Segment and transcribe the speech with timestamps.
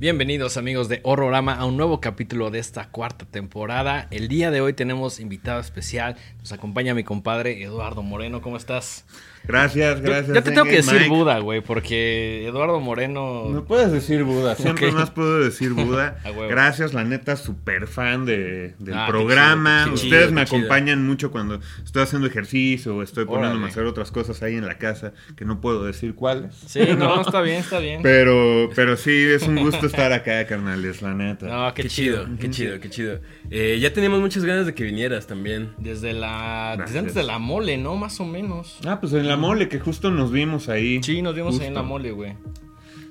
[0.00, 4.06] Bienvenidos amigos de Horrorama a un nuevo capítulo de esta cuarta temporada.
[4.12, 6.16] El día de hoy tenemos invitado especial.
[6.38, 8.40] Nos acompaña mi compadre Eduardo Moreno.
[8.40, 9.04] ¿Cómo estás?
[9.48, 10.34] Gracias, gracias.
[10.34, 11.08] Ya te tengo que decir Mike.
[11.08, 13.46] Buda, güey, porque Eduardo Moreno...
[13.48, 16.18] Me puedes decir Buda, siempre más puedo decir Buda.
[16.48, 19.84] Gracias, la neta, súper fan de, del Ah, qué programa.
[19.84, 20.56] chido, qué Ustedes chido, me chido.
[20.58, 23.66] acompañan mucho cuando estoy haciendo ejercicio o estoy poniéndome Órale.
[23.66, 26.54] a hacer otras cosas ahí en la casa, que no puedo decir cuáles.
[26.54, 28.02] Sí, no, está bien, está bien.
[28.02, 31.46] Pero, pero sí, es un gusto estar acá, carnales, la neta.
[31.46, 32.24] No, qué, Qué, chido.
[32.24, 33.20] chido, qué chido, qué chido.
[33.50, 35.70] Eh, ya teníamos muchas ganas de que vinieras también.
[35.78, 36.76] Desde la...
[36.78, 37.96] Desde antes de la mole, ¿no?
[37.96, 38.78] Más o menos.
[38.86, 41.02] Ah, pues en la mole, que justo nos vimos ahí.
[41.02, 41.80] Sí, nos vimos ahí en Justo.
[41.80, 42.34] la mole, güey.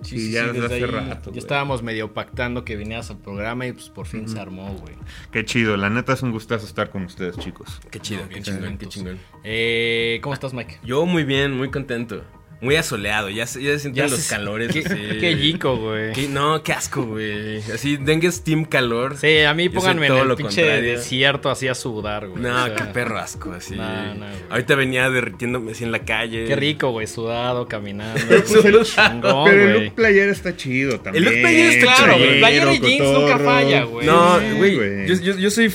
[0.04, 1.38] Sí, ya desde hace rato, Ya güey.
[1.40, 4.94] estábamos medio pactando que vinieras al programa y pues por fin se armó, güey.
[5.32, 7.80] Qué chido, la neta es un gustazo estar con ustedes, chicos.
[7.90, 9.18] Qué chido, No, qué bien chingón, qué chingón.
[9.43, 10.77] Eh, ¿Cómo estás, Mike?
[10.84, 12.24] Yo muy bien, muy contento.
[12.60, 14.72] Muy asoleado, ya, se- ya se sienten los se- calores.
[14.74, 14.96] Qué, así.
[15.20, 16.12] qué yico, güey.
[16.13, 17.58] Qué- no, qué asco, güey.
[17.72, 19.16] Así, dengue es team calor.
[19.18, 20.91] Sí, a mí pónganme en todo el lo pinche contrario.
[20.98, 22.41] desierto así a sudar, güey.
[22.41, 23.76] No, O sea, qué perro asco, así.
[23.76, 24.30] No, no, güey.
[24.50, 26.46] Ahorita venía derritiéndome así en la calle.
[26.46, 28.20] Qué rico, güey, sudado, caminando.
[28.28, 29.84] Pero, pues, el- Chingón, pero el güey.
[29.85, 31.26] look playera está chido también.
[31.26, 32.40] look playera está Claro, güey.
[32.40, 34.05] Playera y jeans nunca falla, güey.
[34.08, 35.08] No, güey, güey.
[35.08, 35.72] yo, yo, yo soy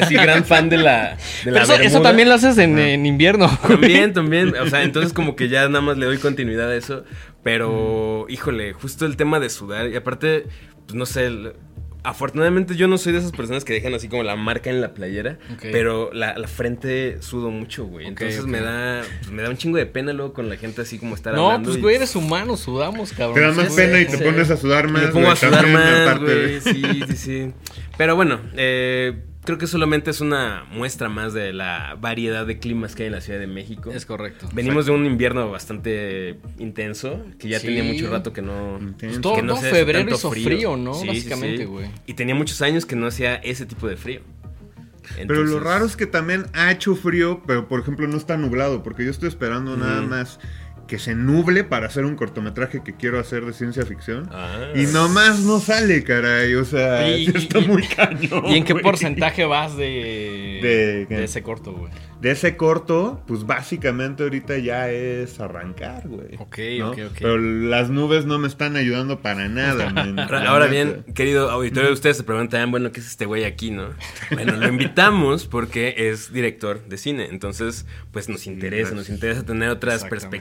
[0.00, 1.10] así gran fan de la,
[1.44, 3.80] de Pero la eso, también lo haces en, en invierno, güey.
[3.80, 4.56] También, también.
[4.56, 7.04] O sea, entonces como que ya nada más le doy continuidad a eso.
[7.42, 9.88] Pero, híjole, justo el tema de sudar.
[9.88, 10.46] Y aparte,
[10.86, 11.26] pues no sé.
[11.26, 11.52] el-
[12.06, 14.92] afortunadamente yo no soy de esas personas que dejan así como la marca en la
[14.92, 15.38] playera.
[15.62, 18.06] Pero la, la frente sudo mucho, güey.
[18.06, 20.98] Entonces me da pues, me da un chingo de pena luego con la gente así
[20.98, 21.68] como estar No, hablando.
[21.70, 23.34] pues y- güey, eres humano, sudamos, cabrón.
[23.36, 24.18] Te da más Sí, pena y sí.
[24.18, 25.02] te pones a sudar Y más.
[25.02, 26.60] me pongo güey, a sudar también, más, güey.
[26.60, 27.52] Sí, sí, sí.
[27.96, 32.94] Pero bueno, eh, creo que solamente es una muestra más de la variedad de climas
[32.94, 33.90] que hay en la Ciudad de México.
[33.92, 34.48] Es correcto.
[34.52, 37.66] Venimos de un invierno bastante intenso, que ya Sí.
[37.68, 38.78] tenía mucho rato que no...
[38.98, 40.44] Pues todo, que no todo se hace febrero tanto hizo frío.
[40.44, 40.94] frío, ¿no?
[40.94, 41.64] Sí, Básicamente, sí.
[41.64, 41.86] güey.
[42.06, 44.20] Y tenía muchos años que no hacía ese tipo de frío.
[45.26, 48.82] Pero lo raro es que también ha hecho frío, pero por ejemplo no está nublado,
[48.82, 50.40] porque yo estoy esperando nada más
[50.86, 54.28] que se nuble para hacer un cortometraje que quiero hacer de ciencia ficción.
[54.32, 54.68] Ah.
[54.74, 56.54] Y nomás no sale, caray.
[56.54, 58.44] O sea, Y- está y- muy cañón.
[58.46, 61.92] ¿Y en qué porcentaje vas de, ¿De ese corto, güey?
[62.20, 66.36] De ese corto, pues básicamente ahorita ya es arrancar, güey.
[66.38, 66.90] Ok, ¿no?
[66.90, 67.16] ok, ok.
[67.18, 70.18] Pero las nubes no me están ayudando para nada, man.
[70.18, 73.90] Ahora, bien, querido auditorio, ustedes se preguntan, bueno, ¿qué es este güey aquí, no?
[74.30, 79.68] Bueno, lo invitamos porque es director de cine, entonces, pues nos interesa, nos interesa tener
[79.68, 80.38] otras Exactamente.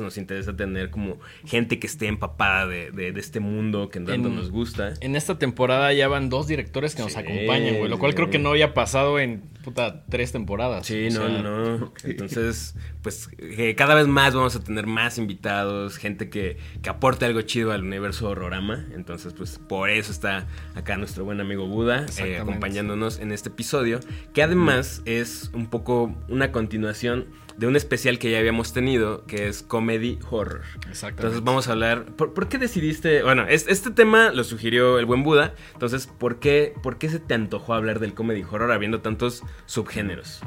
[0.00, 4.28] Nos interesa tener como gente que esté empapada de, de- de este mundo que tanto
[4.28, 4.94] En- nos gusta.
[5.00, 7.88] En esta temporada ya van dos directores que nos acompañan, güey.
[7.88, 8.16] Lo cual sí.
[8.16, 10.86] creo que no había pasado en, puta, tres temporadas.
[10.86, 11.92] Sí, no, sea, no.
[12.04, 17.24] Entonces, pues eh, cada vez más vamos a tener más invitados, gente que, que aporte
[17.24, 18.86] algo chido al universo horrorama.
[18.94, 24.00] Entonces, pues por eso está acá nuestro buen amigo Buda eh, acompañándonos en este episodio,
[24.34, 29.48] que además es un poco una continuación de un especial que ya habíamos tenido, que
[29.48, 30.62] es Comedy Horror.
[30.88, 31.22] Exactamente.
[31.22, 32.06] Entonces vamos a hablar.
[32.16, 33.22] ¿Por, por qué decidiste?
[33.22, 35.54] Bueno, es- este tema lo sugirió el buen Buda.
[35.74, 40.40] Entonces, ¿por qué, ¿por qué se te antojó hablar del comedy horror habiendo tantos subgéneros?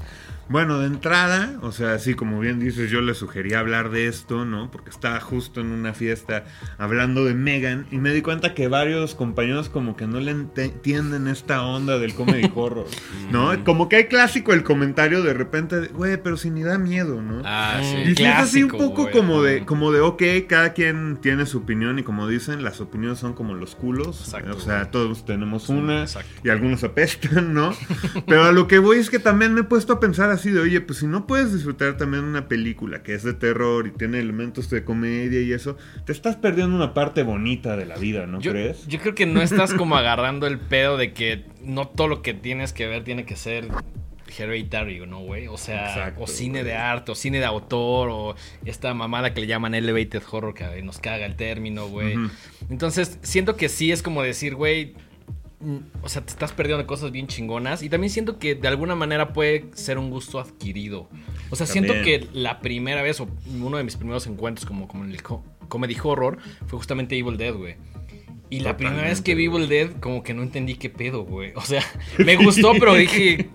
[0.48, 4.46] Bueno, de entrada, o sea, así como bien dices, yo le sugería hablar de esto,
[4.46, 4.70] ¿no?
[4.70, 6.44] Porque estaba justo en una fiesta
[6.78, 11.28] hablando de Megan y me di cuenta que varios compañeros como que no le entienden
[11.28, 12.86] esta onda del comedy horror,
[13.32, 13.64] ¿no?
[13.64, 17.24] Como que hay clásico el comentario de repente, de, güey, pero si ni da miedo,
[17.24, 17.42] ¿no?
[17.44, 18.14] Ah, sí.
[18.16, 21.60] Y es así un poco güey, como de, como de, ok, cada quien tiene su
[21.60, 24.22] opinión y como dicen, las opiniones son como los culos.
[24.22, 24.92] Exacto, o sea, güey.
[24.92, 26.30] todos tenemos una exacto.
[26.44, 27.74] y algunos apestan, ¿no?
[28.28, 30.60] Pero a lo que voy es que también me he puesto a pensar así de,
[30.60, 34.20] oye, pues si no puedes disfrutar también una película que es de terror y tiene
[34.20, 38.40] elementos de comedia y eso, te estás perdiendo una parte bonita de la vida, ¿no
[38.40, 38.86] Yo, crees?
[38.88, 42.34] yo creo que no estás como agarrando el pedo de que no todo lo que
[42.34, 43.68] tienes que ver tiene que ser
[44.38, 45.48] hereditario, ¿no, güey?
[45.48, 46.66] O sea, Exacto, o cine güey.
[46.66, 50.82] de arte, o cine de autor, o esta mamada que le llaman elevated horror, que
[50.82, 52.16] nos caga el término, güey.
[52.70, 54.94] Entonces, siento que sí es como decir, güey,
[56.04, 57.82] o sea, te estás perdiendo de cosas bien chingonas.
[57.84, 61.10] Y también siento que de alguna manera puede ser un gusto adquirido.
[61.50, 63.28] O sea, siento que la primera vez, o
[63.62, 66.38] uno de mis primeros encuentros como, como en el co- comedy horror,
[66.68, 67.76] fue justamente Evil Dead, güey.
[68.50, 71.54] Y la primera vez que vi Evil Dead, como que no entendí qué pedo, güey.
[71.56, 71.82] O sea,
[72.18, 73.50] me gustó, pero dije.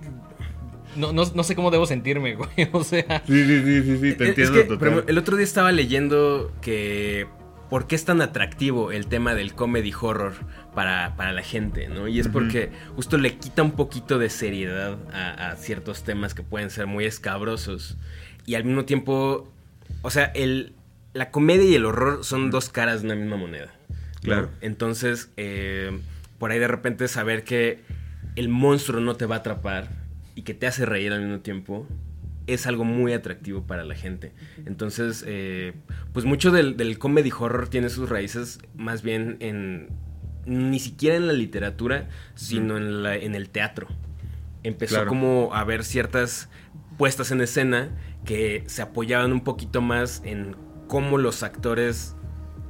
[0.97, 2.49] No, no, no sé cómo debo sentirme, güey.
[2.73, 3.23] O sea.
[3.27, 4.79] Sí, sí, sí, sí, sí, te Es entiendo que, total.
[4.79, 7.27] por ejemplo, el otro día estaba leyendo que
[7.71, 10.35] ¿por qué es tan atractivo el tema del comedy horror
[10.75, 11.89] para, para la gente?
[11.89, 12.09] ¿no?
[12.09, 16.43] Y es porque justo le quita un poquito de seriedad a, a ciertos temas que
[16.43, 17.97] pueden ser muy escabrosos.
[18.45, 19.51] Y al mismo tiempo,
[20.03, 20.75] o sea, el,
[21.15, 23.73] la comedia y el horror son dos caras de una misma moneda.
[23.89, 23.97] ¿no?
[24.23, 24.51] Claro.
[24.61, 25.99] Entonces, eh,
[26.39, 27.81] por ahí de repente saber que
[28.37, 29.89] el monstruo no te va a atrapar
[30.35, 31.87] y que te hace reír al mismo tiempo
[32.53, 34.33] es algo muy atractivo para la gente.
[34.67, 35.75] Entonces, eh,
[36.13, 39.89] pues mucho del, del comedy horror tiene sus raíces más bien en
[40.47, 43.89] ni siquiera en la literatura, sino en, la- en el teatro.
[44.63, 45.09] Empezó Claro.
[45.09, 46.49] como a ver ciertas
[46.99, 47.91] puestas en escena
[48.25, 50.57] que se apoyaban un poquito más en
[50.89, 52.17] cómo los actores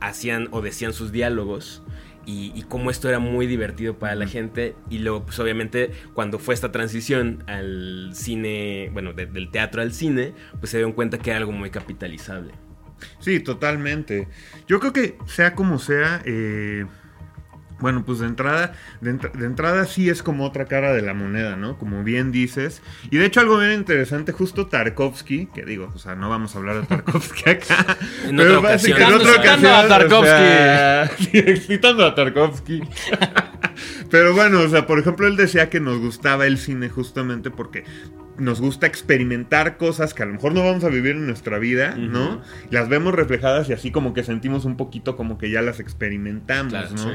[0.00, 1.82] hacían o decían sus diálogos
[2.26, 6.38] y, y cómo esto era muy divertido para la gente y luego pues obviamente cuando
[6.38, 11.18] fue esta transición al cine, bueno, de- del teatro al cine, pues se dieron cuenta
[11.18, 12.52] que era algo muy capitalizable.
[13.18, 14.28] Sí, totalmente.
[14.68, 16.86] Yo creo que sea como sea, eh,
[17.80, 21.14] bueno, pues de entrada, de, entr- de entrada sí es como otra cara de la
[21.14, 21.78] moneda, ¿no?
[21.78, 22.82] Como bien dices.
[23.10, 26.58] Y de hecho algo bien interesante, justo Tarkovsky, que digo, o sea, no vamos a
[26.58, 27.96] hablar de Tarkovsky acá.
[28.26, 28.98] En pero otra ocasión.
[28.98, 30.18] básicamente- en otra Citando a ocasión, Tarkovsky.
[30.18, 32.82] o sea, sí, citando a Tarkovsky.
[34.10, 37.84] Pero bueno, o sea, por ejemplo, él decía que nos gustaba el cine justamente porque
[38.38, 41.94] nos gusta experimentar cosas que a lo mejor no vamos a vivir en nuestra vida,
[41.96, 42.36] ¿no?
[42.36, 42.40] Ujú.
[42.70, 46.72] Las vemos reflejadas y así como que sentimos un poquito como que ya las experimentamos,
[46.72, 46.98] Claro, ¿no?
[46.98, 47.10] sí.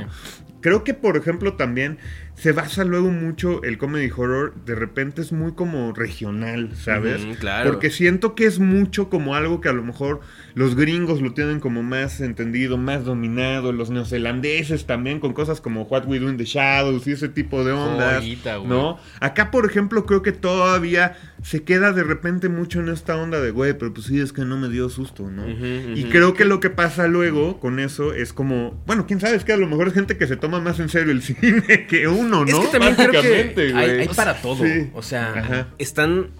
[0.65, 1.99] Creo que, por ejemplo, también
[2.33, 7.23] se basa luego mucho el comedy horror, de repente es muy como regional, ¿sabes?
[7.23, 7.69] Ujú, claro.
[7.69, 10.21] Porque siento que es mucho como algo que a lo mejor
[10.55, 15.83] los gringos lo tienen como más entendido, más dominado, los neozelandeses también con cosas como
[15.83, 18.57] What We Do in the Shadows y ese tipo de ondas, Joyita.
[18.57, 18.97] ¿no?
[19.19, 23.51] Acá, por ejemplo, creo que todavía se queda de repente mucho en esta onda de,
[23.51, 25.47] güey, pero pues sí, es que no me dio susto, ¿no?
[25.47, 29.45] Y creo que lo que pasa luego con eso es como, bueno, quién sabe, es
[29.45, 32.07] que a lo mejor es gente que se toma más en serio el cine que
[32.07, 32.63] uno, ¿no?
[32.63, 33.99] Es que también creo que Básicamente, hay, güey.
[34.01, 34.63] hay para todo.
[34.63, 34.89] Sí.
[34.93, 35.67] O sea, Ajá.
[35.77, 36.31] están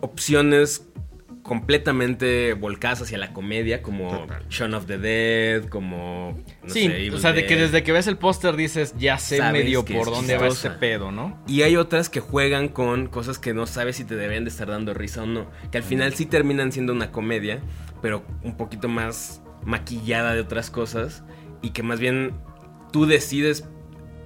[0.00, 0.82] opciones
[1.46, 4.42] completamente volcadas hacia la comedia, como Total.
[4.50, 6.36] Shaun of the Dead, como...
[6.64, 7.66] no sí, sé, Evil o sea, de que Dead.
[7.66, 11.40] desde que ves el póster dices, ya sé medio por dónde va ese pedo, ¿no?
[11.46, 14.66] Y hay otras que juegan con cosas que no sabes si te deben de estar
[14.68, 15.46] dando risa o no.
[15.70, 17.60] Que al final sí terminan siendo una comedia,
[18.02, 21.22] pero un poquito más maquillada de otras cosas.
[21.62, 22.32] Y que más bien
[22.96, 23.62] tú decides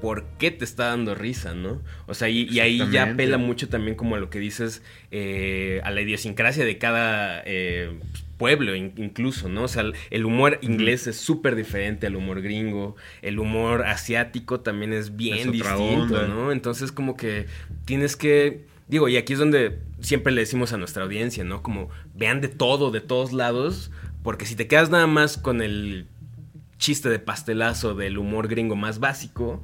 [0.01, 1.83] por qué te está dando risa, ¿no?
[2.07, 4.81] O sea, y, y ahí ya apela mucho también como a lo que dices,
[5.11, 7.99] eh, a la idiosincrasia de cada eh,
[8.39, 9.65] pueblo in- incluso, ¿no?
[9.65, 14.93] O sea, el- humor inglés es súper diferente al humor gringo, el humor asiático también
[14.93, 16.29] es bien Es distinto.
[16.29, 16.53] ¿no?
[16.53, 17.47] Entonces como que
[17.85, 18.67] tienes que...
[18.87, 21.61] Digo, y aquí es donde siempre le decimos a nuestra audiencia, ¿no?
[21.65, 23.91] Como vean de todo, de todos lados,
[24.23, 26.07] porque si te quedas nada más con el
[26.81, 29.63] chiste de pastelazo del humor gringo más básico,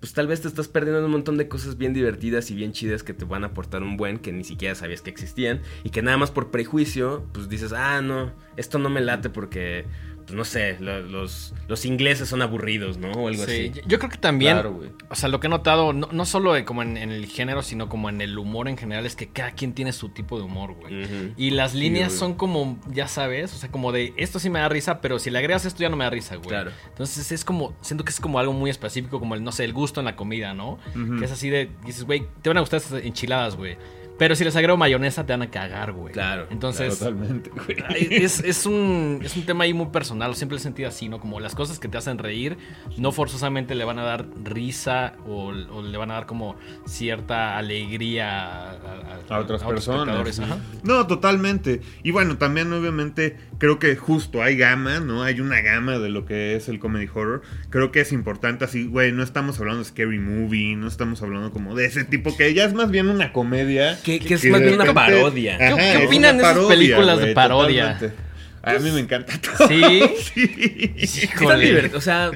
[0.00, 3.02] pues tal vez te estás perdiendo un montón de cosas bien divertidas y bien chidas
[3.02, 6.02] que te van a aportar un buen que ni siquiera sabías que existían y que
[6.02, 9.84] nada más por prejuicio, pues dices, ah, no, esto no me late porque,
[10.30, 13.10] no sé, lo- los, los ingleses son aburridos, ¿no?
[13.12, 13.70] O algo Sí, así.
[13.74, 14.90] yo- yo creo que también, Claro, güey.
[15.08, 17.88] o sea, lo que he notado, no, no solo como en, en el género, sino
[17.88, 20.74] como en el humor en general, es que cada quien tiene su tipo de humor,
[20.74, 21.32] güey.
[21.36, 24.68] Y las líneas son como, ya sabes, o sea, como de esto sí me da
[24.68, 26.48] risa, pero si le agregas esto ya no me da risa, güey.
[26.48, 26.70] Claro.
[26.88, 29.72] Entonces es como, siento que es como algo muy específico, como el, no sé, el
[29.72, 30.78] gusto en la comida, ¿no?
[31.18, 33.76] Que es así de, dices, güey, te van a gustar estas enchiladas, güey.
[34.22, 36.12] Pero si les agrego mayonesa, te van a cagar, güey.
[36.12, 37.76] Claro, Entonces, Totalmente, güey.
[38.08, 41.18] Es, es un, es un tema ahí muy personal, siempre he sentido así, ¿no?
[41.18, 42.56] Como las cosas que te hacen reír
[42.96, 46.54] no forzosamente le van a dar risa o, o le van a dar como
[46.86, 50.40] cierta alegría a, a otras personas.
[50.84, 51.80] No, totalmente.
[52.04, 55.22] Y bueno, también obviamente creo que justo hay gama, ¿no?
[55.24, 57.42] Hay una gama de lo que es el comedy horror.
[57.70, 61.50] Creo que es importante así, güey, no estamos hablando de scary movie, no estamos hablando
[61.50, 63.98] como de ese tipo que ya es más bien una comedia.
[64.02, 65.58] Que, que es que más de bien una parodia.
[65.58, 67.92] ¿Qué- Ajá, qué es opinan de esas películas de parodia?
[67.98, 68.22] totalmente.
[68.64, 69.68] A mí me encanta todo.
[69.68, 70.02] ¿Sí?
[70.34, 70.92] Sí.
[70.96, 71.64] Está Híjole.
[71.66, 72.30] divertido, O sea,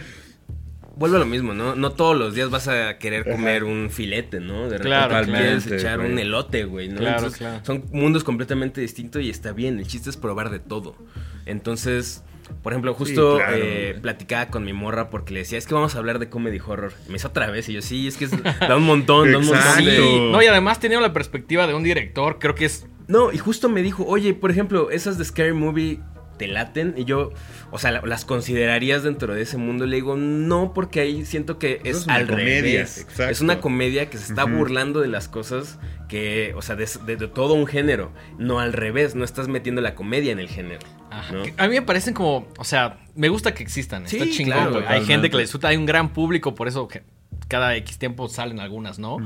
[0.97, 1.77] vuelve a lo mismo, ¿no?
[1.77, 4.63] No todos los días vas a querer comer un filete, ¿no?
[4.69, 6.11] De repente Claro, quieres echar güey.
[6.13, 6.97] un elote, güey, ¿no?
[6.99, 7.61] Claro, Entonces, claro.
[7.65, 9.79] Son mundos completamente distintos y está bien.
[9.79, 10.97] El chiste es probar de todo.
[11.45, 12.23] Entonces,
[12.63, 15.95] por ejemplo, justo claro, eh, platicaba con mi morra porque le decía, es que vamos
[15.95, 16.93] a hablar de comedy horror.
[17.05, 19.39] Y me dice otra vez y yo, sí, es que es- da un montón, da
[19.39, 19.97] un montón de...
[19.97, 23.39] Sí, no, y además teniendo la perspectiva de un director, creo que es No, y
[23.39, 26.01] justo me dijo, oye, por ejemplo, esas de Scary Movie
[26.39, 26.93] te laten.
[26.99, 27.31] Y yo,
[27.71, 29.87] o sea, la- las considerarías dentro de ese mundo.
[29.87, 32.99] Le digo, no, porque ahí siento que es, es una al comedia, revés.
[32.99, 33.33] exacto.
[33.33, 37.17] Es una comedia que se está burlando de las cosas que, o sea, de, de-
[37.17, 38.13] de todo un género.
[38.39, 40.81] No al revés, no estás metiendo la comedia en el género.
[41.11, 41.33] Ajá.
[41.33, 41.43] ¿no?
[41.57, 44.85] A mí me parecen como, o sea, me gusta que existan, está Sí, chingón, claro.
[44.89, 47.03] Hay gente que le disfruta, hay un gran público, por eso que
[47.49, 49.19] cada X tiempo salen algunas, ¿no?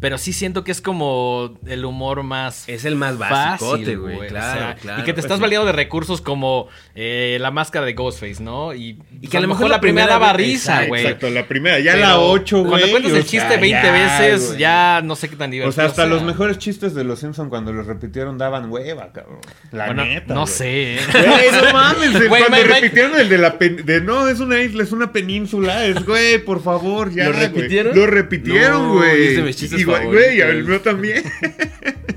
[0.00, 4.16] Pero sí siento que es como el humor más Es el más fácil, basicote, güey.
[4.16, 5.02] o Claro, sea, claro.
[5.02, 5.42] Y que te estás sí.
[5.42, 8.72] valiendo de recursos como eh, la máscara de Ghostface, ¿no?
[8.74, 11.02] Y, Y que a lo mejor la la primera primera daba vez- risa, güey.
[11.04, 11.78] Exacto, la primera.
[11.80, 12.68] Ya Pero la 8, güey.
[12.70, 14.58] Cuando cuentas el sea, chiste 20 ya, veces, güey.
[14.58, 16.06] ya no sé qué tan divertido O sea, hasta sea.
[16.06, 19.40] los mejores chistes de los Simpsons cuando los repitieron daban hueva, cabrón.
[19.72, 20.32] La Bueno, neta.
[20.34, 21.00] no sé, ¿eh?
[21.12, 25.12] Güey, no mames, cuando repitieron el de la de no, es una isla, es una
[25.12, 27.24] península, es güey, por favor, ya.
[27.28, 27.44] ¿Lo güey.
[27.66, 27.96] Repitieron?
[27.96, 29.48] Lo repitieron, No, güey.
[29.50, 31.22] y chistes Y, güey, güey, el mío también.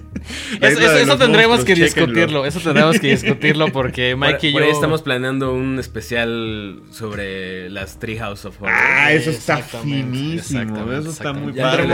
[0.62, 2.46] Eso, eso- eso tendremos que discutirlo.
[2.46, 4.68] Eso tendremos que discutirlo porque Por, Mike y por yo.
[4.68, 8.74] ahí estamos planeando un especial sobre las Treehouse of Horror.
[8.76, 10.92] Ah, eso está finísimo.
[10.92, 11.54] Eso está muy.
[11.54, 11.88] Ya padre.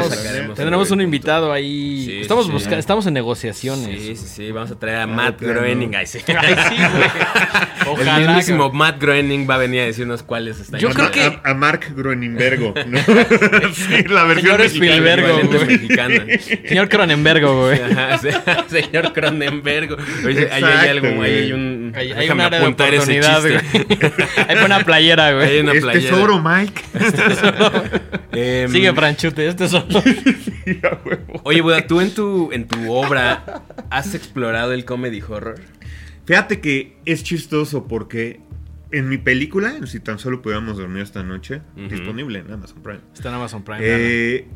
[0.56, 2.06] tendremos, un el invitado ahí.
[2.06, 2.80] Sí, estamos sí, buscando, sí.
[2.80, 4.02] estamos en negociaciones.
[4.02, 4.52] Sí, sí, sí.
[4.52, 5.62] Vamos a traer a Ah, Matt claro.
[5.62, 5.96] Groening.
[5.96, 6.20] Ay, sí.
[6.28, 7.10] Ay, güey.
[7.82, 8.20] El Ojalá.
[8.20, 10.80] mismísimo Matt Groening va a venir a decirnos cuáles están.
[10.80, 13.00] Yo A creo que- A, a Mark Groeningbergo, ¿no?
[13.74, 14.66] sí, la versión Señor mexicana.
[14.66, 15.68] Spielberg, equivalente güey.
[15.78, 16.26] mexicana.
[16.68, 17.82] Señor Cronenbergo, güey.
[17.82, 18.28] Ajá, sí,
[18.70, 19.98] señor Cronenberg.
[20.26, 21.94] Oye, ahí hay algo, ahí hay un.
[21.96, 23.96] Hay, hay un déjame área de apuntar ese oportunidad, chiste.
[23.98, 24.14] güey.
[24.50, 25.60] Hay una playera, Hay güey.
[25.62, 26.10] una Es playera.
[26.16, 26.82] tesoro, Mike.
[28.32, 29.70] Em, Sigue, Franchute, este a
[31.06, 31.42] huevo.
[31.44, 35.56] Oye, Buda, tú en tu, en tu obra has explorado el comedy horror.
[36.26, 38.40] Fíjate que es chistoso porque
[38.92, 41.88] en mi película, Si tan solo pudiéramos dormir esta noche, Ujú.
[41.88, 43.00] disponible en Amazon Prime.
[43.14, 43.80] Está en Amazon Prime.
[43.82, 44.48] Eh,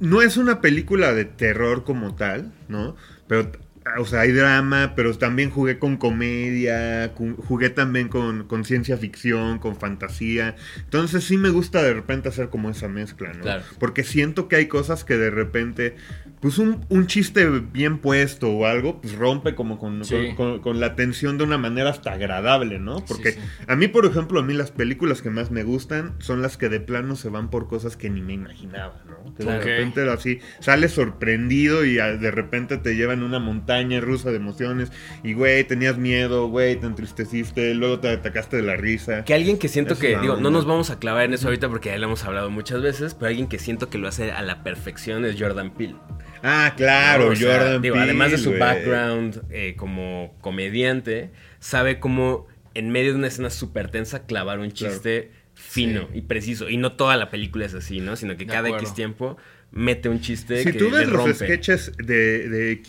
[0.00, 2.96] no es una película de terror como tal, ¿no?
[3.28, 3.50] Pero,
[3.98, 7.12] o sea, hay drama, pero también jugué con comedia,
[7.46, 10.56] jugué también con, con ciencia ficción, con fantasía.
[10.78, 13.42] Entonces sí me gusta de repente hacer como esa mezcla, ¿no?
[13.42, 13.62] Claro.
[13.78, 15.96] Porque siento que hay cosas que de repente,
[16.40, 20.14] pues un, un chiste bien puesto o algo, pues rompe como con, Sí.
[20.14, 23.04] con, con- con la tensión de una manera hasta agradable, ¿no?
[23.06, 23.38] Porque sí.
[23.66, 26.68] a mí, por ejemplo, a mí las películas que más me gustan son las que
[26.68, 29.34] de plano se van por cosas que ni me imaginaba, ¿no?
[29.34, 29.58] Que Claro.
[29.60, 34.36] de repente así sales sorprendido y ah, de repente te llevan una montaña rusa de
[34.36, 34.92] emociones
[35.24, 39.24] y, güey, tenías miedo, güey, te entristeciste, luego te atacaste de la risa.
[39.24, 41.68] Que alguien que siento Es que, digo, no nos vamos a clavar en eso ahorita
[41.68, 44.42] porque ya lo hemos hablado muchas veces, pero alguien que siento que lo hace a
[44.42, 45.96] la perfección es Jordan Peele.
[46.42, 47.30] Ah, claro, ¿no?
[47.32, 52.90] O sea, Jordan digo, Peele, además de su background eh, como comediante, sabe cómo en
[52.90, 54.92] medio de una escena súper tensa clavar un Claro.
[54.94, 56.18] chiste fino Sí.
[56.18, 56.68] y preciso.
[56.68, 58.16] Y no toda la película es así, ¿no?
[58.16, 58.78] Sino que De cada acuerdo.
[58.84, 59.36] X tiempo
[59.76, 62.80] mete un chiste Si que tú ves le los sketches de, de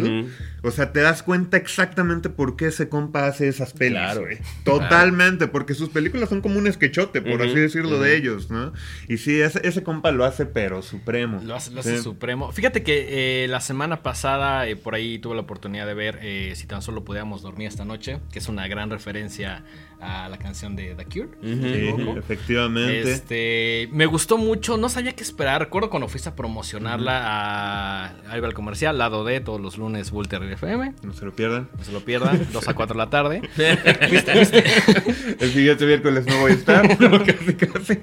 [0.00, 0.28] Ujú.
[0.62, 4.38] o sea, te das cuenta exactamente por qué ese compa hace esas pelis, Claro, güey.
[4.64, 8.72] Totalmente, porque sus películas son como un sketchote, por así decirlo, de ellos, ¿no?
[9.08, 11.40] Y sí, ese, ese compa lo hace, pero supremo.
[11.44, 12.02] Lo hace, lo hace Sí.
[12.02, 12.52] supremo.
[12.52, 16.52] Fíjate que eh, la semana pasada eh, por ahí tuve la oportunidad de ver eh,
[16.56, 19.62] Si tan solo pudiéramos dormir esta noche, que es una gran referencia
[20.00, 21.28] a la canción de The Cure.
[21.42, 23.12] Sí, efectivamente.
[23.12, 25.60] Este, me gustó mucho, no sabía qué esperar.
[25.60, 30.94] Recuerdo cuando fuiste a promocionarla a, el comercial, lado D, todos los lunes, Volter FM.
[31.02, 31.68] No se lo pierdan.
[31.76, 33.42] No se lo pierdan, 2 a 4 de la tarde.
[35.40, 37.98] El siguiente miércoles no voy a estar, pero casi, casi.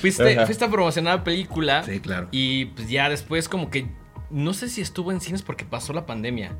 [0.00, 1.82] Fuiste, fuiste a promocionar la película.
[1.82, 2.28] Sí, claro.
[2.30, 3.86] Y pues ya después como que
[4.30, 6.52] no sé si estuvo en cines porque pasó la pandemia.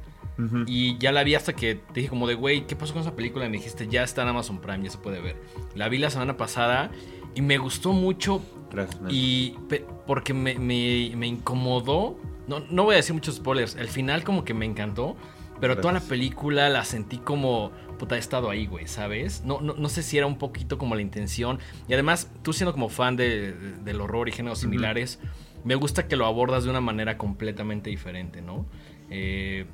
[0.67, 3.17] Y ya la vi hasta que te dije como de, güey, ¿qué pasó con esa
[3.17, 3.47] película?
[3.47, 5.37] Y me dijiste, ya está en Amazon Prime, ya se puede ver.
[5.75, 6.91] La vi la semana pasada
[7.35, 9.57] y me gustó mucho Gracias, y
[10.07, 12.19] porque me, me- me incomodó.
[12.49, 13.77] No, no voy a decir muchos spoilers.
[13.77, 15.17] El final como que me encantó.
[15.59, 16.11] Pero toda la Gracias.
[16.11, 19.43] película la sentí como, puta, he estado ahí, güey, ¿sabes?
[19.43, 21.61] No, no, no sé si era un poquito como la intención.
[21.89, 25.19] Y además, tú siendo como fan de- de- del horror y géneros similares,
[25.65, 28.67] me gusta que lo abordas de una manera completamente diferente, ¿no?
[29.09, 29.65] Eh,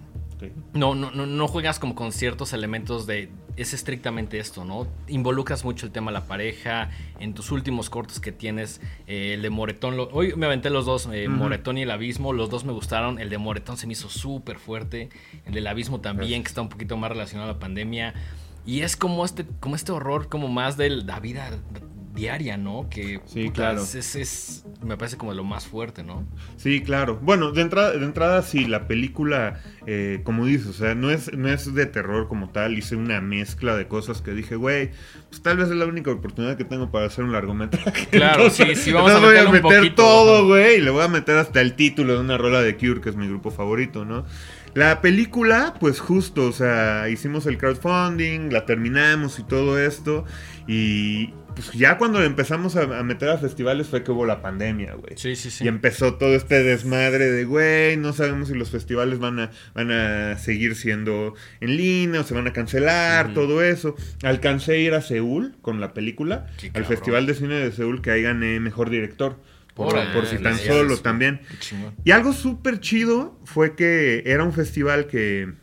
[0.75, 3.31] No, no, no, no juegas como con ciertos elementos de.
[3.57, 4.87] Es estrictamente esto, ¿no?
[5.09, 6.91] Involucras mucho el tema de la pareja.
[7.21, 9.97] En tus últimos cortos que tienes, eh, el de Moretón.
[9.97, 11.29] lo- hoy me aventé los dos, eh.
[11.29, 12.33] Moretón y el Abismo.
[12.33, 13.19] Los dos me gustaron.
[13.19, 15.11] El de Moretón se me hizo súper fuerte.
[15.45, 16.43] El del Abismo también, Gracias.
[16.45, 18.15] que está un poquito más relacionado a la pandemia.
[18.65, 21.51] Y es como este, como este horror, como más de la vida
[22.15, 22.89] diaria, ¿no?
[22.91, 23.83] Que Sí, claro.
[23.83, 26.27] es, es- me parece como lo más fuerte, ¿no?
[26.57, 27.19] Sí, claro.
[27.23, 31.33] Bueno, de entrada, de entrada sí, la película, eh, como dices, o sea, no es,
[31.33, 34.91] no es de terror como tal, hice una mezcla de cosas que dije, güey,
[35.31, 38.07] pues tal vez es la única oportunidad que tengo para hacer un largometraje.
[38.11, 39.95] Claro, sí, sí, vamos a entonces voy a un meter poquito.
[40.03, 43.01] todo, güey, y le voy a meter hasta el título de una rola de Cure,
[43.01, 44.25] que es mi grupo favorito, ¿no?
[44.75, 50.25] La película, pues justo, o sea, hicimos el crowdfunding, la terminamos y todo esto,
[50.67, 54.95] y pues ya cuando empezamos a, a meter a festivales fue que hubo la pandemia,
[54.95, 55.15] güey.
[55.17, 55.65] Sí, sí, sí.
[55.65, 59.91] Y empezó todo este desmadre de, güey, no sabemos si los festivales van a, van
[59.91, 63.95] a seguir siendo en línea o se van a cancelar, todo eso.
[64.23, 66.89] Alcancé a ir a Seúl con la película, Qué al cabrón.
[66.89, 69.39] Festival de Cine de Seúl, que ahí gané Mejor Director.
[69.75, 71.41] Por, Órale, por si tan solo también.
[72.05, 75.55] Y algo súper chido fue que era un festival que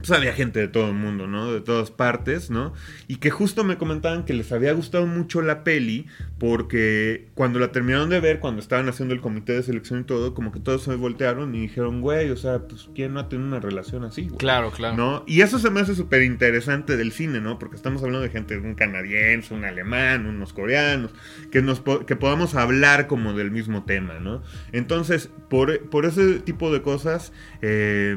[0.00, 1.52] pues, había gente de todo el mundo, ¿no?
[1.52, 2.72] De todas partes, ¿no?
[3.06, 6.06] Y que justo me comentaban que les había gustado mucho la peli
[6.40, 10.32] porque cuando la terminaron de ver, cuando estaban haciendo el comité de selección y todo,
[10.34, 13.46] como que todos se voltearon y dijeron, güey, o sea, pues ¿quién no ha tenido
[13.46, 14.38] una relación así, güey?
[14.38, 14.96] Claro, claro.
[14.96, 15.22] ¿No?
[15.26, 17.58] Y eso se me hace súper interesante del cine, ¿no?
[17.58, 21.12] Porque estamos hablando de gente, un canadiense, un alemán, unos coreanos,
[21.52, 24.42] que, nos po- que podamos hablar como del mismo tema, ¿no?
[24.72, 28.16] Entonces, por, por ese tipo de cosas, eh,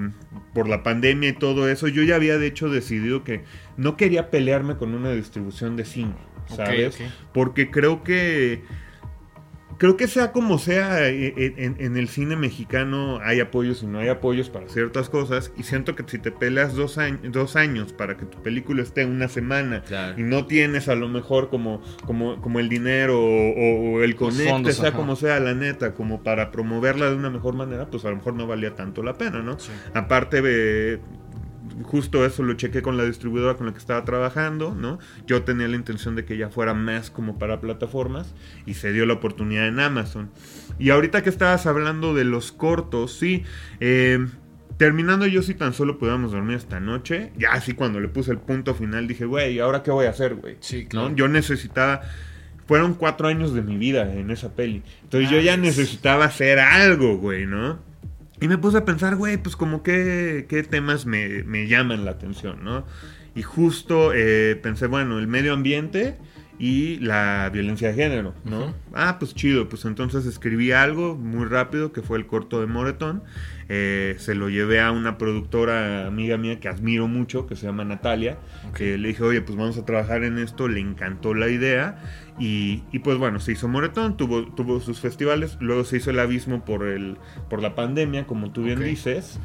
[0.53, 3.43] por la pandemia y todo eso, yo ya había de hecho decidido que
[3.75, 6.15] no quería pelearme con una distribución de cine,
[6.47, 6.97] ¿sabes?
[7.33, 8.63] Porque creo que
[9.79, 13.87] creo que sea como sea, eh, eh, en, en el cine mexicano hay apoyos y
[13.87, 15.51] no hay apoyos para ciertas cosas.
[15.57, 19.03] Y siento que si te peleas dos, años dos años para que tu película esté
[19.05, 20.17] una semana Claro.
[20.17, 24.15] y no tienes a lo mejor como, como, como el dinero o, o- o el
[24.15, 24.97] conecte, sea ajá.
[24.97, 28.35] como sea la neta, como para promoverla de una mejor manera, pues a lo mejor
[28.35, 29.59] no valía tanto la pena, ¿no?
[29.59, 29.71] Sí.
[29.93, 31.01] Aparte,
[31.81, 34.99] justo eso lo chequé con la distribuidora con la que estaba trabajando, ¿no?
[35.25, 38.33] Yo tenía la intención de que ya fuera más como para plataformas
[38.65, 40.29] y se dio la oportunidad en Amazon.
[40.79, 43.43] Y ahorita que estabas hablando de los cortos, sí,
[43.79, 44.25] eh,
[44.77, 48.39] terminando yo si tan solo pudiéramos dormir esta noche, ya así cuando le puse el
[48.39, 50.57] punto final dije, güey, ¿y ahora qué voy a hacer, güey?
[50.59, 50.89] Sí, ¿No?
[50.89, 51.15] claro.
[51.15, 52.01] Yo necesitaba...
[52.65, 54.83] Fueron cuatro años de mi vida en esa peli.
[55.03, 57.77] Entonces yo ya necesitaba hacer algo, güey, ¿no?
[58.43, 62.11] Y me puse a pensar, güey, pues como qué, qué temas me, me llaman la
[62.11, 62.83] atención, ¿no?
[63.35, 66.17] Y justo eh, pensé, bueno, el medio ambiente
[66.59, 68.75] y la violencia de género, ¿no?
[68.93, 73.23] Ah, pues chido, pues entonces escribí algo muy rápido que fue el corto de Moretón.
[73.69, 77.85] Eh, se lo llevé a una productora amiga mía que admiro mucho, que se llama
[77.85, 78.39] Natalia,
[78.75, 81.97] que le dije, oye, pues vamos a trabajar en esto, le encantó la idea.
[82.39, 86.19] Y, y pues bueno, se hizo Moretón, tuvo, tuvo sus festivales, luego se hizo el
[86.19, 87.17] abismo por, el,
[87.49, 89.39] por la pandemia, como tú bien dices.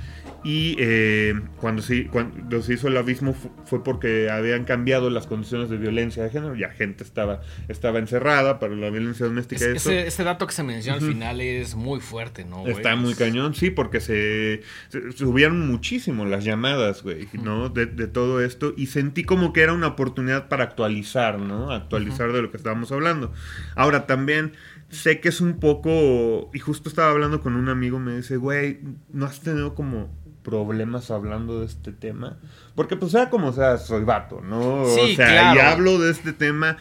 [0.44, 5.26] Y eh, cuando, se, cuando se hizo el abismo fu- fue porque habían cambiado las
[5.26, 9.64] condiciones de violencia de género, ya gente estaba, estaba encerrada para la violencia doméstica.
[9.66, 12.60] Es- ese, ese dato que se menciona al final es muy fuerte, ¿no?
[12.60, 12.70] güey?
[12.72, 17.68] Está muy cañón, sí, porque se, se- subieron muchísimo las llamadas, güey, ¿no?
[17.68, 18.72] De, de todo esto.
[18.76, 21.72] Y sentí como que era una oportunidad para actualizar, ¿no?
[21.72, 23.32] Actualizar de lo que estábamos hablando.
[23.74, 24.52] Ahora, también
[24.88, 26.50] sé que es un poco...
[26.54, 28.80] Y justo estaba hablando con un amigo, me dice, güey,
[29.12, 30.08] ¿no has tenido como
[30.42, 32.38] problemas hablando de este tema?
[32.74, 34.84] Porque pues sea como sea, soy vato, ¿no?
[34.86, 35.56] Sí, o sea, claro.
[35.56, 36.78] y hablo de este tema...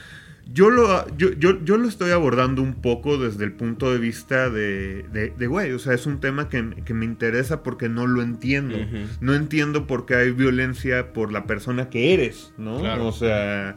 [0.49, 4.49] Yo lo, yo, yo, yo lo estoy abordando un poco desde el punto de vista
[4.49, 8.07] de, de, de, güey, o sea, es un tema que, que me interesa porque no
[8.07, 8.77] lo entiendo.
[9.19, 12.79] No entiendo por qué hay violencia por la persona que eres, ¿no?
[12.79, 13.07] Claro.
[13.07, 13.75] O sea,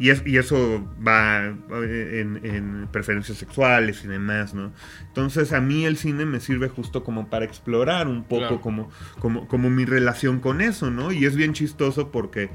[0.00, 4.72] y, es, y eso va en, en preferencias sexuales y demás, ¿no?
[5.06, 8.60] Entonces a mí el cine me sirve justo como para explorar un poco Claro.
[8.62, 11.12] como, como, como mi relación con eso, ¿no?
[11.12, 12.48] Y es bien chistoso porque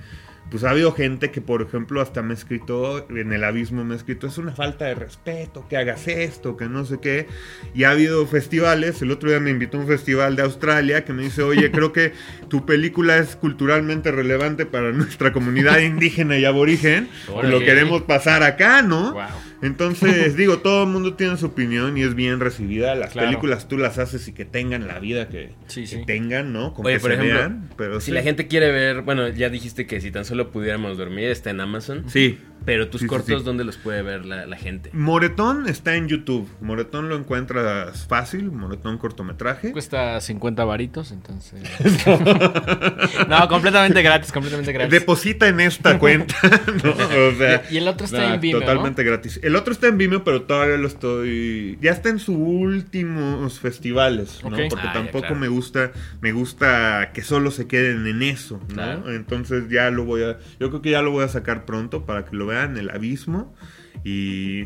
[0.49, 3.95] pues ha habido gente que, por ejemplo, hasta me ha escrito, en el abismo me
[3.95, 7.27] ha escrito, es una falta de respeto, que hagas esto, que no sé qué.
[7.73, 11.13] Y ha habido festivales, el otro día me invitó a un festival de Australia que
[11.13, 12.13] me dice, oye, creo que
[12.47, 17.09] tu película es culturalmente relevante para nuestra comunidad indígena y aborigen.
[17.31, 17.51] Órale.
[17.51, 19.13] Lo queremos pasar acá, ¿no?
[19.13, 19.23] Wow.
[19.65, 22.95] Entonces, digo, todo el mundo tiene su opinión y es bien recibida.
[22.95, 23.27] Las Claro.
[23.29, 26.03] películas tú las haces y que tengan la vida que, Sí, que sí.
[26.05, 26.73] tengan, ¿no?
[26.73, 28.11] Con Oye, que por se ejemplo, vean, pero Si sí.
[28.11, 31.59] la gente quiere ver, bueno, ya dijiste que si tan solo pudiéramos dormir, está en
[31.61, 32.03] Amazon.
[32.07, 32.39] Sí.
[32.65, 33.45] Pero tus Sí, cortos, sí.
[33.45, 34.89] ¿dónde los puede ver la, la gente?
[34.93, 36.49] Moretón está en YouTube.
[36.61, 39.71] Moretón lo encuentras fácil, Moretón cortometraje.
[39.71, 41.61] Cuesta 50 varitos, entonces.
[43.27, 44.91] no, completamente gratis, completamente gratis.
[44.91, 46.35] Deposita en esta cuenta.
[46.83, 46.91] ¿no?
[46.91, 48.65] O sea, Y el otro está en Vimeo, ¿no?
[48.65, 49.39] Totalmente gratis.
[49.43, 51.77] El otro está en Vimeo, pero todavía lo estoy.
[51.81, 54.49] Ya está en sus últimos festivales, ¿no?
[54.49, 55.35] Porque Ah, ya, tampoco claro.
[55.35, 58.73] me gusta, me gusta que solo se queden en eso, ¿no?
[58.75, 59.11] Claro.
[59.13, 60.37] Entonces ya lo voy a.
[60.59, 63.53] Yo creo que ya lo voy a sacar pronto para que lo vean, el abismo.
[64.03, 64.65] Y.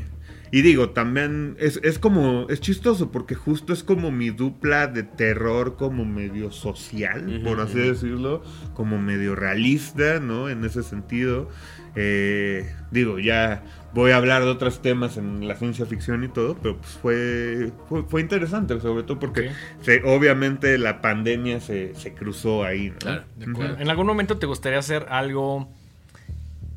[0.51, 5.03] Y digo, también es, es como, es chistoso porque justo es como mi dupla de
[5.03, 8.41] terror como medio social, por así decirlo,
[8.73, 10.49] como medio realista, ¿no?
[10.49, 11.49] En ese sentido.
[11.95, 16.57] Eh, digo, ya voy a hablar de otros temas en la ciencia ficción y todo,
[16.59, 22.13] pero pues fue, fue, fue interesante, sobre todo porque se- obviamente la pandemia se, se
[22.15, 22.97] cruzó ahí, ¿no?
[22.97, 23.77] Claro, De acuerdo.
[23.79, 25.71] ¿En algún momento te gustaría hacer algo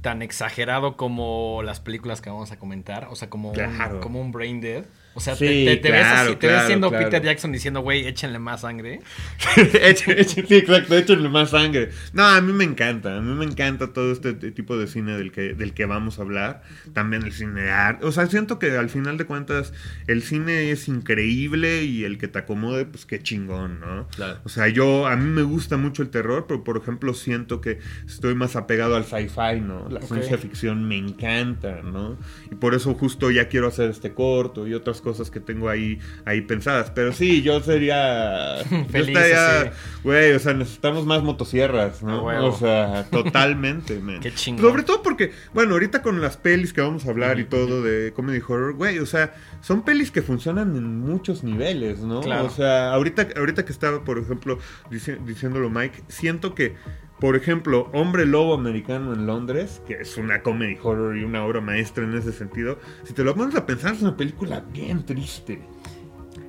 [0.02, 3.08] tan exagerado como las películas que vamos a comentar.
[3.10, 3.94] O sea, como, Claro.
[3.96, 4.84] un, como un Brain Dead.
[5.14, 7.04] O sea, Sí, te, te- te ves claro, así, te ves siendo claro.
[7.04, 9.00] Peter Jackson diciendo, güey, échenle más sangre.
[9.96, 11.90] Sí, exacto, échenle más sangre.
[12.12, 15.32] No, a mí me encanta, a mí me encanta todo este tipo de cine del
[15.32, 16.62] que, del que vamos a hablar.
[16.92, 18.06] También el cine de arte.
[18.06, 19.72] O sea, siento que al final de cuentas
[20.06, 24.08] el cine es increíble y el que te acomode, pues qué chingón, ¿no?
[24.16, 24.38] Claro.
[24.44, 27.78] O sea, yo, a mí me gusta mucho el terror, pero por ejemplo siento que
[28.06, 29.88] estoy más apegado al sci-fi, ¿no?
[29.90, 32.16] La ciencia ficción me encanta, ¿no?
[32.50, 35.98] Y por eso justo ya quiero hacer este corto y otras cosas que tengo ahí,
[36.24, 36.90] ahí pensadas.
[36.94, 38.58] Pero sí, yo sería...
[38.70, 39.70] yo Feliz, estaría- así.
[40.04, 42.24] Güey, o sea, necesitamos más motosierras, ¿no?
[42.24, 44.20] O sea, totalmente, man.
[44.22, 44.64] Qué chingón.
[44.64, 48.12] Sobre todo porque, bueno, ahorita con las pelis que vamos a hablar y todo de
[48.12, 52.20] comedy horror, güey, o sea, son pelis que funcionan en muchos niveles, ¿no?
[52.20, 52.46] Claro.
[52.46, 54.58] O sea, ahorita, ahorita que estaba, por ejemplo,
[54.90, 56.74] dici- diciéndolo Mike, siento que,
[57.22, 61.60] por ejemplo, Hombre Lobo Americano en Londres, que es una comedy horror y una obra
[61.60, 65.62] maestra en ese sentido, si te lo pones a pensar, es una película bien triste.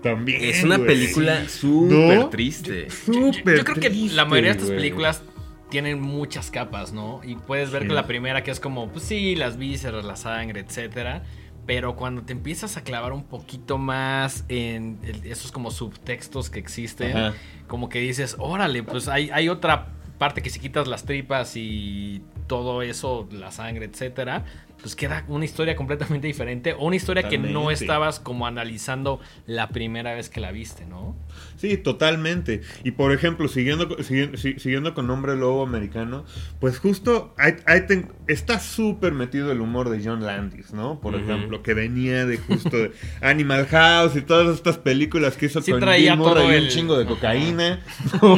[0.01, 0.43] También.
[0.43, 2.29] Es una película súper ¿No?
[2.29, 2.89] triste.
[2.89, 5.21] Súper Yo creo que triste, la mayoría de estas películas
[5.69, 7.21] tienen muchas capas, ¿no?
[7.23, 7.89] Y puedes ver Sí.
[7.89, 11.21] que la primera que es como, pues sí, las vísceras, la sangre, etcétera.
[11.67, 16.57] Pero cuando te empiezas a clavar un poquito más en el- esos como subtextos que
[16.57, 17.33] existen, Ajá.
[17.67, 22.21] como que dices, órale, pues hay, hay otra parte que si quitas las tripas y
[22.47, 24.45] todo eso, la sangre, etcétera,
[24.83, 29.69] pues queda una historia completamente diferente o una historia que no estabas como analizando la
[29.69, 31.15] primera vez que la viste, ¿no?
[31.55, 32.59] Sí, totalmente.
[32.83, 36.25] Y por ejemplo, siguiendo, siguiendo, si- siguiendo con Hombre Lobo Americano,
[36.59, 40.99] pues justo ahí te- está súper metido el humor de John Landis, ¿no?
[40.99, 42.91] Por ejemplo, que venía de justo de
[43.21, 46.97] Animal House y todas estas películas que hizo Sí con traía todo el- un chingo
[46.97, 47.79] de cocaína.
[48.21, 48.33] ¿no?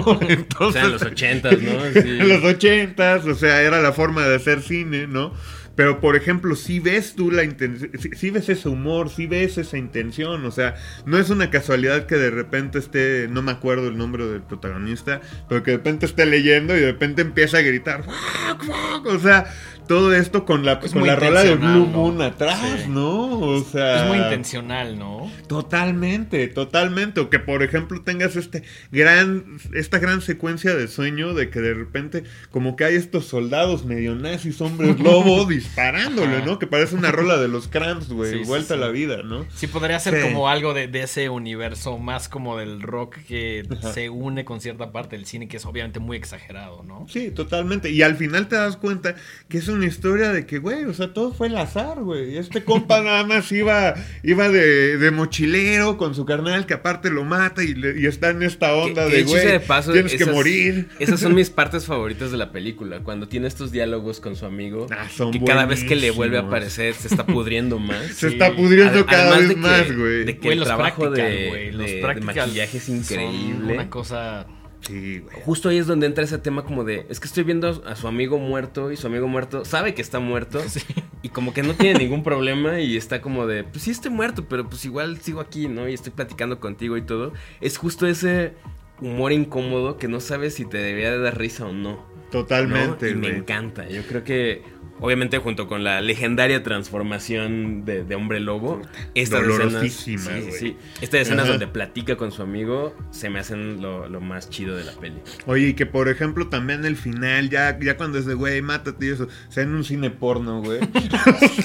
[0.60, 1.72] O sea, en los ochentas, ¿no?
[1.92, 2.00] Sí.
[2.20, 5.34] en los ochentas, o sea, era la forma de hacer cine, ¿no?
[5.76, 9.78] Pero, por ejemplo, si ves tú la intención, si, ves ese humor, si ves esa
[9.78, 13.98] intención, o sea, no es una casualidad que de repente esté, no me acuerdo el
[13.98, 18.04] nombre del protagonista, pero que de repente esté leyendo y de repente empieza a gritar,
[18.04, 19.46] "Fuck, fuck", o sea,
[19.88, 21.86] todo esto con la, con la rola de Blue.
[21.88, 22.90] Moon atrás, Sí.
[22.90, 23.40] ¿no?
[23.40, 24.04] O sea...
[24.04, 25.32] Es muy intencional, ¿no?
[25.48, 27.20] Totalmente, totalmente.
[27.22, 31.74] O que por ejemplo tengas este gran, esta gran secuencia de sueño de que de
[31.74, 36.46] repente como que hay estos soldados medio nazis, hombres lobo disparándole, Ajá.
[36.46, 36.60] ¿no?
[36.60, 38.74] Que parece una rola de los Cramps, güey, Sí, vuelta sí.
[38.74, 39.46] a la vida, ¿no?
[39.56, 43.94] Sí, podría ser como algo de, de ese universo, más como del rock que Ajá.
[43.94, 47.06] se une con cierta parte del cine que es obviamente muy exagerado, ¿no?
[47.10, 47.90] Sí, totalmente.
[47.92, 49.16] Y al final te das cuenta
[49.50, 52.38] que es una historia de que, güey, o sea, todo fue el azar, güey.
[52.38, 57.24] Este compa nada más iba, iba de, de mochilero con su carnal que aparte lo
[57.24, 60.26] mata y, le- y está en esta onda Que- de, güey, de paso, tienes que
[60.26, 60.88] morir.
[61.00, 63.00] Esas son mis partes favoritas de la película.
[63.02, 64.88] Cuando tiene estos diálogos con su amigo.
[64.92, 68.06] Ah, son que cada vez que le vuelve a aparecer se está pudriendo más.
[68.16, 68.34] Se Sí.
[68.36, 70.24] está pudriendo Ad- cada vez de que- más, güey.
[70.26, 73.74] de que el los trabajo de, güey, los de- maquillaje es son increíble.
[73.74, 74.48] Una cosa...
[74.86, 75.36] Sí, güey.
[75.44, 78.08] Justo ahí es donde entra ese tema como de, es que estoy viendo a su
[78.08, 80.82] amigo muerto y su amigo muerto sabe que está muerto Sí.
[81.22, 84.46] y como que no tiene ningún problema y está como de, pues sí estoy muerto,
[84.48, 85.88] pero pues igual sigo aquí, ¿no?
[85.90, 87.34] Y estoy platicando contigo y todo.
[87.62, 88.54] Es justo ese
[89.02, 91.92] humor incómodo que no sabes si te debía de dar risa o no.
[91.92, 92.16] ¿no?
[92.32, 93.88] Totalmente, Y me encanta.
[93.88, 94.62] Yo creo que,
[95.00, 98.82] obviamente, junto con la legendaria transformación de, de Hombre Lobo,
[99.14, 99.94] estas escenas.
[99.94, 100.78] Sí, sí, sí.
[101.02, 104.84] Estas escenas donde platica con su amigo se me hacen lo, lo más chido de
[104.84, 105.18] la peli.
[105.46, 109.06] Oye, y que por ejemplo también el final, ya, ya cuando es de, güey, mátate
[109.06, 110.80] y eso, o sea, en un cine porno, güey.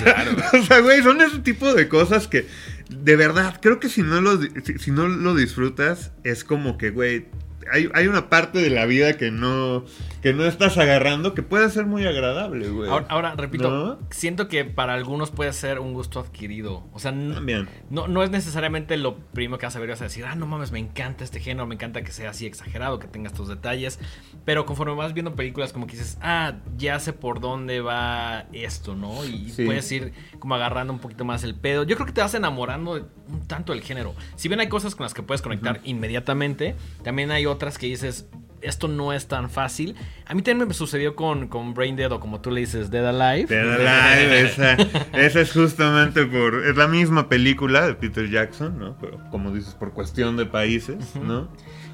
[0.03, 0.33] Claro.
[0.61, 2.47] o sea, güey, son ese tipo de cosas que,
[2.89, 4.39] de verdad, creo que si no lo,
[4.79, 7.27] si no lo disfrutas, es como que, güey,
[7.71, 9.85] hay, hay una parte de la vida que no,
[10.23, 12.91] que no estás agarrando que puede ser muy agradable, güey.
[12.91, 13.99] Ahora, ahora, repito, ¿No?
[14.11, 16.85] siento que para algunos puede ser un gusto adquirido.
[16.93, 17.69] O sea, También.
[17.89, 20.47] no, no es necesariamente lo primero que vas a ver vas a decir, ah, no
[20.47, 23.99] mames, me encanta este género, me encanta que sea así exagerado, que tenga estos detalles.
[24.45, 28.95] Pero conforme vas viendo películas, como que dices, ah, ya sé por dónde va esto,
[28.95, 29.25] ¿no?
[29.25, 29.65] Y Sí.
[29.65, 31.85] puedes ir como agarrando un poquito más el pedo.
[31.85, 34.15] Yo creo que te vas enamorando un tanto del género.
[34.37, 38.27] Si bien hay cosas con las que puedes conectar inmediatamente, también hay otras que dices,
[38.63, 39.97] esto no es tan fácil.
[40.27, 43.07] A mí también me sucedió con, con Brain Dead o como tú le dices, Dead
[43.07, 43.47] Alive.
[43.47, 44.73] Dead Alive, esa,
[45.13, 46.67] esa es justamente por.
[46.67, 48.97] Es la misma película de Peter Jackson, ¿no?
[49.01, 51.49] Pero como dices, por cuestión de países, ¿no?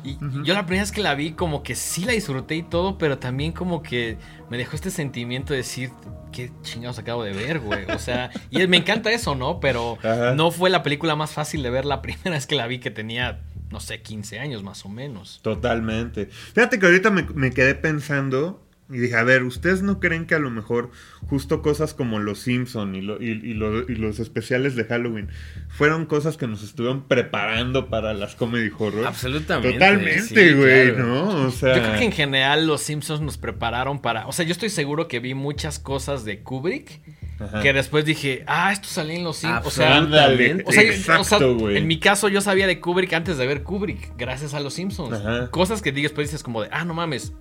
[0.05, 2.97] Y yo la primera vez que la vi como que sí la disfruté y todo,
[2.97, 5.91] pero también como que me dejó este sentimiento de decir,
[6.31, 7.91] qué chingados acabo de ver, güey.
[7.91, 9.59] O sea, y me encanta eso, ¿no?
[9.59, 10.35] Pero Ajá.
[10.35, 12.93] no fue la película más fácil de ver la primera vez que la vi que
[12.93, 13.41] tenía,
[13.77, 15.39] no sé, 15 años más o menos.
[15.43, 16.31] Totalmente.
[16.31, 20.37] Fíjate que ahorita me, me quedé pensando Y dije, a ver, ¿ustedes no creen que
[20.37, 20.91] a lo mejor
[21.29, 25.29] justo cosas como Los Simpson y, lo- y- y lo- y los especiales de Halloween
[25.69, 29.05] fueron cosas que nos estuvieron preparando para las comedy horror?
[29.07, 29.73] Absolutamente.
[29.73, 31.05] Totalmente, sí, güey, claro.
[31.09, 31.47] ¿no?
[31.47, 34.29] O sea, Yo creo que en general los Simpsons nos prepararon para.
[34.29, 37.01] O sea, yo estoy seguro que vi muchas cosas de Kubrick
[37.41, 37.63] Ajá.
[37.63, 39.67] que después dije, ah, esto salió en los Simpsons.
[39.67, 43.13] O sea, Ándale, o sea, exacto, o sea, en mi caso yo sabía de Kubrick
[43.15, 45.13] antes de ver Kubrick, gracias a los Simpsons.
[45.19, 45.51] Ajá.
[45.51, 47.33] Cosas que digas, después dices como de, ah, no mames.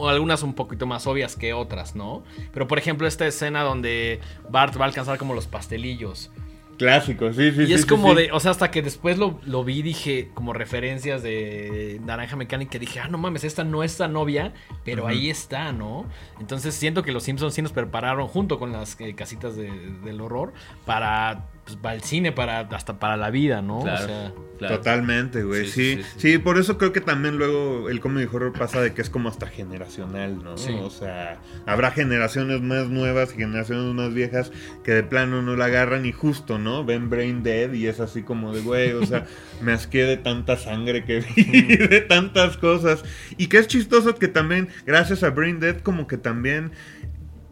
[0.00, 2.22] O algunas un poquito más obvias que otras, ¿no?
[2.52, 6.30] Pero por ejemplo, esta escena donde Bart va a alcanzar como los pastelillos.
[6.78, 8.22] Clásico, sí, sí, Y sí, es sí, como sí.
[8.22, 12.78] de, o sea, hasta que después lo, lo vi, dije, como referencias de Naranja Mecánica,
[12.78, 16.06] dije, ah, no mames, esta no es tan novia, pero ahí está, ¿no?
[16.40, 19.70] Entonces siento que los Simpsons sí nos prepararon junto con las eh, casitas de-
[20.02, 20.54] del horror
[20.86, 23.80] para, pues, para el cine, para, hasta para la vida, ¿no?
[23.80, 24.76] Claro, O sea, claro.
[24.76, 25.66] Totalmente, güey.
[25.66, 26.38] Sí, Sí sí, sí, sí, sí.
[26.38, 29.46] por eso creo que también luego el comedy horror pasa de que es como hasta
[29.46, 30.56] generacional, ¿no?
[30.56, 30.72] Sí.
[30.80, 34.52] O sea, habrá generaciones más nuevas y generaciones más viejas
[34.84, 36.84] que de plano no la agarran y justo, ¿no?
[36.84, 39.26] Ven Brain Dead y es así como de, güey, o sea,
[39.62, 41.42] me asqué de tanta sangre que vi,
[41.76, 43.04] de tantas cosas.
[43.36, 46.72] Y que es chistoso que también, gracias a Brain Dead, como que también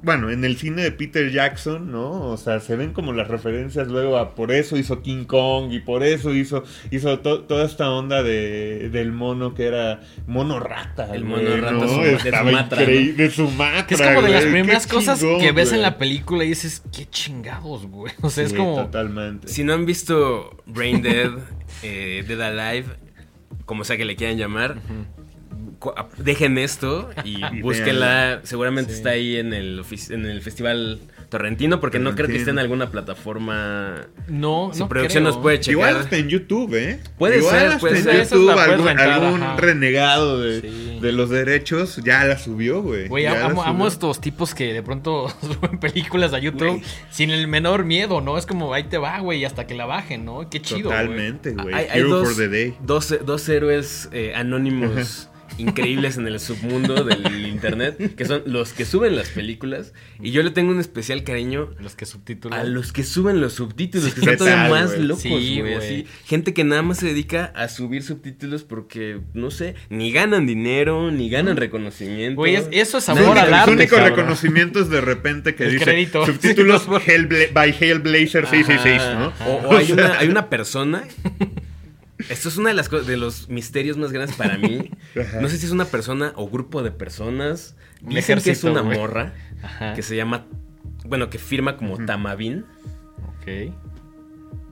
[0.01, 2.23] bueno, en el cine de Peter Jackson, ¿no?
[2.31, 5.81] O sea, se ven como las referencias luego a por eso hizo King Kong y
[5.81, 11.13] por eso hizo hizo to- toda esta onda de, del mono que era mono rata.
[11.15, 11.89] El güey, mono rata ¿no?
[11.89, 13.87] Suma- de Sumatra, de Sumatra.
[13.87, 16.49] que es como de las güey, primeras cosas chingón, que ves en la película y
[16.51, 18.13] dices, qué chingados, güey.
[18.23, 18.77] O sea, es como...
[18.77, 19.49] totalmente.
[19.49, 21.31] Si no han visto Brain Dead,
[21.83, 22.87] eh, Dead Alive,
[23.67, 25.18] como sea que le quieran llamar, cu-
[26.19, 28.41] dejen esto y Y búsquenla.
[28.45, 28.99] Seguramente Sí.
[28.99, 32.91] está ahí en el, en el Festival Torrentino, porque no creo que esté en alguna
[32.91, 34.07] plataforma.
[34.29, 35.35] No, Su no producción creo.
[35.35, 35.73] nos puede checar.
[35.73, 37.01] Igual hasta en YouTube, ¿eh?
[37.19, 38.23] Puede Igual ser, hasta puede en ser.
[38.29, 39.57] YouTube algún, rentar, algún ajá.
[39.57, 40.99] renegado de, Sí.
[41.03, 43.09] de los derechos ya la subió, güey.
[43.09, 46.83] Güey, amo, amo estos tipos que de pronto suben películas a YouTube Güey.
[47.11, 48.39] sin el menor miedo, ¿no?
[48.39, 50.49] Es como, ahí te va, güey, hasta que la bajen, ¿no?
[50.51, 50.91] Qué chido.
[50.91, 51.75] Totalmente, güey.
[51.75, 52.75] Hay, hay Hero dos, for the day.
[52.83, 55.28] dos, dos héroes eh, anónimos
[55.59, 59.93] increíbles en el submundo del internet, que son los que suben las películas.
[60.23, 62.59] Y yo le tengo un especial cariño Los que subtitulan.
[62.61, 66.07] a los que suben los subtítulos, que ¿Qué están todavía tal, más locos, Sí, así.
[66.25, 71.11] Gente que nada más se dedica a subir subtítulos porque, no sé, ni ganan dinero,
[71.11, 72.37] ni ganan reconocimiento.
[72.37, 74.17] Güey, es- eso es amor al arte, Su único cabrón.
[74.17, 76.25] reconocimiento es de repente que El dice crédito.
[76.25, 79.15] subtítulos Sí, por- Hellbla- by Hellblazer 666, Ajá.
[79.19, 79.33] ¿no?
[79.47, 81.05] O, o hay, una, hay una persona.
[82.29, 84.91] Esto es una de las de los misterios más grandes para mí.
[85.21, 85.41] Ajá.
[85.41, 87.77] No sé si es una persona o grupo de personas.
[88.03, 89.95] Un Dicen que es una morra Ajá.
[89.95, 90.47] que se llama.
[91.05, 92.65] Bueno, que firma como Tamabin.
[93.41, 93.73] Ok.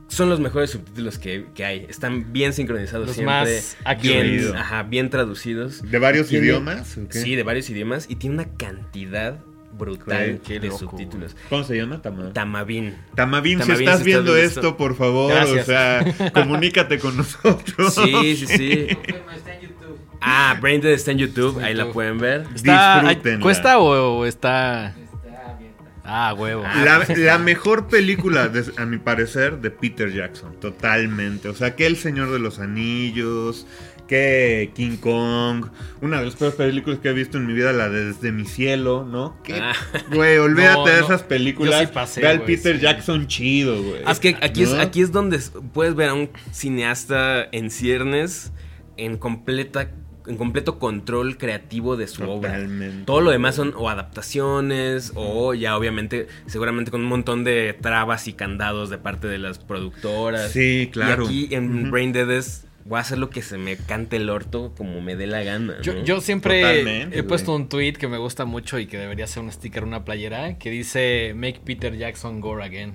[0.08, 1.86] Son los mejores subtítulos que, que hay.
[1.88, 3.34] Están bien sincronizados Los siempre.
[3.34, 5.82] más bien, ajá, bien traducidos.
[5.90, 6.96] ¿De varios Tiene- idiomas?
[7.10, 8.06] Sí, de varios idiomas.
[8.08, 9.40] Y tiene una cantidad
[9.76, 11.36] brutal qué de loco, subtítulos.
[11.48, 12.00] ¿Cómo se llama?
[12.02, 12.32] Tamabin.
[12.32, 12.94] Tamabin.
[13.14, 14.76] Tamabin, si Tamabin, estás si estás viendo viendo esto, esto.
[14.76, 15.62] por favor, Gracias.
[15.62, 17.94] o sea, comunícate con nosotros.
[17.94, 18.86] Sí, sí, sí.
[19.36, 19.98] está en YouTube.
[20.20, 22.46] Ah, Braindead está en YouTube, ahí la pueden ver.
[22.54, 23.42] Está, Disfrútenla.
[23.42, 24.88] ¿Cuesta o, o está...?
[24.88, 25.84] Está abierta.
[26.04, 26.62] Ah, huevo.
[26.62, 31.48] La, la mejor película, de- a mi parecer, de Peter Jackson, totalmente.
[31.48, 33.66] O sea, que El Señor de los Anillos,
[34.06, 35.66] que King Kong,
[36.00, 38.44] una de las peores películas que he visto en mi vida, la de Desde mi
[38.44, 39.40] cielo, ¿no?
[39.42, 39.72] Que, Ah.
[40.12, 41.80] Güey, olvídate No, de esas películas.
[41.80, 42.82] Yo sí pasé, Ve al Peter sí.
[42.82, 44.02] Jackson chido, güey.
[44.08, 45.40] Es que aquí, es, aquí es donde
[45.72, 48.52] puedes ver a un cineasta en ciernes
[48.96, 49.90] en completa
[50.28, 52.50] en completo control creativo de su obra.
[52.54, 53.04] Totalmente.
[53.04, 58.26] Todo lo demás son o adaptaciones o ya obviamente seguramente con un montón de trabas
[58.26, 60.50] y candados de parte de las productoras.
[60.50, 61.22] Sí, claro.
[61.30, 61.90] Y aquí en Ujú.
[61.92, 65.16] Brain Dead es voy a hacer lo que se me cante el orto como me
[65.16, 65.74] dé la gana.
[65.82, 66.04] Yo, ¿no?
[66.04, 69.42] yo siempre Totalmente, he puesto un tweet que me gusta mucho y que debería ser
[69.42, 72.94] un sticker, una playera, que dice Make Peter Jackson gore again.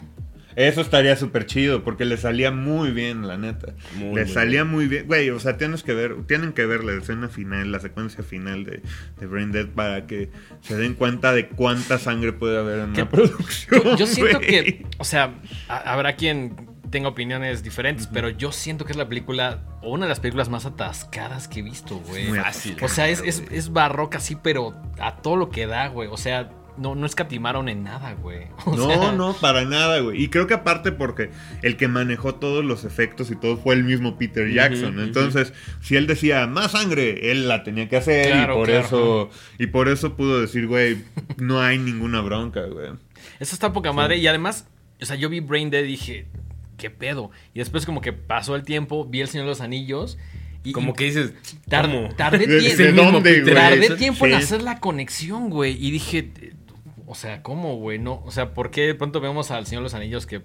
[0.58, 3.74] Eso estaría súper chido porque le salía muy bien, la neta.
[3.96, 5.08] Muy, le salía muy bien.
[5.08, 8.66] Güey, o sea, tienes que ver, tienen que ver la escena final, la secuencia final
[8.66, 8.82] de,
[9.18, 13.10] de Brain Dead para que se den cuenta de cuánta sangre puede haber en una
[13.10, 13.82] producción.
[13.82, 15.36] Yo, yo siento que, o sea,
[15.70, 16.54] ha- habrá quien
[16.92, 20.50] tenga opiniones diferentes, pero yo siento que es la película, o una de las películas
[20.50, 22.28] más atascadas que he visto, güey.
[22.28, 22.78] Muy Fácil.
[22.82, 26.10] O sea, es, es, es barroca, sí, pero a todo lo que da, güey.
[26.12, 28.48] O sea, no, no escatimaron en nada, güey.
[28.66, 30.22] O No, sea, no, para nada, güey.
[30.22, 33.84] Y creo que aparte porque el que manejó todos los efectos y todo fue el
[33.84, 35.00] mismo Peter Jackson.
[35.00, 38.86] Entonces, si él decía más sangre, él la tenía que hacer Claro, y por claro.
[38.86, 41.04] eso y por eso pudo decir, güey,
[41.38, 42.90] no hay ninguna bronca, güey.
[43.40, 44.18] Eso está poca madre.
[44.18, 44.68] Y además,
[45.02, 46.26] o sea, yo vi Brain Dead y dije,
[46.82, 47.32] ¿qué pedo?
[47.54, 50.18] Y después como que pasó el tiempo, vi El Señor de los Anillos
[50.64, 51.34] Y, Como y que dices,
[51.70, 52.10] tar- ¿cómo?
[52.16, 55.78] tardé, ¿De- dónde, tardé tiempo en hacer la conexión, güey.
[55.80, 56.32] Y dije,
[57.08, 58.00] o sea, ¿cómo, güey?
[58.00, 60.42] No, o sea, ¿por qué de pronto vemos al Señor de los Anillos que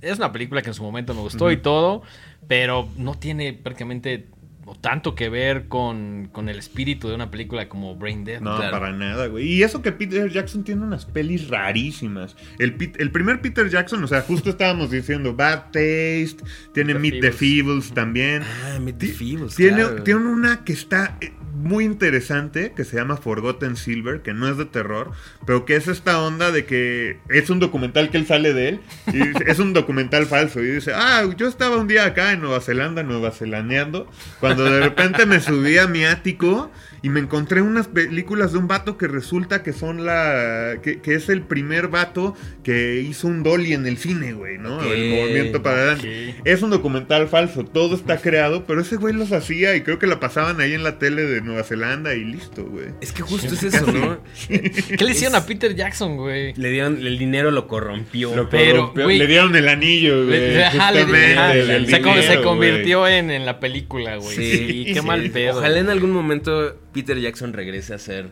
[0.00, 2.02] es una película que en su momento me gustó y todo,
[2.46, 4.26] pero no tiene prácticamente
[4.68, 8.40] o tanto que ver con, con el espíritu de una película como Brain Dead?
[8.40, 8.70] No, Claro.
[8.78, 9.46] para nada, güey.
[9.48, 12.36] Y eso que Peter Jackson tiene unas pelis rarísimas.
[12.58, 16.36] El, Pit- el primer Peter Jackson, o sea, justo estábamos diciendo Bad Taste,
[16.74, 17.36] tiene The Meet the Feebles.
[17.38, 18.42] Feebles también.
[18.42, 20.02] Ah, Meet the Feebles, Tiene, claro.
[20.02, 24.56] tiene una que está eh, muy interesante, que se llama Forgotten Silver, que no es
[24.56, 25.10] de terror,
[25.44, 28.80] pero que es esta onda de que es un documental que él sale de él,
[29.12, 32.60] y es un documental falso, y dice, ah, yo estaba un día acá en Nueva
[32.60, 34.08] Zelanda, Nueva Zelaneando,
[34.40, 36.70] cuando de repente me subí a mi ático
[37.08, 40.74] y me encontré unas películas de un vato que resulta que son la...
[40.82, 44.82] que, que es el primer vato que hizo un dolly en el cine, güey, ¿no?
[44.82, 46.34] El movimiento para adelante.
[46.44, 50.06] Es un documental falso, todo está creado, pero ese güey los hacía y creo que
[50.06, 52.86] la pasaban ahí en la tele de Nueva Zelanda y listo, güey.
[53.00, 54.18] Es que justo es eso, ¿no?
[54.48, 56.52] ¿Qué le hicieron a Peter Jackson, güey?
[56.54, 58.34] Le dieron, el dinero lo corrompió.
[58.36, 60.38] Lo Pero, güey, le dieron el anillo, güey.
[60.54, 64.36] Le- ajá, le- justamente, ajá, el se, convirtió en, en la película, güey.
[64.36, 65.06] Sí, qué Sí.
[65.06, 65.58] mal pedo.
[65.58, 68.30] Ojalá en algún momento Peter Jackson regrese a hacer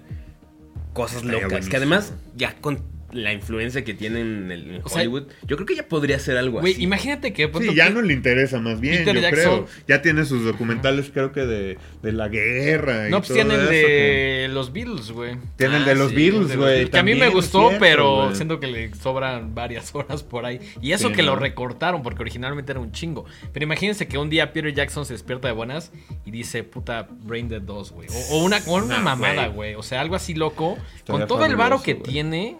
[0.92, 1.50] cosas Estaría locas.
[1.50, 1.70] buenísimo.
[1.70, 5.56] Que además, ya con la influencia que tiene en, el, en O sea, Hollywood, yo
[5.56, 6.74] creo que ya podría hacer algo así.
[6.82, 9.66] imagínate que Sí, ya que- no le interesa más bien, Peter yo Jackson- creo.
[9.86, 13.08] Ya tiene sus documentales, creo que de, de la guerra.
[13.08, 15.34] y No, pues todo tienen eso, de los Beatles, güey.
[15.34, 16.90] que- Tienen Ah, de los sí, Beatles, güey.
[16.90, 20.60] Que a mí me gustó, cierto, pero siento que le sobran varias horas por ahí.
[20.82, 23.24] Y eso Sí, que lo recortaron, porque originalmente era un chingo.
[23.52, 25.92] Pero imagínense que un día Peter Jackson se despierta de buenas
[26.24, 28.08] y dice, puta, Brain Dead 2, güey.
[28.30, 29.74] O, o una, o una mamada, güey.
[29.74, 30.76] O sea, algo así loco.
[30.96, 32.56] Estaría Con todo el varo que tiene.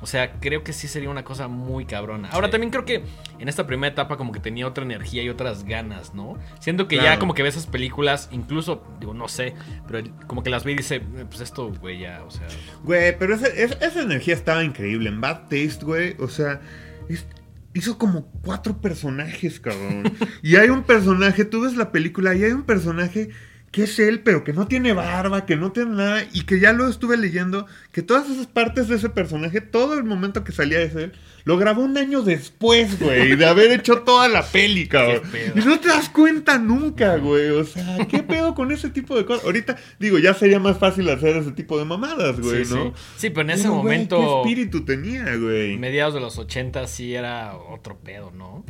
[0.00, 2.28] O sea, creo que sí sería una cosa muy cabrona.
[2.30, 2.52] Ahora Sí.
[2.52, 3.02] también creo que
[3.38, 6.38] en esta primera etapa como que tenía otra energía y otras ganas, ¿no?
[6.60, 9.54] Siento que ya como que ve esas películas, incluso, digo, no sé,
[9.88, 12.46] pero como que las ve y dice, "Eh, pues esto, güey, ya, o sea...
[12.84, 15.08] Güey, pero esa, esa- esa energía estaba increíble.
[15.08, 16.60] En Bad Taste, güey, o sea,
[17.08, 17.26] es-
[17.74, 20.04] hizo como cuatro personajes, cabrón.
[20.42, 23.30] y hay un personaje, tú ves la película y hay un personaje
[23.70, 26.72] que es él, pero que no tiene barba, que no tiene nada, y que ya
[26.72, 30.80] lo estuve leyendo, que todas esas partes de ese personaje, todo el momento que salía
[30.80, 31.12] es él,
[31.44, 35.22] lo grabó un año después, güey, de haber hecho toda la peli, cabrón.
[35.54, 37.48] Y no te das cuenta nunca, güey.
[37.50, 39.44] O sea, ¿qué pedo con ese tipo de cosas?
[39.44, 42.84] Ahorita, digo, ya sería más fácil hacer ese tipo de mamadas, güey, sí, ¿no?
[42.86, 42.92] sí.
[43.16, 45.78] Sí, pero en ese Pero, güey, momento, ¿Qué espíritu tenía, güey?
[45.78, 48.64] mediados de los 80, sí era otro pedo, ¿no?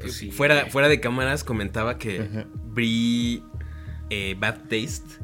[0.00, 2.46] Pues sí, fuera, fuera de cámaras comentaba que Ajá.
[4.10, 5.20] Eh, Bad Taste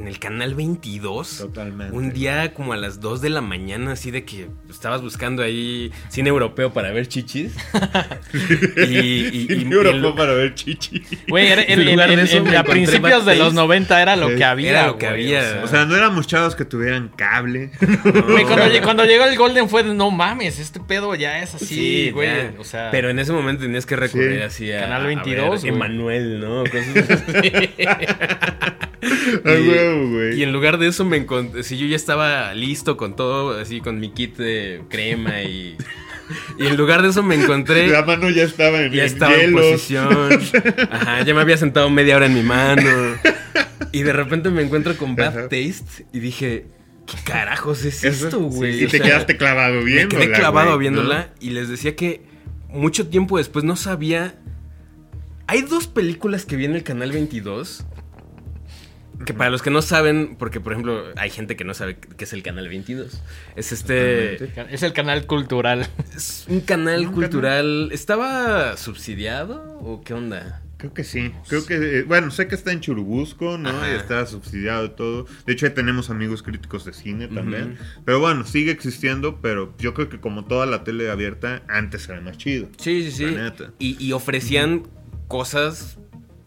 [0.00, 1.38] en el canal 22.
[1.38, 1.94] Totalmente.
[1.96, 5.92] Un día como a las 2 de la mañana, así de que estabas buscando ahí
[6.08, 7.52] cine europeo para ver chichis.
[8.76, 11.02] y, y- y- Y, y Europeo el- para ver chichi.
[11.28, 13.54] Güey, era- en, En lugar en- de eso en- a principios de los Taste.
[13.56, 14.86] 90 era lo que Era había.
[14.86, 15.40] lo que güey, había.
[15.40, 15.64] o sea.
[15.64, 17.70] O sea, no éramos chavos que tuvieran cable.
[18.30, 21.66] Güey, cuando, cuando llegó el Golden fue de no mames, este pedo ya es así,
[21.66, 22.28] Sí, güey.
[22.28, 22.52] ya.
[22.58, 24.42] O sea, Pero en ese momento tenías que recurrir Sí.
[24.42, 24.80] así a.
[24.80, 25.68] Canal a 22, ver güey.
[25.68, 26.64] Emanuel, ¿no?
[26.70, 27.52] Cosas así.
[29.44, 29.50] A
[29.94, 30.38] huevo, güey.
[30.38, 33.80] Y en lugar de eso me encontré, si yo ya estaba listo con todo, así
[33.80, 35.76] con mi kit de crema y...
[36.58, 37.88] Y en lugar de eso me encontré...
[37.88, 40.08] La mano ya estaba en, Ya estaba en posición.
[40.90, 42.82] Ajá, ya me había sentado media hora en mi mano.
[43.90, 45.40] Y de repente me encuentro con Bad Ajá.
[45.48, 46.66] Taste y dije,
[47.06, 48.74] ¿qué carajos es Eso- esto, güey?
[48.74, 50.24] sí, y O te sea, quedaste clavado Me viéndola.
[50.24, 52.22] quedé clavado güey, viéndola y les decía que
[52.68, 54.36] mucho tiempo después no sabía.
[55.48, 57.84] Hay dos películas que vi en el canal 22.
[59.24, 62.24] Que para los que no saben, porque por ejemplo hay gente que no sabe qué
[62.24, 63.22] es el canal 22.
[63.56, 64.36] Es este.
[64.38, 64.74] Totalmente.
[64.74, 65.86] es el canal cultural.
[66.16, 67.90] Es un canal Un cultural.
[67.92, 70.62] ¿Estaba subsidiado o qué onda?
[70.80, 71.30] Creo que sí.
[71.46, 73.68] Creo que, eh, bueno, sé que está en Churubusco, ¿no?
[73.68, 73.92] Ajá.
[73.92, 75.26] Y está subsidiado y todo.
[75.44, 77.76] De hecho, ahí tenemos amigos críticos de cine también.
[78.06, 82.22] Pero bueno, sigue existiendo, pero yo creo que como toda la tele abierta, antes era
[82.22, 82.70] más chido.
[82.78, 83.24] Sí, sí, sí.
[83.26, 83.72] La neta.
[83.78, 84.88] Y, y ofrecían
[85.28, 85.98] cosas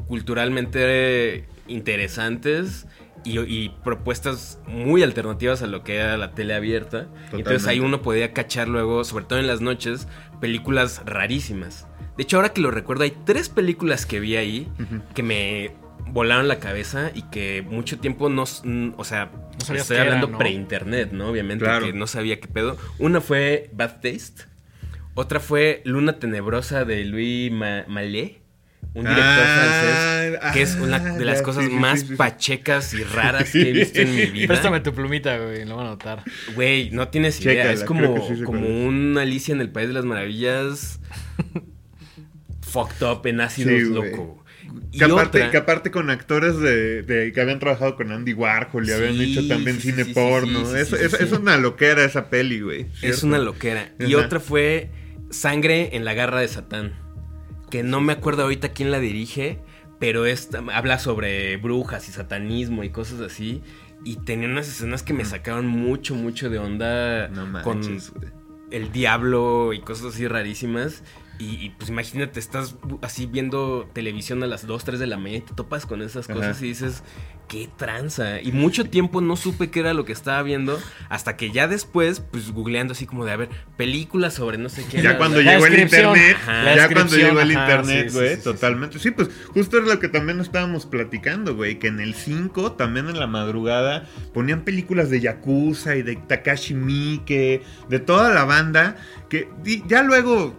[0.07, 2.87] culturalmente interesantes
[3.23, 7.07] y, y propuestas muy alternativas a lo que era la tele abierta.
[7.31, 10.07] Entonces ahí uno podía cachar luego, sobre todo en las noches,
[10.41, 11.87] películas rarísimas.
[12.17, 14.67] De hecho, ahora que lo recuerdo, hay tres películas que vi ahí
[15.15, 15.71] que me
[16.11, 19.31] volaron la cabeza y que mucho tiempo no, o sea,
[19.69, 20.37] No estoy hablando ¿no?
[20.37, 21.29] pre-internet, ¿no?
[21.29, 21.85] Obviamente Claro.
[21.87, 22.77] que no sabía qué pedo.
[22.99, 24.43] Una fue Bad Taste,
[25.15, 28.41] otra fue Luna Tenebrosa de Louis Ma- Mallet,
[28.93, 32.07] un director Ah, francés, que es una ah, de las ya, cosas sí, más sí,
[32.09, 32.15] sí.
[32.15, 34.47] pachecas y raras que he visto en mi vida.
[34.47, 36.23] Préstame tu plumita, güey, lo voy a anotar.
[36.55, 37.53] Güey, no tienes idea.
[37.53, 38.15] Chécala, es creo como,
[38.45, 38.69] como cuál es.
[38.87, 40.99] un Alicia en el País de las Maravillas
[42.61, 44.43] fucked up en ácidos loco.
[44.91, 48.33] Y Que aparte, otra- que aparte con actores de, de- que habían trabajado con Andy
[48.33, 50.65] Warhol y habían hecho también sí, cine porno.
[50.65, 51.17] sí, sí, es, sí, es- sí.
[51.25, 52.87] es una loquera esa peli, güey.
[53.01, 53.89] Es una loquera.
[53.99, 54.25] Y Ajá.
[54.25, 54.89] otra fue
[55.29, 56.93] Sangre en la garra de Satán.
[57.73, 59.59] Que no me acuerdo ahorita quién la dirige,
[59.97, 63.63] pero esta, habla sobre brujas y satanismo y cosas así.
[64.03, 68.13] Y tenía unas escenas que me sacaron mucho, mucho de onda No con manches,
[68.69, 71.01] el diablo y cosas así rarísimas.
[71.39, 75.37] Y, y, pues imagínate, estás así viendo televisión a las 2, 3 de la mañana
[75.39, 76.37] y te topas con esas Ajá.
[76.39, 77.03] cosas y dices,
[77.47, 78.41] qué tranza.
[78.41, 80.79] Y mucho tiempo no supe qué era lo que estaba viendo,
[81.09, 84.85] hasta que ya después, pues googleando así como de, a ver, películas sobre no sé
[84.89, 85.01] qué.
[85.01, 86.75] Ya cuando La llegó el internet, Ajá.
[86.75, 88.99] Ya cuando llegó el ajá, internet, sí, güey, sí, sí, totalmente.
[88.99, 93.09] Sí, pues justo es lo que también estábamos platicando, güey, que en el 5, también
[93.09, 98.95] en la madrugada, ponían películas de Yakuza y de Takashi Miike, de toda la banda,
[99.29, 99.49] que
[99.87, 100.57] ya luego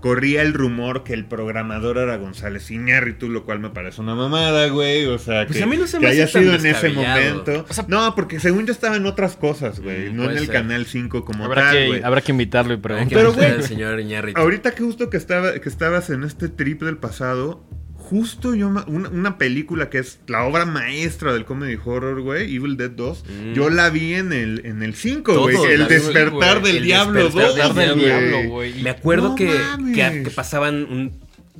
[0.00, 4.68] corría el rumor que el programador era González Iñárritu, lo cual me parece una mamada,
[4.68, 6.90] güey, o sea, Pues que, a mí no se que me haya sido en ese
[6.90, 7.64] momento.
[7.68, 10.46] O sea- no, porque según yo estaba en otras cosas, güey, Mm, no en el
[10.46, 10.52] ser.
[10.54, 12.02] canal 5 como Habrá, tal, que, güey.
[12.02, 13.18] habrá que invitarlo y preguntar.
[13.18, 14.40] Pero, güey, al señor Iñárritu.
[14.40, 17.64] Ahorita que justo que, estaba, que estabas en este trip del pasado,
[18.02, 22.54] justo yo, ma- una, una película que es la obra maestra del comedy horror, güey,
[22.54, 23.52] Evil Dead 2, Mm.
[23.54, 27.24] yo la vi en el, en el 5, Todos güey, el despertar del el diablo
[27.24, 28.04] despertar 2, Despertar del güey.
[28.06, 28.82] diablo, güey.
[28.82, 29.50] Me acuerdo No que,
[29.94, 31.12] que, que pasaban un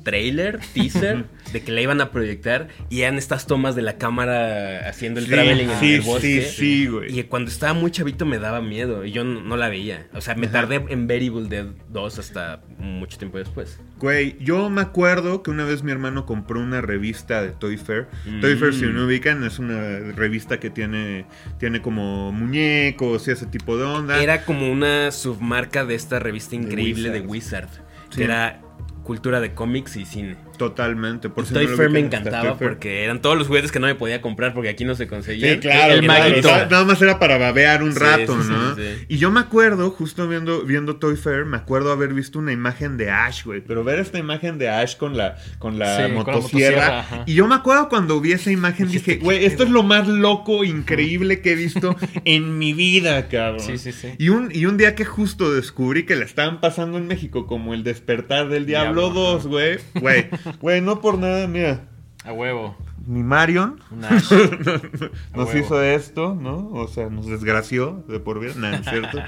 [0.03, 4.87] trailer, teaser, de que la iban a proyectar y eran estas tomas de la cámara
[4.89, 6.41] haciendo el Sí, traveling en sí, el bosque.
[6.41, 7.17] sí, sí, güey.
[7.19, 10.07] Y cuando estaba muy chavito me daba miedo y yo no, no la veía.
[10.13, 10.53] O sea, me Ajá.
[10.61, 13.79] tardé en ver Evil Dead 2 hasta mucho tiempo después.
[13.99, 18.07] Güey, yo me acuerdo que una vez mi hermano compró una revista de Toy Fair.
[18.25, 18.41] Mm.
[18.41, 21.25] Toy Fair, si no ubican, es una revista que tiene,
[21.59, 24.21] tiene como muñecos y ese tipo de onda.
[24.21, 27.69] Era como una submarca de esta revista increíble de Wizard,
[28.09, 28.17] Sí.
[28.17, 28.61] que era
[29.03, 30.37] cultura de cómics y cine.
[30.57, 31.29] Totalmente.
[31.29, 34.21] Por si Toy no me encantaba porque eran todos los juguetes que no me podía
[34.21, 35.55] comprar porque aquí no se conseguían.
[35.55, 36.69] Sí, claro, el claro.
[36.69, 38.75] Nada- más era para babear un Sí, rato, sí, ¿no?
[38.75, 38.81] sí.
[39.07, 42.97] Y yo me acuerdo, justo viendo, viendo Toy Fair, me acuerdo haber visto una imagen
[42.97, 43.61] de Ash, güey.
[43.61, 47.05] Pero ver esta imagen de Ash con la, con la Sí, con la motosierra.
[47.25, 50.07] y yo me acuerdo cuando vi esa imagen, dije, güey, ¿qué esto es lo más
[50.07, 51.95] loco, increíble que he visto
[52.25, 53.59] en mi vida, cabrón.
[53.61, 54.09] Sí, sí, sí.
[54.17, 57.73] Y un, y un día que justo descubrí que la estaban pasando en México como
[57.73, 59.77] el despertar del Diablo, Diablo, 2, güey.
[59.95, 60.27] Güey,
[60.61, 61.87] güey, no por nada, mira.
[62.25, 62.75] A huevo.
[63.05, 63.81] Mi Marion
[65.35, 66.69] nos hizo esto, ¿no?
[66.71, 69.19] O sea, nos desgració de por vida, nada, cierto.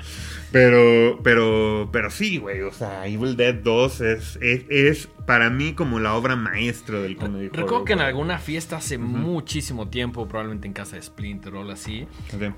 [0.54, 5.74] Pero, pero, pero sí, güey, o sea, Evil Dead 2 es, es, es para mí
[5.74, 10.68] como la obra maestra del comedy Recuerdo que en alguna fiesta hace muchísimo tiempo, probablemente
[10.68, 12.08] en casa de Splinter o algo así,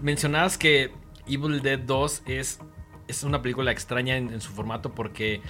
[0.02, 0.92] mencionabas que
[1.26, 2.60] Evil Dead 2 es,
[3.08, 5.42] es una película extraña en, en su formato porque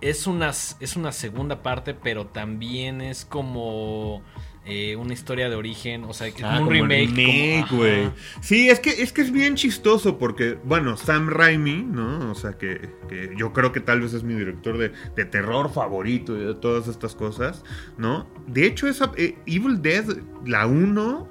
[0.00, 4.22] es una, es una segunda parte, pero también es como
[4.64, 7.64] eh, una historia de origen, o sea, que Ah, un remake.
[7.68, 8.12] como-.
[8.40, 12.32] Sí, es que, es que es bien chistoso porque, bueno, Sam Raimi, ¿no?
[12.32, 15.72] O sea, que, que yo creo que tal vez es mi director de, de terror
[15.72, 17.62] favorito y de todas estas cosas,
[17.96, 18.26] ¿no?
[18.48, 20.04] De hecho, esa, eh, Evil Dead,
[20.44, 21.28] la 1,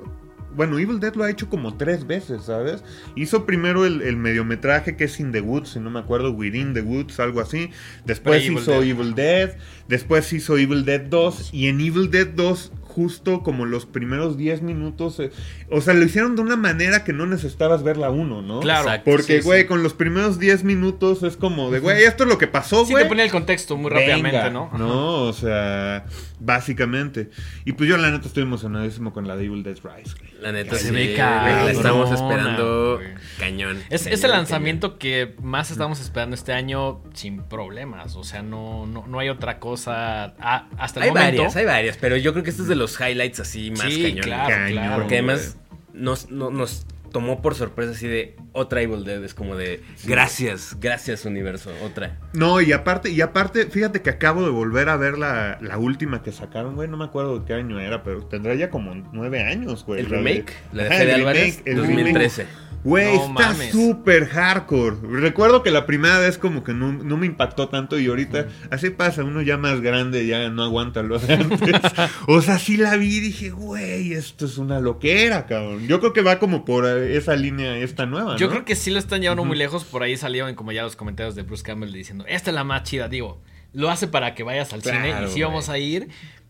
[0.55, 2.83] bueno, Evil Dead lo ha hecho como tres veces, ¿sabes?
[3.15, 6.73] Hizo primero el, el mediometraje que es In the Woods, si no me acuerdo, Within
[6.73, 7.69] the Woods, algo así.
[8.05, 8.83] Después hizo Dead.
[8.83, 13.85] Evil Dead, después hizo Evil Dead 2 y en Evil Dead 2 justo como los
[13.85, 15.29] primeros 10 minutos, eh,
[15.69, 18.61] o sea, lo hicieron de una manera que no necesitabas ver la 1, ¿no?
[18.61, 18.85] Claro.
[18.85, 19.11] Exacto.
[19.11, 19.45] Porque, sí, sí.
[19.45, 22.85] güey, con los primeros 10 minutos es como de, güey, esto es lo que pasó,
[22.85, 23.03] Sí, güey.
[23.03, 24.67] te ponía el contexto muy Venga, rápidamente, ¿no?
[24.67, 24.77] Ajá.
[24.77, 26.05] No, o sea,
[26.39, 27.29] básicamente.
[27.65, 30.15] Y pues yo la neta estoy emocionadísimo con la de Evil Dead Rise.
[30.39, 32.99] La neta Se sí, la estamos esperando
[33.39, 33.77] cañón.
[33.77, 34.31] Es, cañón, es el cañón.
[34.37, 38.15] lanzamiento que más estamos esperando este año sin problemas.
[38.15, 41.37] O sea, no, no, no hay otra cosa ah, hasta el Hay momento.
[41.37, 44.03] varias, hay varias, pero yo creo que este es de los highlights así más Sí,
[44.03, 44.23] cañón.
[44.23, 44.95] claro, Cañón, claro.
[45.01, 45.57] Porque además
[45.93, 49.23] nos, no- nos tomó por sorpresa así de otra Evil Dead.
[49.23, 52.19] Es como de gracias, gracias universo, otra.
[52.33, 56.21] No, y aparte, y aparte, fíjate que acabo de volver a ver la, la última
[56.23, 56.89] que sacaron, güey.
[56.89, 60.01] No me acuerdo de qué año era, pero tendrá ya como nueve años, güey.
[60.01, 62.41] El la de- remake, la de Ajá, Fede el Álvarez, remake, el 2013.
[62.43, 62.65] remake.
[62.85, 64.97] Güey, No está súper hardcore.
[65.19, 68.91] Recuerdo que la primera vez como que no, no me impactó tanto y ahorita así
[68.91, 71.81] pasa, uno ya más grande ya no aguanta lo de antes.
[72.27, 75.87] o sea, sí la vi y dije, güey, esto es una loquera, cabrón.
[75.87, 78.51] Yo creo que va como por eh, esa línea esta nueva, Yo ¿no?
[78.53, 79.83] creo que sí lo están llevando muy lejos.
[79.83, 82.83] Por ahí salieron como ya los comentarios de Bruce Campbell diciendo, esta es la más
[82.83, 83.07] chida.
[83.09, 83.41] Digo,
[83.73, 86.07] lo hace para que vayas al Claro, cine y sí vamos a ir.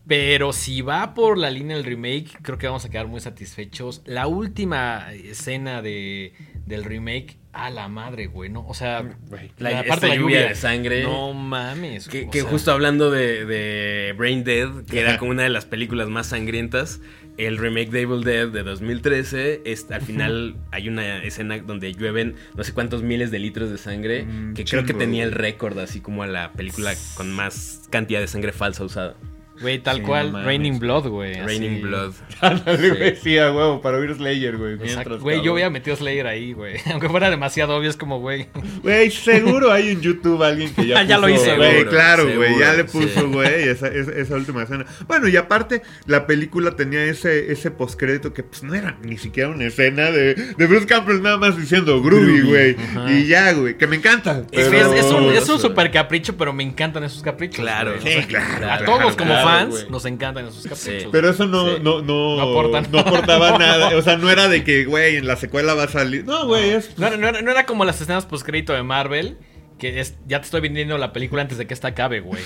[0.07, 4.03] Pero si va por la línea del remake, creo que vamos a quedar muy satisfechos.
[4.05, 6.33] La última escena de,
[6.67, 8.65] del remake a la madre, güey, ¿no?
[8.67, 9.83] O sea, Güey, La-
[10.15, 11.03] lluvia de sangre.
[11.03, 12.07] No mames.
[12.07, 15.49] Que, o que sea, justo hablando de, de Brain Dead, que era como una de
[15.49, 16.99] las películas más sangrientas,
[17.37, 22.35] el remake de Evil Dead de 2013, es, al final hay una escena donde llueven
[22.55, 25.77] no sé cuántos miles de litros de sangre, Un que creo que tenía el récord
[25.79, 29.15] así como a la película con más cantidad de sangre falsa usada.
[29.61, 30.43] Güey, tal Sí, cual, no.
[30.43, 31.31] Raining Blood, güey.
[31.35, 31.45] así.
[31.45, 32.13] Raining Blood.
[32.41, 34.75] Ándale, güey, sí, a huevo, para oír Slayer, güey.
[35.19, 36.75] Güey, yo hubiera metido Slayer ahí, güey.
[36.91, 38.47] Aunque fuera demasiado obvio, es como, güey.
[38.83, 42.59] Güey, seguro hay en YouTube alguien que ya Ya lo hizo, Güey, seguro, claro, güey,
[42.59, 42.97] ya le sí.
[42.97, 44.85] puso, güey, esa, esa, esa última escena.
[45.07, 49.49] Bueno, y aparte, la película tenía ese, ese postcrédito que pues no era ni siquiera
[49.49, 52.75] una escena de, de Bruce Campbell nada más diciendo groovy, güey.
[52.75, 53.11] Ajá.
[53.11, 54.43] Y ya, güey, que me encanta.
[54.51, 57.59] Es, pero- es- es un, es un super capricho, pero me encantan esos caprichos.
[57.59, 58.01] Claro, güey.
[58.01, 61.03] Sí, O sea, claro, A claro, todos como claro, fans nos encantan esos caprichos.
[61.03, 61.09] Sí.
[61.11, 61.81] Pero eso no, Sí.
[61.81, 63.01] no, no, No aporta no nada.
[63.09, 63.97] aportaba nada.
[63.97, 66.25] O sea, no era de que, güey, en la secuela va a salir.
[66.25, 66.97] No, güey, es.
[66.97, 69.37] No, era- no era, no era como las escenas postcrédito de Marvel,
[69.79, 72.41] que es, ya te estoy vendiendo la película antes de que esta acabe, güey.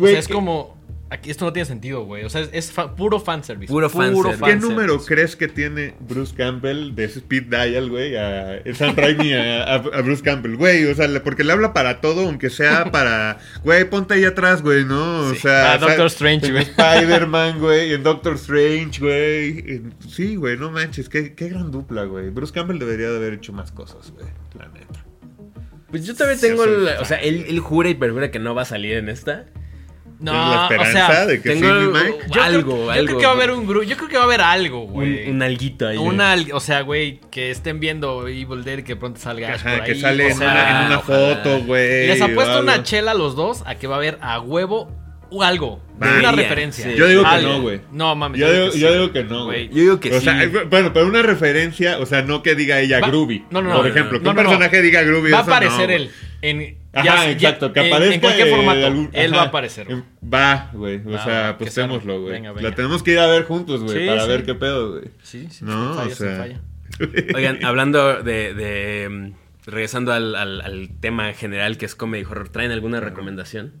[0.00, 0.76] O sea, es ¿qué- como...
[1.08, 2.24] Aquí esto no tiene sentido, güey.
[2.24, 3.72] O sea, es, es fa- puro fanservice.
[3.72, 4.28] Puro fanservice.
[4.32, 4.68] ¿Qué fanservice.
[4.68, 8.16] número crees que tiene Bruce Campbell de Speed Dial, güey?
[8.16, 10.84] A Sam Raimi a, a- a Bruce Campbell, güey.
[10.86, 13.38] O sea, le- porque le habla para todo, aunque sea para.
[13.62, 15.20] Güey, ponte ahí atrás, güey, ¿no?
[15.20, 15.42] O Sí.
[15.42, 15.74] sea.
[15.74, 16.64] Ah, Doctor sa- Strange, en güey.
[16.64, 17.92] Spider-Man, güey.
[17.92, 19.82] En Doctor Strange, güey.
[20.08, 21.08] Sí, güey, no manches.
[21.08, 22.30] Qué, qué gran dupla, güey.
[22.30, 24.26] Bruce Campbell debería de haber hecho más cosas, güey.
[24.58, 25.04] La neta.
[25.88, 26.96] Pues yo también Sí, tengo, el- fan.
[27.00, 29.46] o sea, él, él jura y perjura que no va a salir en esta.
[30.18, 32.18] No, ¿Tienes la o esperanza sea, de que tengo sí, Mike?
[32.32, 33.06] yo algo, creo, yo algo.
[33.06, 33.82] creo que va a haber un grupo.
[33.84, 35.30] Yo creo que va a haber algo, Un, güey.
[35.30, 35.98] un alguito ahí.
[35.98, 39.76] Una, al- o sea, güey, que estén viendo Evil Dead que pronto salga Ash Ajá,
[39.76, 41.34] por que ahí, sale o en, sea, una, en una ojalá.
[41.36, 42.06] foto, güey.
[42.06, 44.90] Les apuesto o una chela a los dos a que va a haber a huevo
[45.30, 45.82] o algo.
[46.00, 46.84] Una referencia.
[46.84, 46.94] sí.
[46.96, 47.48] Yo digo que Algo.
[47.52, 47.80] no, güey.
[47.90, 48.40] No, mames.
[48.40, 48.94] Yo digo, que yo sí.
[48.94, 49.68] digo que no, Güey.
[49.68, 50.24] Yo digo que o sí.
[50.24, 53.44] sea, bueno, pero una referencia, o sea, no que diga ella Va- Groovy.
[53.50, 54.48] no, no, Por no, ejemplo, no, que un no, no.
[54.48, 55.30] personaje diga Groovy.
[55.32, 56.10] Va a aparecer él.
[56.42, 58.14] En, Ajá, exacto, que en- aparezca.
[58.14, 58.86] En, cualquier eh, formato.
[58.86, 59.86] algún- él va a aparecer.
[59.86, 60.02] güey.
[60.32, 61.00] Va, güey.
[61.06, 62.62] O Va, sea, apostémoslo, se güey.
[62.62, 64.28] La tenemos que ir a ver juntos, güey, Sí, para sí.
[64.28, 65.04] ver qué pedo, güey.
[65.22, 65.64] Sí, sí.
[65.64, 66.28] No, falla, o sea.
[66.28, 66.60] sin falla.
[67.34, 68.54] Oigan, hablando de.
[68.54, 69.32] de, mm,
[69.68, 73.72] regresando al, al- al tema general que es comedy horror, ¿traen alguna recomendación?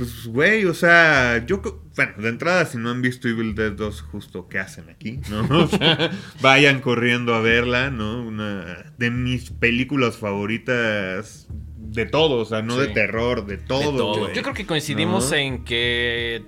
[0.00, 1.60] Pues, güey, o sea, yo,
[1.94, 5.20] bueno, de entrada, si no han visto Evil Dead 2, justo, ¿qué hacen aquí?
[5.28, 5.42] ¿No?
[5.64, 8.22] O sea, vayan corriendo a verla, ¿no?
[8.26, 12.80] Una de mis películas favoritas de todo, o sea, no Sí.
[12.80, 14.32] de terror, de todo.
[14.32, 15.36] Yo creo que coincidimos No.
[15.36, 16.44] en que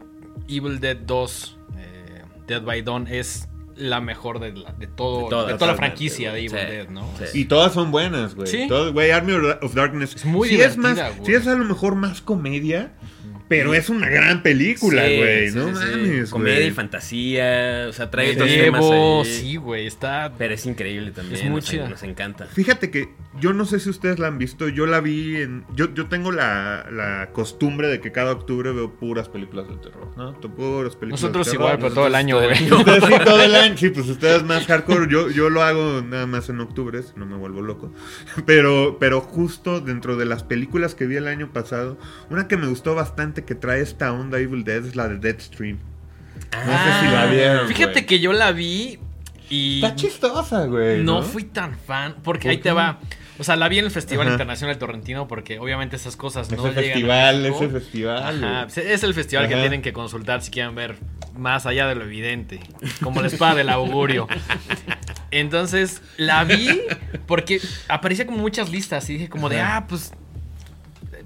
[0.49, 5.55] Evil Dead 2, eh, Dead by Dawn, es la mejor de, la- de todo, De
[5.55, 6.39] toda la franquicia de.
[6.41, 7.07] Evil Sí, Dead, ¿no?
[7.19, 7.41] sí.
[7.41, 8.47] Y todas son buenas, güey.
[8.47, 8.67] Sí.
[8.69, 10.15] Todas- Güey, Army of Darkness.
[10.17, 11.27] Es muy sí es más, divertida, güey.
[11.27, 12.95] sí es a lo mejor más comedia,
[13.49, 15.51] pero es una gran película, güey.
[15.51, 15.91] sí, no sí, sí.
[15.91, 19.25] mames, Comedia y fantasía, o sea, trae otros temas ahí.
[19.25, 20.33] sí, güey, está...
[20.39, 21.37] Pero es increíble también.
[21.41, 21.89] Es muy nos, chida.
[21.89, 22.47] nos encanta.
[22.47, 25.65] Fíjate que yo no sé si ustedes la han visto, yo la vi en...
[25.75, 30.09] Yo, yo tengo la, la costumbre de que cada octubre veo puras películas de terror,
[30.17, 30.39] ¿no?
[30.41, 31.67] Puras películas Nosotros de terror.
[31.67, 32.73] igual, pero todo el año, güey.
[32.73, 33.77] Ustedes sí, todo el año.
[33.83, 35.11] Sí, pues ustedes más hardcore.
[35.11, 37.93] Yo, yo lo hago nada más en octubre, si no me vuelvo loco.
[38.47, 41.99] Pero, pero justo dentro de las películas que vi el año pasado,
[42.31, 45.79] una que me gustó bastante que trae esta onda Evil Dead es la de Deadstream.
[46.53, 47.69] No sé si la vieron.
[47.69, 48.99] Fíjate que yo la vi
[49.51, 51.03] y Está chistosa, güey.
[51.03, 51.23] no, ¿no?
[51.23, 52.63] fui tan fan, porque ¿Por ahí qué?
[52.65, 53.01] te va.
[53.39, 54.35] O sea, la vi en el Festival Ajá.
[54.35, 57.57] Internacional Torrentino porque obviamente esas cosas no Ese llegan a festival, México.
[57.65, 58.45] ese festival.
[58.45, 58.93] Ajá, güey.
[58.93, 60.97] es el festival que tienen que consultar si quieren ver
[61.37, 62.61] más allá de lo evidente,
[63.03, 64.29] como la espada del augurio.
[65.31, 66.83] Entonces, la vi
[67.27, 70.13] porque aparecía como muchas listas y dije como de, ah, pues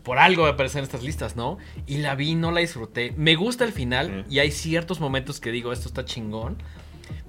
[0.07, 1.59] por algo aparecen estas listas, ¿no?
[1.85, 3.13] Y la vi, no la disfruté.
[3.17, 6.63] Me gusta el final y hay ciertos momentos que digo, esto está chingón.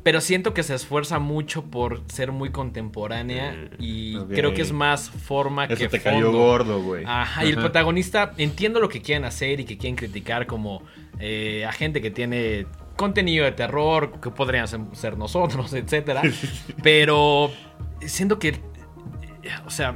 [0.03, 5.09] Pero siento que se esfuerza mucho por ser muy contemporánea y creo que es más
[5.09, 6.37] forma Eso que te cayó fondo.
[6.37, 7.03] gordo, güey.
[7.07, 10.83] Ajá, y el protagonista, entiendo lo que quieren hacer y que quieren criticar como
[11.19, 16.21] eh, a gente que tiene contenido de terror, que podrían ser, nosotros, etcétera.
[16.83, 17.51] Pero
[18.05, 18.59] siento que,
[19.65, 19.95] o sea,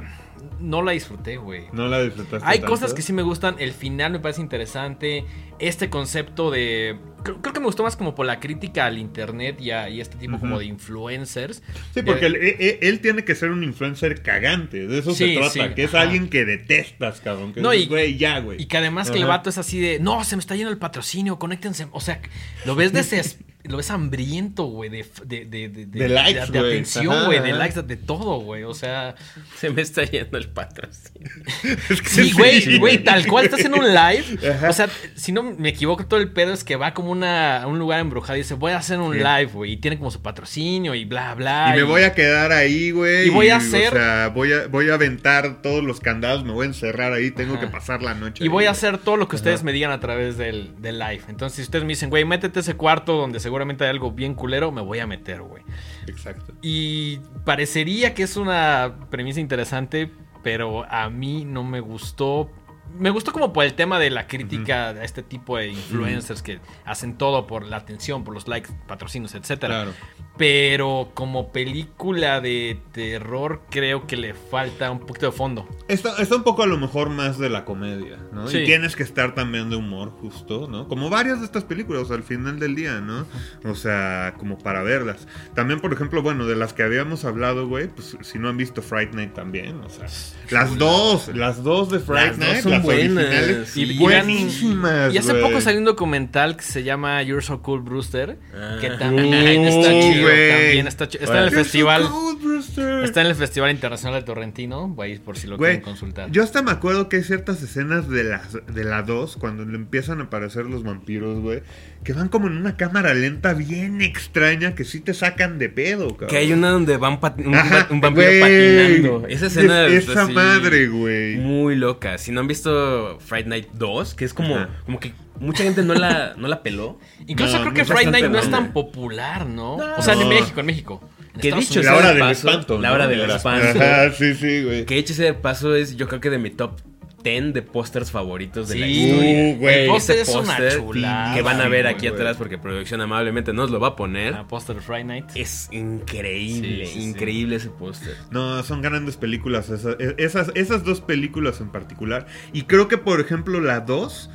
[0.62, 1.64] no la disfruté, güey.
[1.72, 2.70] No la disfrutaste Hay tanto?
[2.72, 5.24] cosas que sí me gustan, el final me parece interesante,
[5.58, 6.96] este concepto de...
[7.24, 10.00] Creo, creo que me gustó más como por la crítica al internet y a y
[10.00, 11.62] este tipo como de influencers.
[11.94, 14.86] Sí, porque Eh, él, él- él tiene que ser un influencer cagante.
[14.86, 15.50] De eso Sí, se trata.
[15.50, 16.02] sí, que es ajá.
[16.02, 17.52] alguien que detestas, cabrón.
[17.52, 18.60] Que No, dices, y- güey, ya, güey.
[18.62, 20.78] Y que además que el vato es así de, no, se me está yendo el
[20.78, 21.86] patrocinio, conéctense.
[21.92, 22.20] O sea,
[22.64, 27.26] lo ves deses- lo ves hambriento, güey, de, de, de, de, De likes, de, atención,
[27.26, 28.64] güey, de likes, de todo, güey.
[28.64, 29.14] O sea,
[29.58, 31.28] Se me está yendo el patrocinio.
[31.88, 34.24] Es que sí, güey, sí, güey, tal cual estás en un live.
[34.50, 34.68] Ajá.
[34.70, 37.66] O sea, si no me equivoco, todo el pedo es que va como una, a
[37.68, 39.18] un lugar embrujado y dice, voy a hacer un Sí.
[39.18, 41.70] live, güey, y tiene como su patrocinio y bla, bla.
[41.74, 43.26] Y me voy a quedar ahí, güey.
[43.26, 46.52] Y voy a hacer- O sea, voy a, voy a aventar todos los candados, me
[46.52, 47.60] voy a encerrar ahí, tengo Ajá.
[47.60, 48.44] que pasar la noche.
[48.44, 49.66] Y voy a hacer todo lo que ustedes Ajá.
[49.66, 51.22] me digan a través del, del live.
[51.28, 54.34] Entonces, si ustedes me dicen, güey, métete a ese cuarto donde seguramente hay algo bien
[54.34, 55.62] culero, me voy a meter, güey.
[56.06, 56.54] Exacto.
[56.62, 60.10] Y parecería que es una premisa interesante,
[60.42, 62.50] pero a mí no me gustó.
[62.98, 66.60] Me gustó como por el tema de la crítica a este tipo de influencers que
[66.86, 69.82] hacen todo por la atención, por los likes, patrocinios, etcétera.
[69.82, 69.92] Claro.
[70.38, 75.68] Pero como película de terror, creo que le falta un poquito de fondo.
[75.88, 78.48] Está, está un poco a lo mejor más de la comedia, ¿no?
[78.48, 78.58] Sí.
[78.58, 80.88] Y tienes que estar también de humor, justo, ¿no?
[80.88, 83.26] Como varias de estas películas al final del día, ¿no?
[83.64, 85.28] O sea, como para verlas.
[85.54, 88.80] También, por ejemplo, bueno, de las que habíamos hablado, güey, pues si no han visto
[88.80, 90.06] Fright Night también, o sea,
[90.50, 93.82] las dos, las dos de Fright Las dos Night, son las buenas, sí.
[93.82, 98.38] Y- buenísimas, Y hace poco salió un documental que se llama You're So Cool Brewster,
[98.54, 98.78] Ah.
[98.80, 100.78] que también está chido, güey.
[100.86, 102.08] está en el You're so festival,
[102.42, 103.04] Brewster.
[103.04, 106.30] está en el Festival Internacional de Torrentino, güey, por si lo Güey, quieren consultar.
[106.30, 108.42] Yo hasta me acuerdo que hay ciertas escenas de la,
[108.72, 111.62] de la 2, cuando le empiezan a aparecer los vampiros, güey,
[112.04, 116.08] que van como en una cámara lenta bien extraña que sí te sacan de pedo,
[116.10, 116.28] cabrón.
[116.30, 118.40] Que hay una donde van pat- un, Ajá, un vampiro güey.
[118.40, 119.26] patinando.
[119.28, 121.36] Esa escena Es- Esa así madre, güey.
[121.36, 122.18] Muy loca.
[122.18, 124.70] Si no han visto Friday Night 2, que es como, Ajá.
[124.84, 126.98] como que mucha gente no la, no la peló.
[127.26, 129.76] Incluso No, creo que es Friday Night no es tan popular, ¿no?
[129.78, 129.96] No.
[129.96, 130.28] O sea, en.
[130.28, 131.00] México, en México.
[131.34, 132.78] En Que Estados dicho Unidos- La hora de del paso, espanto.
[132.78, 132.94] la ¿no?
[132.94, 133.78] hora del Era- espanto.
[133.80, 134.84] Ajá, sí, sí, güey.
[134.84, 136.78] Que hecho ese de paso es, yo creo que de mi top
[137.24, 138.92] 10 de pósters favoritos de la Sí.
[138.92, 139.54] historia.
[139.54, 139.80] Uh, güey.
[139.82, 141.34] El póster Ese es una póster chulada.
[141.34, 142.20] Que van a ver Sí, aquí güey.
[142.20, 144.34] atrás porque producción amablemente nos lo va a poner.
[144.34, 145.24] Ah, póster de Friday Night.
[145.36, 147.08] Es increíble, Sí, sí, sí.
[147.08, 148.14] increíble ese póster.
[148.30, 152.26] No, son grandes películas esas, esas, esas dos películas en particular.
[152.52, 154.28] Y creo que, por ejemplo, la 2...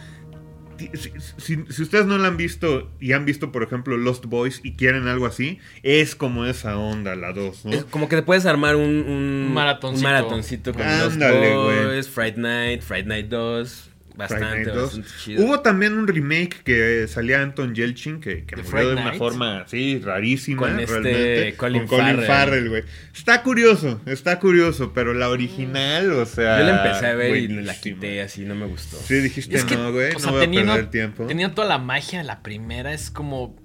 [0.78, 4.62] Si, si- si ustedes no la han visto y han visto, por ejemplo, Lost Boys
[4.64, 7.72] y quieren algo así, es como esa onda, la 2, ¿no?
[7.74, 10.08] Es como que te puedes armar un, un, Un maratoncito.
[10.08, 11.86] un maratoncito con Ándale, Lost.
[11.86, 13.90] Boys, Friday Night, Friday Night 2.
[14.18, 14.84] Bastante, Friday Night 2.
[14.84, 15.44] bastante chido.
[15.46, 19.18] Hubo también un remake que salía Anton Yelchin, que, que ¿De murió de una Night?
[19.18, 20.64] forma así rarísima.
[20.64, 22.70] Con este realmente, Colin con Colin Farrell.
[22.70, 22.84] Güey.
[23.16, 26.60] Está curioso, está curioso, pero la original, o sea.
[26.60, 28.98] Yo la empecé a ver y la quité así, no me gustó.
[28.98, 31.26] Sí, dijiste, Es que, no, güey, no sea, voy a teniendo, perder tiempo.
[31.28, 33.56] teniendo toda la magia de la primera, es como.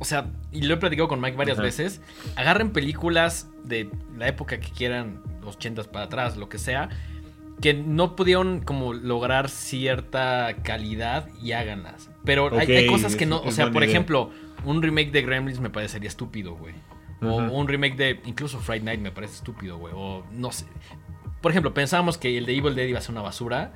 [0.00, 2.00] O sea, y lo he platicado con Mike varias veces.
[2.36, 6.88] Agarren películas de la época que quieran, los ochentas para atrás, lo que sea,
[7.60, 12.10] que no pudieron como lograr cierta calidad y háganlas.
[12.24, 13.40] Pero hay, cosas que no.
[13.40, 13.90] O sea, por idea.
[13.90, 14.30] ejemplo,
[14.64, 16.74] un remake de Gremlins me parecería estúpido, güey.
[17.20, 18.20] O un remake de.
[18.26, 19.92] Incluso Friday Night me parece estúpido, güey.
[19.96, 20.66] O no sé.
[21.40, 23.72] Por ejemplo, pensábamos que el de Evil Dead iba a ser una basura.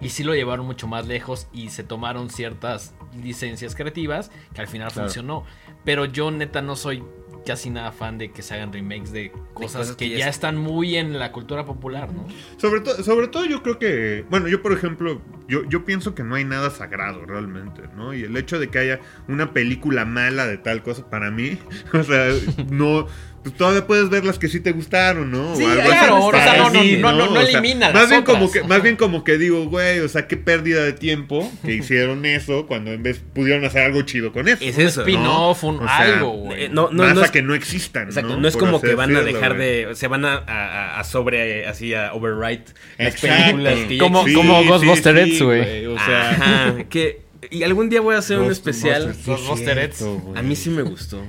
[0.00, 4.66] Y sí lo llevaron mucho más lejos y se tomaron ciertas licencias creativas que al
[4.66, 5.08] final Claro.
[5.08, 5.44] funcionó.
[5.84, 7.04] Pero yo neta no soy
[7.44, 10.28] casi nada fan de que se hagan remakes de cosas, cosas que que ya ya
[10.28, 12.26] es- están muy en la cultura popular, ¿no?
[12.56, 16.22] Sobre, to- sobre todo yo creo que, bueno, yo por ejemplo, yo, yo pienso que
[16.24, 18.14] no hay nada sagrado realmente, ¿no?
[18.14, 21.58] Y el hecho de que haya una película mala de tal cosa, para mí,
[21.92, 22.28] o sea,
[22.70, 23.06] no,
[23.44, 25.54] pues todavía puedes ver las que sí te gustaron, ¿no?
[25.54, 26.26] Sí, algo claro, así.
[26.26, 28.50] o sea, no, no, Sí, no, no, no O sea, elimina más las bien como
[28.50, 32.24] que Más bien como que digo, güey, o sea, qué pérdida de tiempo que hicieron
[32.26, 34.64] eso cuando en vez pudieron hacer algo chido con eso.
[34.64, 35.06] Es un eso, ¿no?
[35.06, 36.64] spin-off, un O sea, algo, güey.
[36.64, 38.40] Eh, no, no, Más no a es, que no existan, exacto, ¿no?
[38.40, 39.84] no es como que van a dejar güey.
[39.84, 39.94] de.
[39.94, 41.66] Se van a, a- a sobre.
[41.66, 43.36] Así a overwrite las Exacto.
[43.56, 45.86] películas que Como- Sí, como sí, Ghostbusters, sí, güey.
[45.86, 47.22] O sea, Ajá, que.
[47.50, 49.14] Y algún día voy a hacer un especial.
[49.14, 50.38] sí cierto, güey.
[50.38, 51.22] A mí sí me gustó.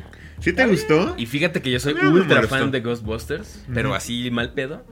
[0.46, 1.16] ¿Sí te gustó?
[1.18, 4.86] Y fíjate que yo soy no ultra fan de Ghostbusters, pero así mal pedo.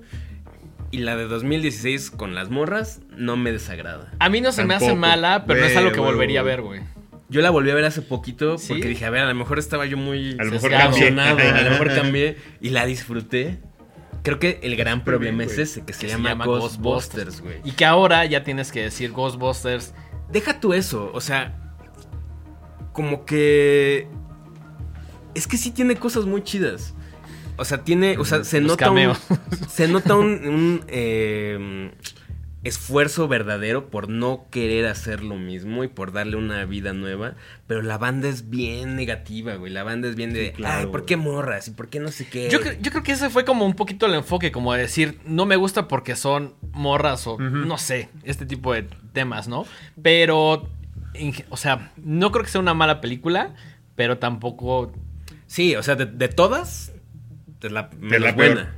[0.90, 4.12] Y la de 2016 con las morras no me desagrada.
[4.18, 6.64] A mí no se me hace mala, pero no es algo que volvería a ver,
[6.64, 6.82] güey.
[7.30, 8.70] Yo la volví a ver hace poquito ¿Sí?
[8.70, 10.86] porque dije, a ver, a lo mejor estaba yo muy A lo mejor cambié.
[10.88, 13.60] emocionado, a lo mejor cambié y la disfruté.
[14.24, 17.42] Creo que el gran problema bien, es ese, que se Que se llama, llama Ghostbusters,
[17.42, 17.58] güey.
[17.64, 19.94] Y que ahora ya tienes que decir Ghostbusters.
[20.32, 21.76] Deja tú eso, o sea,
[22.92, 24.08] como que...
[25.36, 26.94] Es que sí tiene cosas muy chidas.
[27.58, 29.20] O sea, tiene, o sea, se Los nota un, cameos.
[29.70, 31.92] se nota un, un, eh,
[32.64, 37.36] esfuerzo verdadero por no querer hacer lo mismo y por darle una vida nueva,
[37.68, 39.72] pero la banda es bien negativa, güey.
[39.72, 41.06] La banda es bien de, Sí, claro, ay, ¿por güey.
[41.06, 41.68] qué morras?
[41.68, 42.50] ¿Y por qué no sé qué?
[42.50, 45.46] Yo, yo creo que ese fue como un poquito el enfoque, como de decir, no
[45.46, 49.66] me gusta porque son morras o no sé, este tipo de temas, ¿no?
[50.02, 50.70] Pero,
[51.14, 53.54] en o sea, no creo que sea una mala película,
[53.96, 54.94] pero tampoco...
[55.54, 56.92] Sí, o sea, de, de todas,
[57.62, 58.56] es la, menos la peor.
[58.56, 58.76] buena.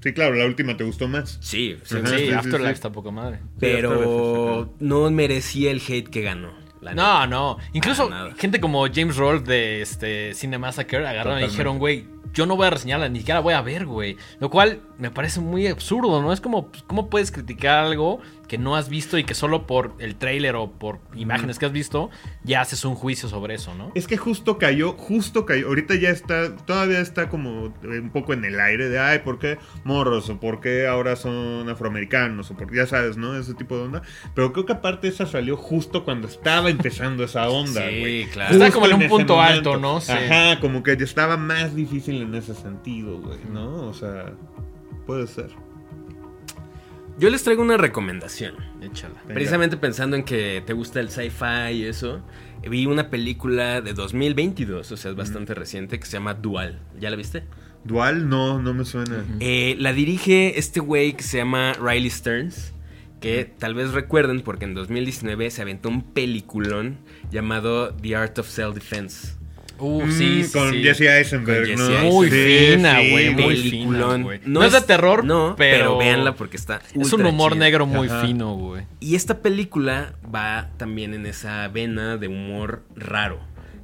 [0.00, 1.38] Sí, claro, la última te gustó más.
[1.40, 2.82] Sí, sí, Ajá, sí, sí, sí, Afterlife sí.
[2.82, 3.40] tampoco madre.
[3.58, 6.52] pero no merecía el hate que ganó.
[6.80, 7.26] la No, neta.
[7.26, 7.58] no.
[7.72, 8.08] Incluso
[8.38, 12.66] gente como James Roll de este Cine Massacre agarraron y dijeron, güey, yo no voy
[12.68, 14.16] a reseñarla, ni siquiera la voy a ver, güey.
[14.38, 16.32] Lo cual me parece muy absurdo, ¿no?
[16.32, 19.94] Es como, pues, ¿cómo puedes criticar algo que no has visto y que solo por
[19.98, 22.10] el tráiler o por imágenes que has visto
[22.44, 23.90] ya haces un juicio sobre eso, ¿no?
[23.94, 25.68] Es que justo cayó, justo cayó.
[25.68, 29.38] Ahorita ya está, todavía está como eh, un poco en el aire de, ay, ¿por
[29.38, 30.28] qué morros?
[30.28, 32.50] ¿O por qué ahora son afroamericanos?
[32.50, 33.36] O por, ya sabes, ¿no?
[33.36, 34.02] Ese tipo de onda.
[34.34, 38.52] Pero creo que aparte esa salió justo cuando estaba empezando esa onda, Sí, claro.
[38.52, 39.72] Está Justo como en un punto momento.
[39.72, 40.00] alto, ¿no?
[40.00, 40.12] Sí.
[40.12, 43.86] Ajá, como que estaba más difícil en ese sentido, güey, ¿no?
[43.86, 44.32] O sea,
[45.06, 45.50] puede ser.
[47.18, 48.56] Yo les traigo una recomendación.
[48.82, 49.14] Échala.
[49.22, 49.34] Venga.
[49.34, 52.22] Precisamente pensando en que te gusta el sci-fi y eso,
[52.68, 56.80] vi una película de 2022, o sea, es bastante reciente, que se llama Dual.
[56.98, 57.44] ¿Ya la viste?
[57.84, 59.24] Dual, no, no me suena.
[59.40, 62.72] Eh, la dirige este güey que se llama Riley Stearns,
[63.20, 66.98] que tal vez recuerden porque en 2019 se aventó un peliculón
[67.30, 69.36] llamado The Art of Self-Defense.
[69.84, 70.82] Uh, Mm, sí, sí, con sí.
[70.82, 72.00] Jesse Eisenberg, Con ¿no?
[72.10, 72.36] Muy Sí,
[72.74, 74.10] fina, sí, güey, muy Peliculón.
[74.12, 74.40] fina, güey.
[74.46, 75.76] No, es de terror, no, pero...
[75.78, 78.26] pero véanla porque está Es un humor negro muy Ajá.
[78.26, 78.84] fino, güey.
[79.00, 83.40] Y esta película va también en esa vena de humor raro,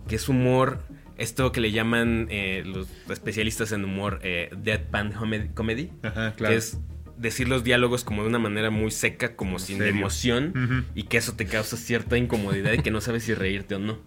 [0.08, 0.82] que es humor,
[1.18, 5.12] esto que le llaman eh, los especialistas en humor eh, deadpan
[5.54, 6.52] comedy, Ajá, claro.
[6.52, 6.78] que es
[7.18, 9.92] decir los diálogos como de una manera muy seca, como sin serio.
[9.92, 13.78] emoción, y que eso te causa cierta incomodidad y que no sabes si reírte o
[13.78, 13.98] no.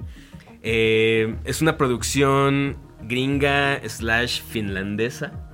[0.64, 5.49] Eh, es una producción gringa slash finlandesa.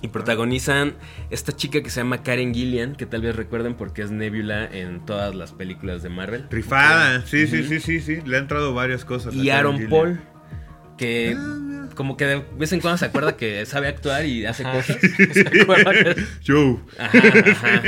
[0.00, 0.94] Y protagonizan
[1.28, 5.04] esta chica que se llama Karen Gillian, que tal vez recuerden porque es Nebula en
[5.04, 6.46] todas las películas de Marvel.
[6.50, 8.20] Rifada, sí, sí, sí, sí, sí.
[8.24, 9.34] Le han entrado varias cosas.
[9.34, 9.90] Y a Karen Aaron Gillian.
[9.90, 10.20] Paul,
[10.96, 14.62] que Ah, como que de vez en cuando se acuerda que sabe actuar y hace
[14.62, 14.72] Ajá.
[14.76, 14.96] cosas.
[15.32, 15.66] ¿Se que-.
[16.98, 17.18] Ajá,
[17.50, 17.82] ajá.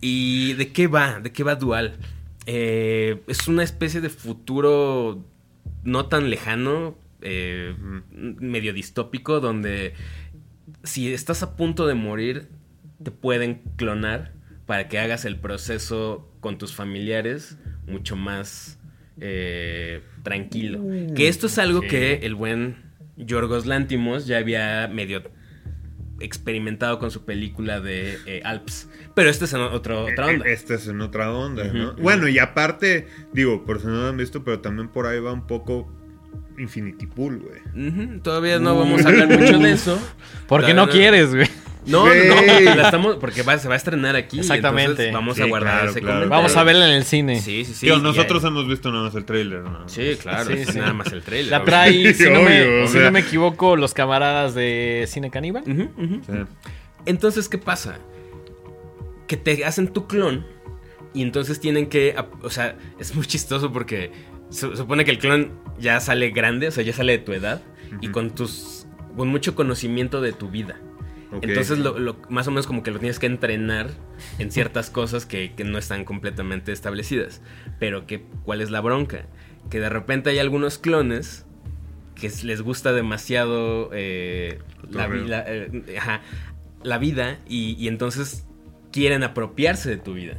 [0.00, 1.20] ¿Y de qué va?
[1.20, 1.96] ¿De qué va Dual?
[2.46, 5.24] Eh, es una especie de futuro
[5.86, 7.74] no tan lejano, eh,
[8.10, 9.94] medio distópico, donde
[10.82, 12.48] si estás a punto de morir,
[13.02, 14.32] te pueden clonar
[14.66, 18.78] para que hagas el proceso con tus familiares mucho más
[19.20, 20.82] eh, tranquilo.
[21.14, 21.88] que esto es algo sí.
[21.88, 22.76] que el buen
[23.16, 25.22] Yorgos Lantimos ya había medio
[26.20, 28.88] experimentado con su película de eh, Alps.
[29.14, 30.46] Pero este es en otro, otra onda.
[30.46, 31.94] Eh, Esta es en otra onda, ¿no?
[31.94, 35.32] Bueno, y aparte, digo, por si no lo han visto, pero también por ahí va
[35.32, 35.90] un poco
[36.58, 38.20] Infinity Pool, güey.
[38.20, 39.98] Todavía no vamos a hablar mucho de eso.
[40.48, 41.48] Porque Todavía no quieres, güey.
[41.86, 44.40] No, no, no, la estamos, porque va- se va a estrenar aquí.
[44.40, 44.90] Exactamente.
[44.90, 46.14] entonces vamos a guardar claro, ese claro.
[46.16, 46.30] comentario.
[46.42, 47.40] Vamos a verla en el cine.
[47.40, 47.86] Sí, sí, sí.
[47.86, 49.88] Nosotros hemos visto nada más el trailer, ¿no?
[49.88, 50.50] Sí, claro.
[50.50, 50.78] Sí.
[50.78, 51.50] Nada más el trailer.
[51.50, 55.62] La trae, si, no, me, si no me equivoco, los camaradas de Cine Caníbal.
[57.04, 57.98] Entonces, ¿qué pasa?
[59.26, 60.44] Que te hacen tu clon
[61.14, 62.16] y entonces tienen que...
[62.42, 64.12] O sea, es muy chistoso porque
[64.50, 67.62] se supone que el clon ya sale grande, o sea, ya sale de tu edad
[68.00, 68.86] y con tus...
[69.16, 70.80] con mucho conocimiento de tu vida.
[71.42, 73.88] Entonces, lo, lo- más o menos como que lo tienes que entrenar
[74.38, 77.40] en ciertas cosas que, que no están completamente establecidas.
[77.78, 79.26] Pero que, ¿cuál es la bronca?
[79.70, 81.44] Que de repente hay algunos clones
[82.14, 84.60] que les gusta demasiado eh,
[84.90, 86.22] la, la- eh, ajá,
[86.82, 88.46] la vida y, y entonces
[88.92, 90.38] quieren apropiarse de tu vida.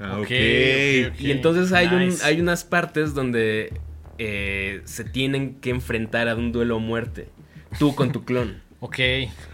[0.00, 0.30] Ah, Ok, ok.
[0.30, 1.20] ok, ok.
[1.20, 1.92] Y entonces hay, un-
[2.24, 3.72] hay unas partes donde
[4.18, 7.28] eh, se tienen que enfrentar a un duelo a muerte.
[7.78, 8.62] Tú con tu clon.
[8.80, 8.96] Ok.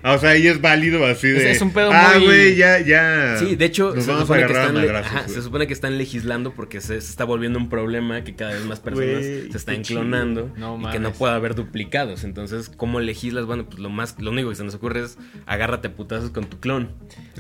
[0.03, 1.51] Ah, o sea, ahí es válido así de.
[1.51, 3.37] Es- es un pedo ah, muy- güey, ya, ya.
[3.39, 5.67] Sí, de hecho, Nos se vamos a supone, que a están, madrazos, ajá, se supone
[5.67, 9.25] que están legislando porque se, se está volviendo un problema que cada vez más personas
[9.25, 12.23] se están clonando No y que no pueda haber duplicados.
[12.25, 13.47] Entonces, ¿cómo legislas?
[13.47, 15.17] Bueno, pues lo más, lo único que se nos ocurre es
[15.47, 16.91] agárrate putazos con tu clon.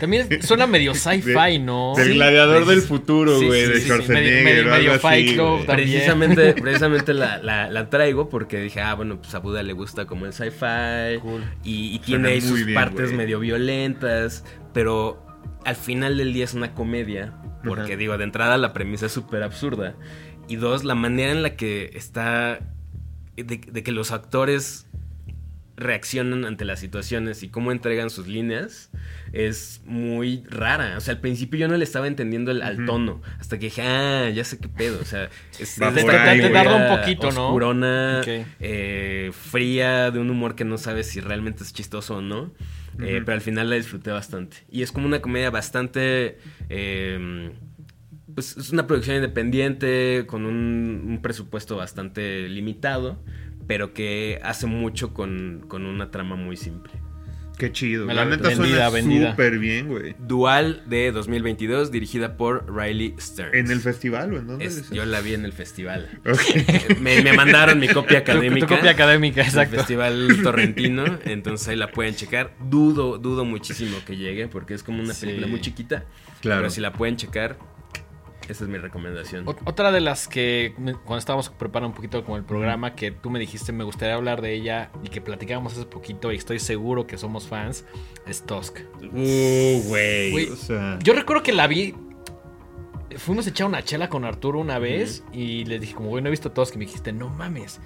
[0.00, 1.92] También suena medio sci-fi, ¿no?
[1.98, 4.42] Del Sí, gladiador del futuro, güey, sí, de sí, sí, Schwarzenegger.
[4.44, 5.66] medio- algo medio así, Fight Club güey.
[5.66, 5.90] también.
[5.90, 10.06] Precisamente, precisamente la, la- la traigo porque dije, ah, bueno, pues a Buda le gusta
[10.06, 11.44] como el sci-fi Cool.
[11.62, 15.24] y, y tiene ahí sus bien, partes medio violentas, pero
[15.64, 17.96] al final del día es una comedia, porque Ajá.
[17.96, 19.94] digo, de entrada la premisa es súper absurda
[20.48, 22.60] y dos, la manera en la que está,
[23.36, 24.86] de, de que los actores
[25.76, 28.90] reaccionan ante las situaciones y cómo entregan sus líneas
[29.32, 30.96] es muy rara.
[30.96, 33.20] O sea, al principio yo no le estaba entendiendo el, al tono.
[33.40, 35.00] Hasta que dije, ah, ya sé qué pedo.
[35.00, 35.78] O sea, es.
[35.78, 37.30] Darle un poquito,
[38.60, 42.52] eh, fría, de un humor que no sabes si realmente es chistoso o no.
[43.00, 44.58] Eh, pero al final la disfruté bastante.
[44.70, 46.38] Y es como una comedia bastante...
[46.68, 47.50] eh,
[48.34, 53.22] pues es una producción independiente con un, un presupuesto bastante limitado,
[53.66, 56.92] pero que hace mucho con, con una trama muy simple.
[57.56, 58.06] Qué chido.
[58.06, 60.16] Me La, neta vendida, suena súper bien, güey.
[60.18, 63.54] Dual de 2022, dirigida por Riley Stearns.
[63.54, 64.64] ¿En el festival o en dónde?
[64.64, 66.10] Es- yo la vi en el festival.
[67.00, 68.66] Me, me mandaron mi copia académica.
[68.66, 69.76] Tu copia académica, exacto.
[69.76, 72.54] Festival Torrentino, entonces ahí la pueden checar.
[72.68, 75.26] Dudo, dudo muchísimo que llegue porque es como una Sí.
[75.26, 76.06] película muy chiquita.
[76.40, 76.62] Claro.
[76.62, 77.56] Pero si la pueden checar,
[78.48, 79.44] esa es mi recomendación.
[79.46, 83.30] Ot- Otra de las que cuando estábamos preparando un poquito como el programa, que tú
[83.30, 87.06] me dijiste me gustaría hablar de ella y que platicábamos hace poquito y estoy seguro
[87.06, 87.84] que somos fans,
[88.26, 88.78] es Tusk.
[89.12, 90.30] Uh, güey.
[90.32, 90.98] Güey, O sea.
[91.02, 91.94] Yo recuerdo que la vi.
[93.16, 96.28] Fuimos a echar una chela con Arturo una vez y le dije, como, güey, no
[96.28, 96.74] he visto Tusk.
[96.74, 97.80] Y me dijiste, no mames.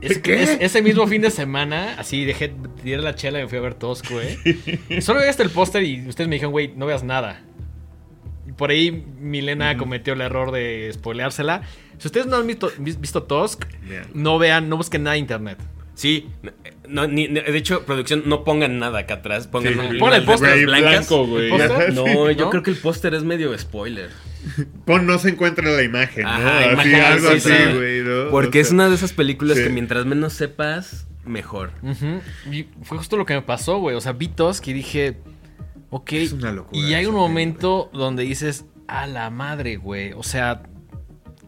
[0.00, 0.42] Es- ¿Qué?
[0.42, 3.62] es- ese mismo fin de semana, así dejé, tiré la chela y me fui a
[3.62, 5.00] ver Tusk, güey.
[5.00, 7.42] Solo vi hasta el póster y ustedes me dijeron, güey, no veas nada.
[8.56, 11.62] Por ahí Milena cometió el error de spoileársela.
[11.98, 13.64] Si ustedes no han visto, vis- visto Tusk,
[14.14, 15.58] no vean, no busquen nada en internet.
[15.94, 16.28] Sí,
[16.88, 19.46] no, ni- de hecho, producción, no pongan nada acá atrás.
[19.46, 19.98] Pongan Sí.
[19.98, 21.50] Pon el póster blanco, güey.
[21.94, 22.50] No, yo ¿No?
[22.50, 24.10] creo que el póster es medio spoiler.
[24.84, 26.28] Pon no se encuentra la imagen, ¿no?
[26.30, 27.74] Ajá, así, imagen, algo sí, así, sí.
[27.76, 28.30] güey, ¿no?
[28.30, 29.64] Porque O es una de esas películas sí.
[29.64, 31.72] que mientras menos sepas, mejor.
[32.52, 33.96] Y fue justo lo que me pasó, güey.
[33.96, 35.16] O sea, vi Tusk y dije,
[35.96, 36.12] ok.
[36.12, 40.12] Es una locura Y hay un momento donde dices, a la madre, güey.
[40.12, 40.62] O sea,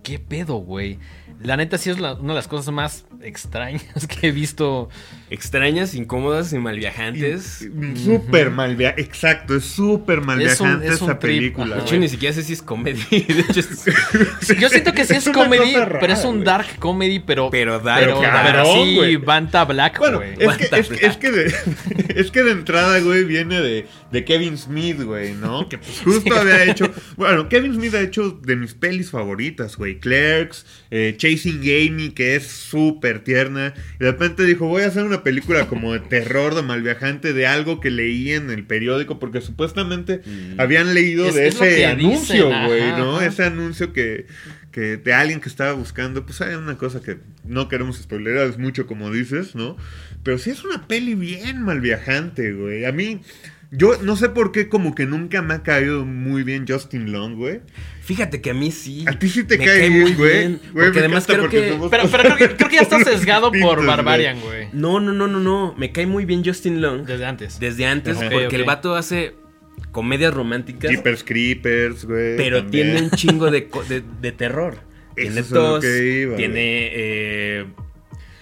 [0.02, 0.98] ¿qué pedo, güey?
[1.40, 4.88] La neta sí es la- una de las cosas más extrañas que he visto.
[5.30, 7.68] Extrañas, incómodas y malviajantes.
[8.02, 11.76] Súper mal via- Exacto, es súper mal Es un- viajante es un esa trip, película.
[11.76, 13.04] De hecho, ni siquiera sé si es comedia.
[13.10, 13.84] De hecho, es-
[14.58, 17.50] Yo siento que sí Es comedy, rara, pero es un dark comedy, pero.
[17.50, 19.16] Pero dark, Pero, cabrón, pero sí.
[19.16, 20.30] Banta Black, Bueno, güey.
[20.32, 21.02] es que, Banta es, que- Black.
[21.04, 21.54] es que de,
[22.20, 25.68] es que de entrada, güey, viene de, de Kevin Smith, güey, ¿no?
[25.68, 26.90] Que pues justo había hecho.
[27.16, 29.98] Bueno, Kevin Smith ha hecho de mis pelis favoritas, güey.
[30.00, 33.74] Clerks, eh, Chasing Amy, que es súper tierna.
[34.00, 37.46] Y de repente dijo, voy a hacer una película como de terror, de malviajante, de
[37.46, 40.60] algo que leí en el periódico, porque supuestamente Mm.
[40.60, 43.16] habían leído Es- de es ese anuncio, dicen, güey, ajá, ¿no?
[43.16, 43.26] ajá.
[43.26, 44.26] Ese anuncio que,
[44.72, 48.58] que de alguien que estaba buscando, pues hay una cosa que no queremos spoilerar, es
[48.58, 49.76] mucho como dices, ¿no?
[50.28, 52.84] Pero sí es una peli bien mal viajante, güey.
[52.84, 53.22] A mí,
[53.70, 57.36] yo no sé por qué como que nunca me ha caído muy bien Justin Long,
[57.36, 57.60] güey.
[58.02, 59.06] Fíjate que a mí sí.
[59.08, 60.14] A ti sí te me cae bien, güey.
[60.14, 61.70] Güey, Porque además creo porque que.
[61.70, 64.68] somos- Pero, pero creo, que, creo que ya está sesgado por Barbarian, güey.
[64.74, 65.74] No, no, no, no, no.
[65.78, 67.06] Me cae muy bien Justin Long.
[67.06, 67.58] Desde antes.
[67.58, 68.28] Desde antes, Ajá.
[68.28, 69.32] porque el vato hace
[69.92, 72.36] comedias románticas, Jeepers Creepers, güey.
[72.36, 72.88] pero también.
[72.92, 74.74] tiene un chingo de, de, de terror.
[75.16, 76.90] Eso Tiene es a lo tos, que iba, tiene...
[76.92, 77.64] eh,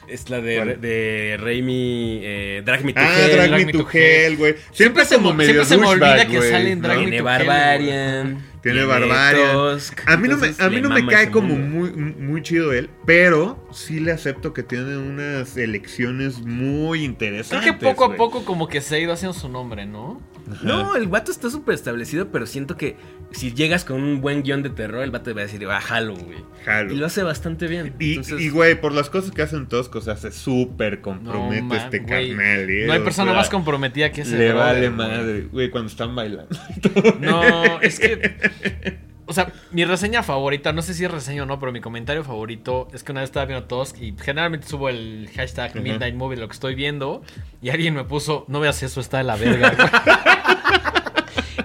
[0.09, 0.81] es la de, ¿Cuál?
[0.81, 3.33] de Raimi, eh, Drag Me to Ah, Hell.
[3.37, 4.55] Drag, Drag Me Me to Hell, güey.
[4.73, 7.03] Siempre, se como me- medio siempre se me olvida que sale en Drag ¿no?
[7.05, 8.43] Me Tiene to Hell, Barbarian.
[8.63, 9.79] Tiene Barbarian.
[10.07, 13.65] A mí no me, a mí no me cae como muy, muy chido él, pero
[13.73, 17.73] sí le acepto que tiene unas elecciones muy Creo interesantes.
[17.73, 20.21] que poco a poco como que se ha ido haciendo su nombre, ¿no?
[20.51, 20.61] Ajá.
[20.65, 22.97] No, el vato está súper establecido, pero siento que
[23.33, 25.81] si llegas con un buen guion de terror, el vato te va a decir, ah,
[25.81, 26.39] jalo, güey.
[26.65, 26.93] Jalo.
[26.93, 27.95] Y lo hace bastante bien.
[27.99, 31.63] Y, Entonces, y, güey, por las cosas que hacen Tosco, o sea, se súper compromete
[31.63, 32.31] No, man, este güey.
[32.31, 32.71] carnal.
[32.71, 32.87] ¿eh?
[32.87, 34.39] No hay O persona sea, más comprometida que ese.
[34.39, 36.57] Le brother, vale madre, güey, cuando están bailando.
[37.21, 38.99] No, es que.
[39.29, 42.23] O sea, mi reseña favorita, no sé si es reseña o no, pero mi comentario
[42.23, 45.81] favorito es que una vez estaba viendo Tusk y generalmente subo el hashtag Ajá.
[45.81, 47.23] Midnight Movie, lo que estoy viendo,
[47.61, 49.75] y alguien me puso, no veas eso, está de la verga.
[49.77, 49.89] güey".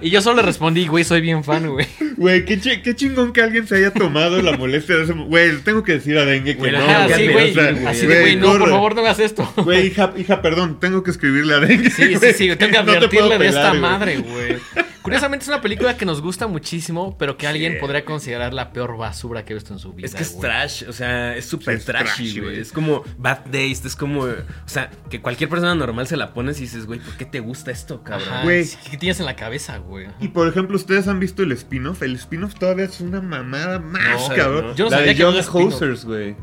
[0.00, 1.86] y yo solo le respondí, güey, soy bien fan, güey.
[2.16, 5.12] Güey, qué, chi- qué chingón que alguien se haya tomado la molestia de ese.
[5.12, 6.78] Güey, tengo que decir a Dengue que Güey, no.
[6.84, 7.54] güey, o güey.
[7.54, 9.50] sea, Así de, güey, no, por favor, no veas esto.
[9.56, 11.90] Güey, hija, hija, perdón, tengo que escribirle a Dengue.
[11.90, 14.56] Sí, sí, sí, tengo que no te advertirle de pelar, esta madre, güey.
[15.02, 18.96] Curiosamente es una película que nos gusta muchísimo, pero que alguien podría considerar la peor
[18.96, 20.06] basura que he visto en su vida.
[20.06, 20.42] Es que es güey.
[20.42, 22.60] trash, o sea, es súper Sí, trashy, güey.
[22.60, 24.34] Es como Bad Days, es como, o
[24.66, 27.70] sea, que cualquier persona normal se la pones y dices, güey, ¿por qué te gusta
[27.70, 28.28] esto, cabrón?
[28.28, 28.64] Ajá, Güey.
[28.90, 30.06] ¿Qué tienes en la cabeza, güey?
[30.20, 32.02] Y por ejemplo, ¿ustedes han visto el spin-off?
[32.02, 34.66] El spin-off todavía es una mamada más, No, cabrón.
[34.68, 34.74] no.
[34.76, 35.24] Yo no la sabía de que.
[35.24, 36.36] Hosers, güey.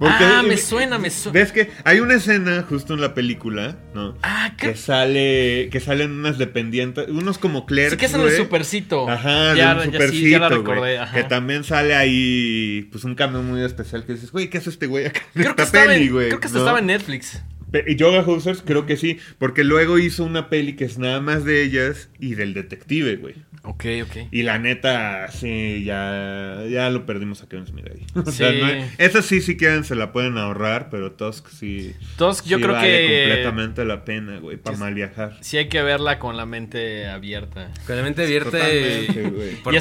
[0.00, 1.40] Ah, me suena, me suena.
[1.40, 4.16] Ves que hay una escena justo en la película, ¿no?
[4.22, 4.76] Ah, Que ¿qué?
[4.76, 9.08] sale, que salen unas dependientes, unos como clerks, Sí, que es el supercito.
[9.08, 10.98] Ajá, ya, de un ya, sí, ya la supercito, recordé.
[10.98, 11.14] ajá.
[11.14, 14.86] Que también sale ahí, pues un cambio muy especial que dices, güey, ¿qué hace este
[14.86, 16.28] güey acá en Creo que, esta peli, en, güey?
[16.28, 17.42] creo que estaba en Netflix.
[17.86, 21.44] Y Yoga Hosers creo que sí, porque luego hizo una peli que es nada más
[21.44, 23.34] de ellas y del detective, güey.
[23.64, 24.28] Ok, ok.
[24.30, 28.06] Y la neta, sí, ya, ya lo perdimos a Kevin Smith ahí.
[28.26, 28.58] O sea, Sí.
[28.60, 31.94] no hay- esa sí, si quieren, se la pueden ahorrar, pero Tusk sí.
[32.16, 35.36] Tusk, yo creo vale que- completamente la pena, güey, para mal viajar.
[35.42, 37.70] Sí hay que verla con la mente abierta.
[37.86, 39.56] Con la mente abierta y, güey.
[39.62, 39.78] por- Y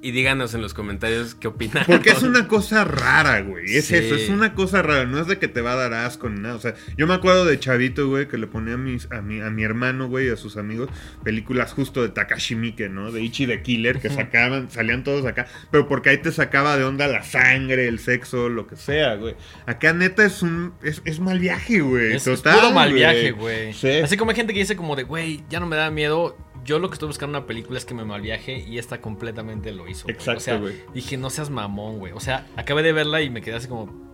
[0.00, 1.84] y díganos en los comentarios qué opinan.
[1.86, 3.76] Porque es una cosa rara, güey.
[3.76, 3.96] Es Sí.
[3.96, 5.04] eso, es una cosa rara.
[5.06, 6.54] No es de que te va a dar asco ni nada.
[6.54, 9.40] O sea, yo me acuerdo de Chavito, güey, que le ponía a, mis, a, mi,
[9.40, 10.88] a mi hermano, güey, y a sus amigos,
[11.24, 13.12] películas justo de Takashi Miike, ¿no?
[13.12, 15.46] De Ichi the Killer, que sacaban, salían todos acá.
[15.70, 19.34] Pero porque ahí te sacaba de onda la sangre, el sexo, lo que sea, güey.
[19.66, 20.72] Acá neta es un.
[20.82, 22.12] Es, es mal viaje, güey.
[22.14, 22.56] Es, es Total.
[22.58, 23.00] puro mal güey.
[23.00, 23.72] viaje, güey.
[23.72, 23.98] Sí.
[24.02, 26.36] Así como hay gente que dice como de, güey, ya no me da miedo.
[26.64, 29.00] Yo lo que estoy buscando en una película es que me mal viaje y esta
[29.00, 30.04] completamente lo hizo.
[30.04, 30.14] güey.
[30.16, 30.74] Exacto, O sea, güey.
[30.92, 32.12] dije, no seas mamón, güey.
[32.12, 34.07] O sea, acabé de verla y me quedé así como,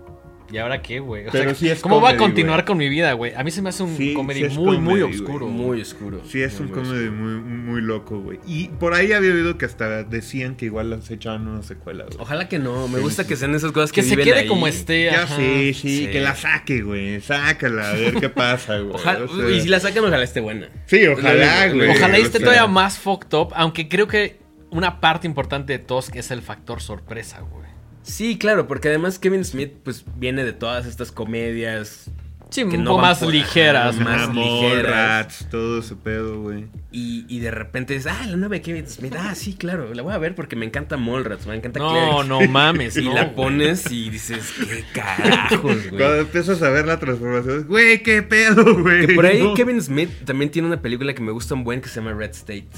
[0.53, 1.27] ¿y ahora qué, güey?
[1.27, 3.35] O Pero sea, sí es ¿cómo va a continuar con mi vida, güey?
[3.35, 5.47] A mí se me hace un Sí, comedy sí muy, muy comedy, oscuro.
[5.49, 6.21] Muy oscuro.
[6.29, 8.39] Sí, es un Muy, muy comedy muy, muy loco, güey.
[8.47, 12.17] Y por ahí había oído que hasta decían que igual se echaban una secuela, güey.
[12.21, 12.89] Ojalá que no.
[12.89, 14.49] Me gusta que sean esas cosas Que que, se quede ahí.
[14.49, 15.05] como esté.
[15.07, 15.37] Ya ajá.
[15.37, 16.07] sí, sí, Sí.
[16.11, 17.21] que la saque, güey.
[17.21, 18.95] Sácala, a ver qué pasa, güey.
[18.95, 20.69] Ojalá- O sea, y si la sacan, ojalá esté buena.
[20.87, 21.91] Sí, ojalá, güey.
[21.91, 24.39] Ojalá esté todavía más fucked up, aunque creo que
[24.71, 27.64] una parte importante de Tusk es el factor sorpresa, güey.
[28.05, 32.11] Sí, claro, porque además Kevin Smith pues viene de todas estas comedias
[32.51, 33.97] Sí, Que un no poco van más por- ligeras.
[33.99, 34.35] Más ¿no?
[34.41, 34.85] ligeras.
[34.93, 36.67] Rats, todo ese pedo, güey.
[36.93, 40.03] y, y de repente es, ah, la nueva de Kevin Smith, ah, sí, claro, la
[40.03, 42.29] voy a ver porque me encanta Mallrats, me encanta No, Clerks.
[42.29, 42.97] no mames.
[42.99, 46.21] Y no, la pones y dices, qué carajos, Cuando güey.
[46.21, 49.09] empiezas a ver la transformación, güey, qué pedo, güey.
[49.09, 49.55] Que por ahí No.
[49.55, 52.31] Kevin Smith también tiene una película que me gusta un buen que se llama Red
[52.33, 52.69] State.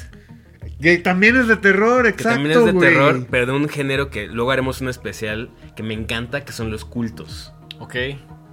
[0.80, 2.88] Que también es de terror, Que exacto, también es de güey.
[2.90, 6.70] terror, pero de un género que luego haremos un especial que me encanta, que son
[6.70, 7.52] los cultos.
[7.78, 7.94] Ok,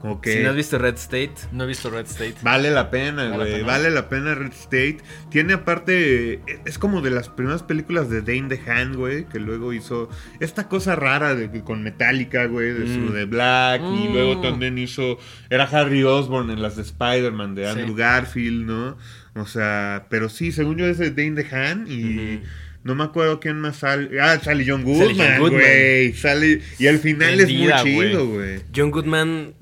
[0.06, 0.28] Ok.
[0.28, 2.36] Si no has visto Red State, no he visto Red State.
[2.42, 3.52] Vale la pena, Vale la güey.
[3.54, 3.66] pena.
[3.68, 4.98] Vale la pena Red State.
[5.30, 6.42] Tiene aparte.
[6.66, 9.24] Es como de las primeras películas de Dane DeHaan, güey.
[9.30, 10.10] Que luego hizo
[10.42, 12.74] esta cosa rara de, con Metallica, güey.
[12.74, 13.14] De su Mm.
[13.14, 13.82] de Black.
[13.82, 14.12] Y Mm.
[14.12, 15.20] luego también hizo.
[15.50, 17.80] Era Harry Osborn en las de Spider-Man de Sí.
[17.80, 18.98] Andrew Garfield, ¿no?
[19.36, 21.86] O sea, pero sí, según yo es de Dane DeHaan.
[21.90, 22.42] Y.
[22.84, 24.20] No me acuerdo quién más sale.
[24.20, 26.12] Ah, sale John Goodman, güey.
[26.14, 26.62] Sale.
[26.80, 28.62] Y al final Vendida, es muy chido, güey.
[28.76, 29.54] John Goodman,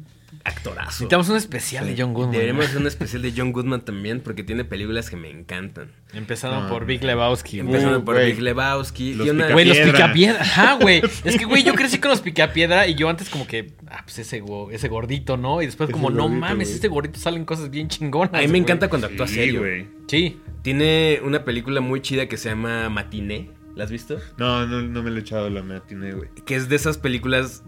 [0.43, 0.85] actorazo.
[0.85, 2.31] Necesitamos un especial de John Goodman.
[2.33, 5.91] Deberíamos hacer un especial de John Goodman también porque tiene películas que me encantan.
[6.13, 6.85] Empezando No, por.
[6.85, 7.59] Big Lebowski.
[7.59, 8.31] Empezando Uh, por güey.
[8.33, 9.13] Big Lebowski.
[9.15, 10.41] Los y una- Güey, los Picapiedra.
[10.41, 11.01] Ajá, güey.
[11.23, 14.19] Es que, güey, yo crecí con los picapiedra y yo antes como que, ah, pues
[14.19, 15.61] ese, ese gordito, ¿no?
[15.61, 18.33] Y después Ese como, no gordito, mames, este gordito salen cosas bien chingonas.
[18.33, 19.59] A mí me encanta cuando actúa Sí, serio.
[19.61, 19.87] güey.
[20.07, 20.39] Sí.
[20.63, 23.49] Tiene una película muy chida que se llama Matiné.
[23.75, 24.19] ¿La has visto?
[24.37, 26.29] No, no, no me lo he echado la matiné, güey.
[26.45, 27.63] Que es de esas películas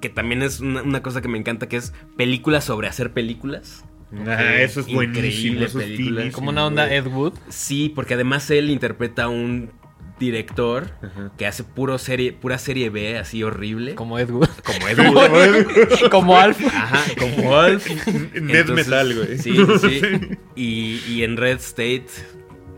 [0.00, 3.84] que también es una, una cosa que me encanta, que es películas sobre hacer películas.
[4.26, 5.02] Ah, eso es buenísimo.
[5.02, 5.80] Increíble Eso
[6.28, 6.92] es Como una onda.
[6.92, 7.34] Ed Wood.
[7.48, 9.70] Sí, porque además él interpreta a un
[10.18, 11.32] director Ajá.
[11.38, 13.94] que hace puro serie, pura serie B, así horrible.
[13.94, 14.48] Como Ed Wood.
[14.64, 16.08] Como Ed Wood.
[16.10, 16.60] como Alf.
[16.66, 17.88] Ajá, como Alf.
[18.06, 19.38] Net Entonces, metal, güey.
[19.38, 20.38] Sí, sí, sí.
[20.56, 22.08] Y, y en Red State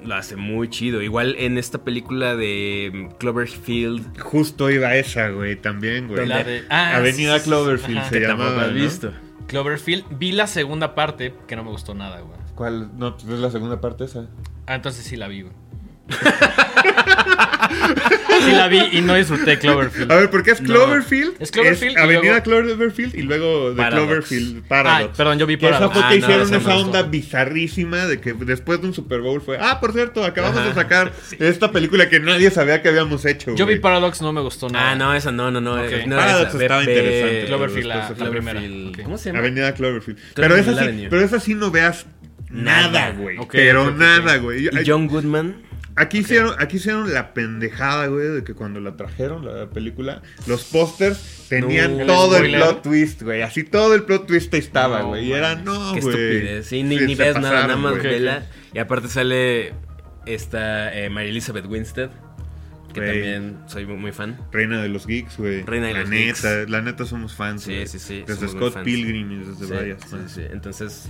[0.04, 1.02] lo hace muy chido.
[1.02, 6.26] Igual en esta película de mm, Cloverfield, Justo iba a esa, güey, también, güey.
[6.26, 8.08] La de- ah, Avenida sí, Cloverfield ajá.
[8.10, 8.82] se que tampoco llamaba, has ¿no?
[8.82, 9.12] visto.
[9.48, 10.04] Cloverfield.
[10.18, 12.38] Vi la segunda parte que no me gustó nada, güey.
[12.54, 12.90] ¿Cuál?
[12.96, 14.26] No, pues es la segunda parte esa.
[14.66, 15.54] Ah, entonces sí la vi, güey.
[18.40, 20.10] sí la vi y no disfruté Cloverfield.
[20.12, 20.68] A ver, ¿por qué es No.
[20.68, 21.34] Cloverfield?
[21.40, 24.06] Es Cloverfield Avenida luego- Cloverfield y luego de Paradox.
[24.06, 25.16] Cloverfield Ah, Paradox.
[25.16, 25.94] perdón, yo vi Que esa Paradox.
[25.98, 29.20] fue Ah, que no, hicieron esa esa onda bizarrísima de que después de un Super
[29.20, 30.68] Bowl fue, ah, por cierto, acabamos Ajá.
[30.68, 33.54] de sacar esta película que nadie sabía que habíamos hecho.
[33.54, 33.78] Yo vi.
[33.78, 34.90] Paradox, no me gustó nada.
[34.92, 35.76] Ah, no, esa no, no, no.
[35.76, 36.62] No Paradox esa.
[36.62, 37.44] Estaba interesante.
[37.46, 38.62] Cloverfield, la, primera.
[39.02, 39.38] ¿Cómo se llama?
[39.40, 40.18] Avenida Cloverfield.
[40.34, 42.06] Pero esa, sí, pero esa sí no veas
[42.50, 43.38] nada, güey.
[43.50, 44.66] Pero nada, güey.
[44.66, 45.56] Y John Goodman.
[45.96, 50.64] Aquí, hicieron, aquí hicieron la pendejada, güey, de que cuando la trajeron, la película, los
[50.64, 52.06] pósters tenían No.
[52.06, 53.42] todo el, plot twist, güey.
[53.42, 55.26] Así todo el plot twist ahí estaba, No, güey.
[55.26, 56.14] y era, no, Qué güey.
[56.14, 56.66] estupidez.
[56.66, 58.46] Sí, ni, Sí, ni ves nada, pasaron, nada más vela.
[58.72, 59.74] Y aparte sale
[60.26, 62.10] esta eh, Mary Elizabeth Winstead.
[62.94, 63.12] Que Güey.
[63.12, 64.38] también soy muy, muy fan.
[64.52, 65.62] Reina de los geeks, güey.
[65.62, 66.70] Reina de la los neta, geeks.
[66.70, 67.86] La neta somos fans, Sí, güey.
[67.86, 68.82] sí, sí, Desde Scott.
[68.82, 70.42] Pilgrim y desde Sí, varias sí, sí.
[70.50, 71.08] Entonces,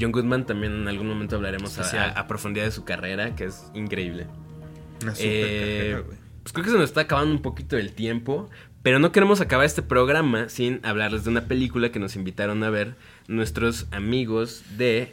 [0.00, 2.10] John Goodman también en algún momento hablaremos a, Especial.
[2.16, 4.26] a- a profundidad de su carrera, que es increíble.
[5.02, 8.48] Una super Eh, carrera, pues creo que se nos está acabando un poquito el tiempo,
[8.82, 12.70] pero no queremos acabar este programa sin hablarles de una película que nos invitaron a
[12.70, 12.94] ver
[13.26, 15.10] nuestros amigos de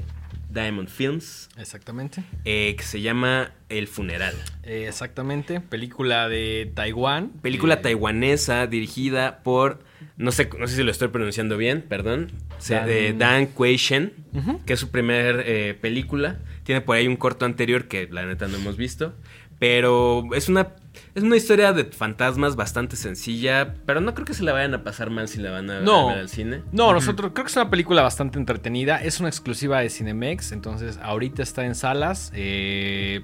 [0.52, 2.24] Diamond Films, Exactamente.
[2.46, 4.36] eh, que se llama El Funeral.
[4.62, 5.60] Eh, exactamente.
[5.62, 7.30] Película de Taiwán.
[7.42, 9.80] Película Eh, taiwanesa dirigida por,
[10.18, 13.78] no sé, no sé si lo estoy pronunciando bien, perdón, se- Dan- de Dan Kuei
[13.78, 14.62] Shen, Ujú.
[14.66, 16.38] que es su primer eh, película.
[16.64, 19.14] Tiene por ahí un corto anterior que la neta no hemos visto.
[19.60, 20.70] Pero es una,
[21.16, 23.76] es una historia de fantasmas bastante sencilla.
[23.86, 26.10] Pero no creo que se la vayan a pasar mal si la van a, No.
[26.10, 26.62] a ver al cine.
[26.74, 29.02] No, nosotros creo que es una película bastante entretenida.
[29.02, 32.32] Es una exclusiva de Cinemex, entonces ahorita está en salas.
[32.36, 33.22] eh,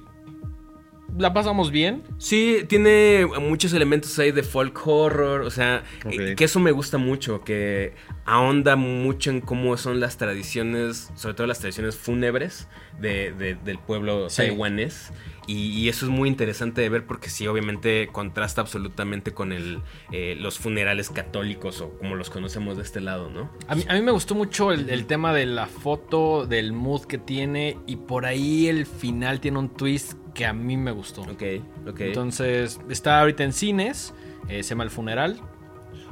[1.18, 2.04] la pasamos bien.
[2.18, 6.98] Sí, tiene muchos elementos ahí de folk horror, o sea, eh, que eso me gusta
[6.98, 7.94] mucho, que
[8.26, 12.68] ahonda mucho en cómo son las tradiciones, sobre todo las tradiciones fúnebres
[13.00, 14.38] de- de- del pueblo Sí.
[14.38, 15.12] taiwanés.
[15.50, 19.82] Y, y eso es muy interesante de ver porque sí, obviamente contrasta absolutamente con el,
[20.12, 23.50] eh, los funerales católicos o como los conocemos de este lado, ¿no?
[23.68, 27.06] A mí, a mí me gustó mucho el, el tema de la foto, del mood
[27.06, 31.22] que tiene y por ahí el final tiene un twist que a mí me gustó.
[31.24, 31.44] Ok,
[31.88, 32.00] ok.
[32.02, 34.14] Entonces está ahorita en cines,
[34.50, 35.42] eh, se llama El Funeral.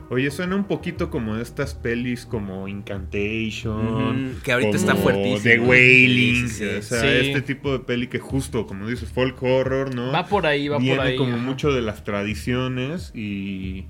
[0.09, 4.39] Oye, suena un poquito como de estas pelis como Incantation.
[4.43, 5.39] Que ahorita como está fuertísimo.
[5.43, 6.47] The Wailing.
[6.47, 6.75] Sí, sí, sí.
[6.77, 7.07] O sea, Sí.
[7.27, 10.11] este tipo de peli que justo, como dices, folk horror, ¿no?
[10.11, 11.15] Va por ahí, va Viene por ahí.
[11.17, 11.41] como ajá.
[11.43, 13.85] mucho de las tradiciones y.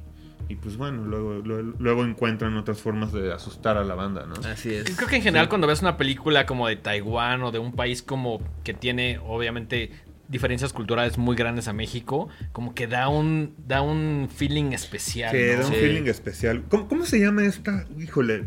[0.49, 4.35] Y pues bueno, luego, luego, luego encuentran otras formas de asustar a la banda, ¿no?
[4.49, 4.95] Así es.
[4.95, 8.01] Creo que en general cuando ves una película como de Taiwán o de un país
[8.01, 9.91] como que tiene obviamente
[10.29, 15.31] diferencias culturales muy grandes a México, como que da un da un feeling especial.
[15.31, 15.61] Que ¿no?
[15.61, 15.79] da un Sí.
[15.79, 16.63] feeling especial.
[16.69, 17.85] ¿Cómo, cómo se llama esta?
[17.99, 18.45] Híjole,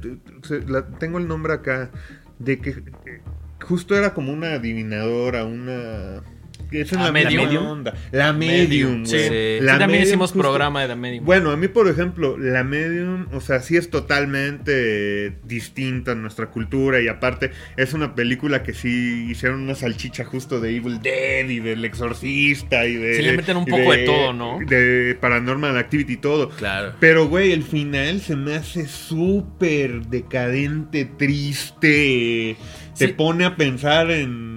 [0.66, 1.90] la- tengo el nombre acá.
[2.38, 3.20] De que eh,
[3.62, 6.22] justo era como una adivinadora, una.
[6.70, 7.48] Esa es la Medium.
[7.48, 7.94] misma onda.
[8.12, 9.18] La Medium, Sí.
[9.18, 9.24] Sí.
[9.28, 11.24] Sí, La también Medium hicimos justo- programa de The Medium.
[11.24, 16.46] Bueno, a mí, por ejemplo, la Medium, o sea, sí es totalmente distinta en nuestra
[16.50, 21.48] cultura y aparte es una película que sí hicieron una salchicha justo de Evil Dead
[21.48, 23.14] y del Exorcista y de...
[23.16, 24.58] Sí, le meten un poco de todo, ¿no?
[24.66, 26.50] De Paranormal Activity y todo.
[26.50, 26.94] Claro.
[27.00, 32.56] Pero, güey, el final se me hace súper decadente, triste.
[32.98, 33.12] Te Sí.
[33.14, 34.49] pone a pensar en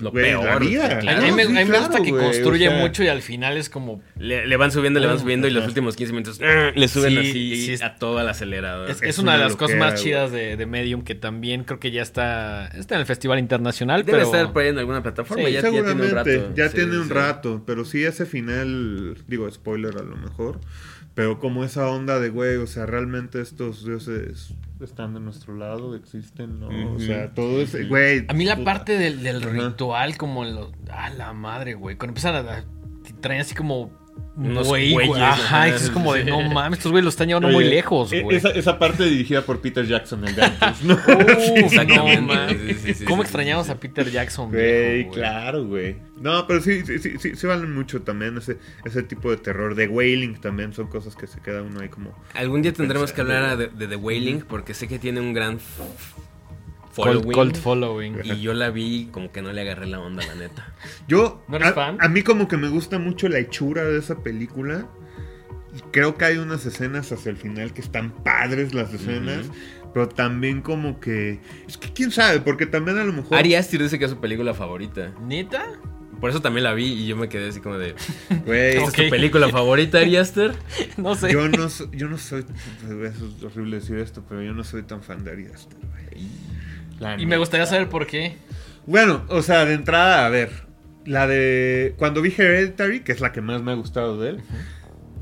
[0.00, 0.84] Lo güey, la peor, vida.
[0.86, 1.22] a claro.
[1.22, 3.22] mí me, Sí, a mí me gusta que güey, construye o sea, mucho y al
[3.22, 6.12] final es como Le, le van subiendo, le van Uh, subiendo y los últimos 15
[6.12, 6.70] minutos ¡ah!
[6.74, 8.90] le suben Sí, así sí a todo el acelerador.
[8.90, 11.78] es, Es es una de las cosas más chidas de, de Medium que también creo
[11.80, 15.02] que ya está está en el Festival Internacional, Debe pero estar por ahí en alguna
[15.02, 15.44] plataforma.
[15.46, 16.54] Sí, ya, ya tiene un Seguramente, rato.
[16.56, 17.12] ya Sí, tiene un sí.
[17.12, 20.60] rato, pero sí ese final, digo spoiler a lo mejor,
[21.14, 24.54] pero como esa onda de güey, o sea, realmente estos dioses
[24.84, 26.94] están de nuestro lado, existen, ¿no?
[26.94, 28.24] O sea, todo ese, güey.
[28.28, 28.64] A mí la puta.
[28.72, 30.72] parte del, del ritual, como en los.
[30.90, 31.96] A la madre, güey.
[31.96, 32.40] Cuando empiezan a.
[32.58, 32.64] a-
[33.20, 33.99] traen así como.
[34.36, 37.10] Unos güey, güey, güeyes, Ajá, ajá, y es como de no mames, estos güeyes lo
[37.10, 38.36] están llevando Oye, muy lejos, e- güey.
[38.36, 40.94] Esa, esa parte dirigida por Peter Jackson, el de antes, ¿no?
[40.94, 42.48] Uf, no, man.
[42.48, 45.20] Sí, sí, sí, ¿Cómo sí, extrañamos sí, a Peter Jackson, Güey, viejo, güey?
[45.20, 45.96] claro, güey.
[46.20, 49.74] No, pero sí, sí, sí, sí, sí valen mucho también ese, ese tipo de terror.
[49.74, 52.14] De Wailing también son cosas que se queda uno ahí como...
[52.34, 55.58] Algún día tendremos que hablar de, de The Wailing porque sé que tiene un gran
[57.00, 57.32] Cold, following.
[57.34, 58.16] cold following.
[58.24, 60.72] Y yo la vi como que no le agarré la onda, la neta.
[61.08, 61.96] Yo, ¿No eres a, fan?
[62.00, 64.86] a mí como que me gusta mucho la hechura de esa película.
[65.76, 69.46] Y creo que hay unas escenas hacia el final que están padres las escenas.
[69.94, 71.40] Pero también como que...
[71.68, 73.36] Es que quién sabe, porque también a lo mejor...
[73.38, 75.12] Ari Aster dice que es su película favorita.
[75.26, 75.66] ¿Neta?
[76.20, 77.94] Por eso también la vi y yo me quedé así como de...
[78.46, 78.98] Güey, ¿Esta Ok.
[78.98, 80.54] es tu película favorita, Ari Aster?
[80.96, 81.32] No sé.
[81.32, 82.44] yo no, so- yo no soy...
[82.84, 86.28] Eso es horrible decir esto, pero yo no soy tan fan de Ari Aster, güey.
[87.00, 88.36] La Y me gustaría saber por qué.
[88.86, 90.50] Bueno, o sea, de entrada, a ver.
[91.04, 91.94] La de.
[91.96, 94.42] Cuando vi Hereditary, que es la que más me ha gustado de él.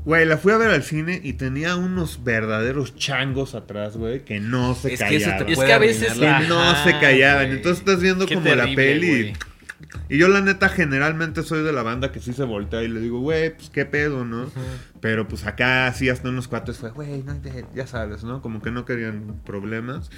[0.05, 4.39] Güey, la fui a ver al cine y tenía unos verdaderos changos atrás, güey, que
[4.39, 5.51] no se Es que eso te callaban.
[5.51, 7.51] Es que a veces que no se callaban.
[7.51, 9.07] Entonces estás viendo Qué como la peli.
[9.07, 9.33] güey.
[10.09, 12.99] Y yo la neta generalmente soy de la banda que sí se voltea y le
[12.99, 14.49] digo, güey, pues qué pedo, ¿no?
[15.01, 18.41] Pero pues acá sí hasta unos cuates fue, güey, no, ya- ya sabes, ¿no?
[18.41, 20.09] Como que no querían problemas.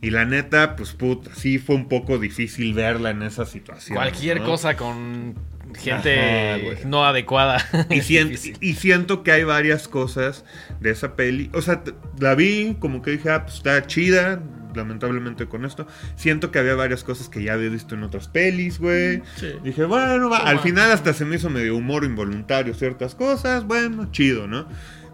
[0.00, 3.96] Y la neta, pues puta, sí fue un poco difícil verla en esa situación.
[3.96, 4.46] Cualquier ¿no?
[4.46, 5.34] cosa con
[5.76, 7.58] gente Ajá, no adecuada.
[7.90, 8.56] Y, es sien- difícil.
[8.60, 10.44] y siento que hay varias cosas
[10.80, 11.50] de esa peli.
[11.54, 11.82] O sea,
[12.20, 14.40] la vi, como que dije, ah, pues está chida.
[14.74, 15.86] Lamentablemente con esto.
[16.16, 19.22] Siento que había varias cosas que ya había visto en otras pelis, güey.
[19.64, 20.38] Dije, bueno, va.
[20.38, 20.62] Al Toma.
[20.62, 23.64] final hasta se me hizo medio humor involuntario ciertas cosas.
[23.64, 24.66] Bueno, chido, ¿no?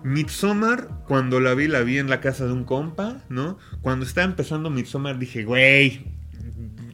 [0.04, 3.59] Midsommar, cuando la vi, la vi en la casa de un compa, ¿no?
[3.80, 6.04] Cuando estaba empezando Midsommar dije, güey,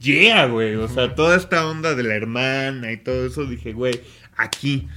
[0.00, 0.76] yeah, güey.
[0.76, 4.00] O sea, toda esta onda de la hermana y todo eso, dije, güey,
[4.36, 4.88] aquí.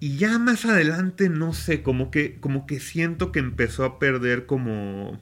[0.00, 4.46] Y ya más adelante, no sé, como que, como que siento que empezó a perder
[4.46, 5.20] como,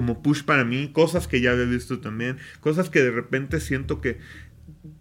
[0.00, 4.00] como push para mí, cosas que ya había visto también, cosas que de repente siento
[4.00, 4.16] que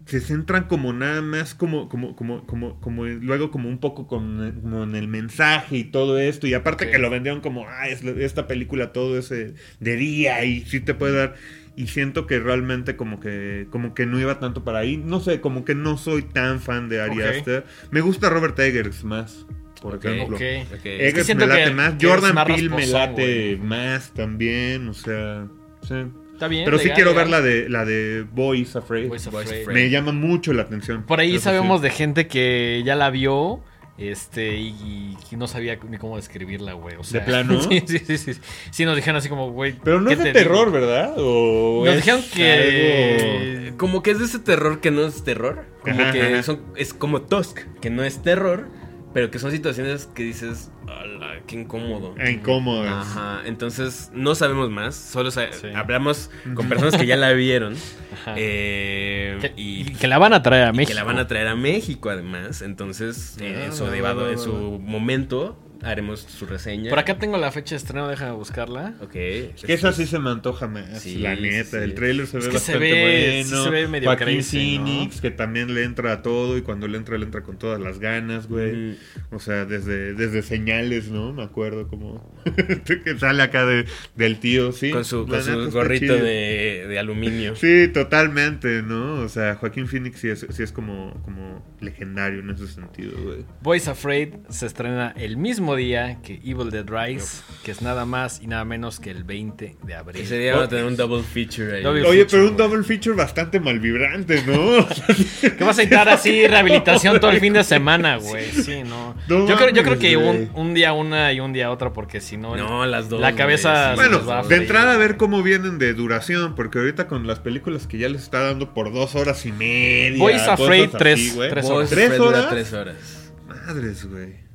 [0.06, 4.59] se centran como nada más como como como como como luego como un poco con,
[4.62, 8.04] como en el mensaje y todo esto y aparte que lo vendieron como ah es
[8.04, 11.36] esta película todo ese de día y sí te puede dar
[11.78, 14.97] y siento que realmente como que como que no iba tanto para ahí.
[14.97, 17.21] No sé como que no soy tan fan de Ari.
[17.21, 17.63] Aster.
[17.89, 19.46] Me gusta Robert Eggers más
[19.82, 20.06] por Ok.
[20.06, 20.38] ejemplo.
[20.39, 25.47] Eggers que me late que- más Jordan más Peele me late más también o sea
[25.88, 25.96] sí.
[26.34, 26.64] Está bien.
[26.66, 27.26] pero sí quiero legal.
[27.26, 29.68] ver la de la de Boys Afraid Boys Boys Afraid.
[29.68, 31.04] Me llama mucho la atención.
[31.04, 31.84] Por ahí sabemos sí.
[31.84, 33.62] de gente que ya la vio.
[33.97, 36.96] Este, y, y no sabía ni cómo describirla, güey.
[36.96, 37.60] O sea, plano?
[37.70, 38.32] Sí, sí, sí, sí.
[38.72, 39.76] Sí, nos dijeron así como, güey.
[39.84, 40.51] Pero no ¿qué es de te digo?
[40.54, 41.14] terror, ¿verdad?
[41.18, 43.66] O Nos dijeron que.
[43.68, 45.66] algo- Como que es de ese terror que no es terror.
[45.82, 46.43] Como Ajá, que ajá.
[46.43, 48.70] son, es como Tusk, que no es terror,
[49.14, 52.14] pero que son situaciones que dices, ¡Hala, qué incómodo!
[52.24, 53.08] Incómodas.
[53.08, 55.40] Ajá, entonces no sabemos más, solo Sí.
[55.76, 57.76] hablamos con personas que ya la vieron
[58.14, 58.36] Ajá.
[58.38, 60.90] eh, que, y, y que la van a traer a México.
[60.90, 64.28] que la van a traer a México además, entonces eh, en, su Ah, debado- va,
[64.28, 66.89] va, en su momento haremos su reseña.
[66.89, 68.93] Por acá tengo la fecha de estreno, déjame buscarla.
[69.01, 69.16] Ok.
[69.16, 71.78] Es que esa sí se me antoja más, Sí, la neta.
[71.78, 71.84] sí.
[71.84, 73.64] El trailer se Es ve que se bastante ve- bueno.
[73.64, 74.86] se ve medio Joaquín crazy, ¿no?
[74.86, 77.80] Phoenix, que también le entra a todo y cuando le entra, le entra con todas
[77.80, 78.97] las ganas, güey.
[79.32, 81.32] O sea, desde, desde señales, ¿no?
[81.34, 82.34] Me acuerdo como
[82.86, 83.86] que sale acá de,
[84.16, 84.92] del tío, sí.
[84.92, 87.56] Con su, con su gorrito de, de aluminio.
[87.56, 89.22] Sí, totalmente, ¿no?
[89.22, 93.46] O sea, Joaquín Phoenix sí es, sí es como, como legendario en ese sentido, güey.
[93.62, 98.41] Boys Afraid se estrena el mismo día que Evil Dead Rise, que es nada más
[98.41, 100.21] y nada menos que el 20 de abril.
[100.21, 101.83] Ese día va a tener un double feature ahí.
[101.83, 104.87] Double Oye, feature, pero un double feature bastante malvibrante, ¿no?
[105.41, 108.46] Que vas a necesitar así rehabilitación todo el fin de semana, güey.
[108.51, 109.16] Sí, no.
[109.28, 112.21] No yo, creo, yo creo que un, un día una y un día otra, porque
[112.21, 112.55] si no.
[112.55, 113.20] No, las dos.
[113.21, 116.79] La cabeza Bueno, nos va a de entrada a ver cómo vienen de duración, porque
[116.79, 120.17] ahorita con las películas que ya les está dando por dos horas y media.
[120.20, 121.50] Boys Afraid, así, tres- güey.
[121.50, 121.89] tres Boys horas.
[121.89, 122.50] ¿Tres Afraid dura horas?
[122.50, 123.32] tres horas.
[123.47, 124.49] Madres, güey.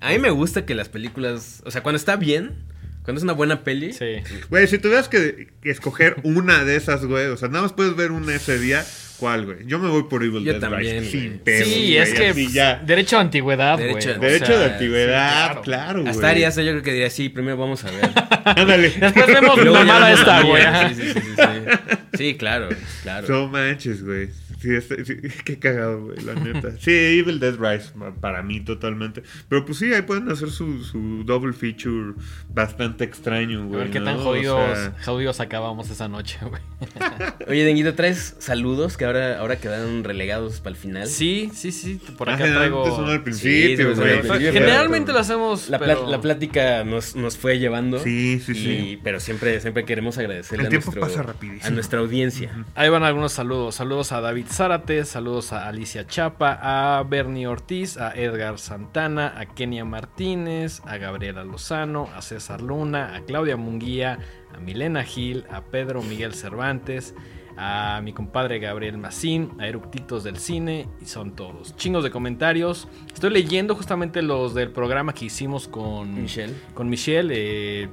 [0.00, 1.62] A mí me gusta que las películas.
[1.64, 2.52] O sea, cuando está bien,
[3.04, 3.92] cuando es una buena peli.
[3.92, 4.16] Sí.
[4.48, 7.96] Güey, si tuvieras que, que escoger una de esas, güey, o sea, nada más puedes
[7.96, 8.84] ver una ese día,
[9.18, 9.58] ¿cuál, güey?
[9.66, 12.46] Yo me voy por Evil Yo Dead también, Rise, sin pedos, sí, güey, es que
[12.48, 12.76] ya.
[12.84, 13.94] derecho a antigüedad, güey.
[13.94, 16.10] Derecho- o Derecho sea, de antigüedad, sí, claro, güey.
[16.10, 16.32] Hasta
[16.62, 18.10] yo creo que diría, sí, primero vamos a ver.
[18.44, 18.90] Ándale.
[18.90, 20.62] Después vemos mamada vamos esta, güey.
[20.94, 22.16] sí, sí, sí, sí.
[22.18, 22.68] Sí, claro,
[23.02, 23.26] claro.
[23.28, 24.28] No manches, güey.
[24.60, 26.70] Sí, este- sí, qué cagado, güey, la neta.
[26.80, 29.22] Sí, Evil Dead Rise, para mí totalmente.
[29.48, 32.14] Pero pues sí, ahí pueden hacer su, su double feature
[32.48, 33.80] bastante extraño, A güey.
[33.80, 34.04] ver qué ¿no?
[34.06, 36.60] tan O jodidos, sea, jodidos acabamos esa noche, güey.
[37.48, 41.06] Oye, Denguito, ¿traes saludos que ahora, ahora quedaron relegados para el final?
[41.08, 42.00] Sí, sí, sí.
[42.18, 42.96] Por ah, acá generalmente traigo.
[42.96, 44.52] son al principio, sí, güey.
[44.52, 45.68] Generalmente lo hacemos.
[45.70, 46.06] La, pero...
[46.08, 47.98] la plática nos, nos fue llevando.
[47.98, 49.00] Sí, sí, y- sí.
[49.02, 51.66] Pero siempre, siempre queremos agradecerle El a, tiempo nuestro- pasa rapidísimo.
[51.66, 52.64] a nuestra audiencia.
[52.74, 53.74] Ahí van algunos saludos.
[53.74, 59.46] Saludos a David Zárate, saludos a Alicia Chapa, a Bernie Ortiz, a Edgar Santana, a
[59.46, 64.18] Kenia Martínez, a Gabriela Lozano, a César Luna, a Claudia Munguía,
[64.52, 67.14] a Milena Gil, a Pedro Miguel Cervantes,
[67.56, 71.76] a mi compadre Gabriel Macín, a Eructitos del Cine, y son todos.
[71.76, 72.88] Chingos de comentarios.
[73.14, 76.54] Estoy leyendo justamente los del programa que hicimos con Michelle.
[76.74, 77.88] Con Michelle, eh,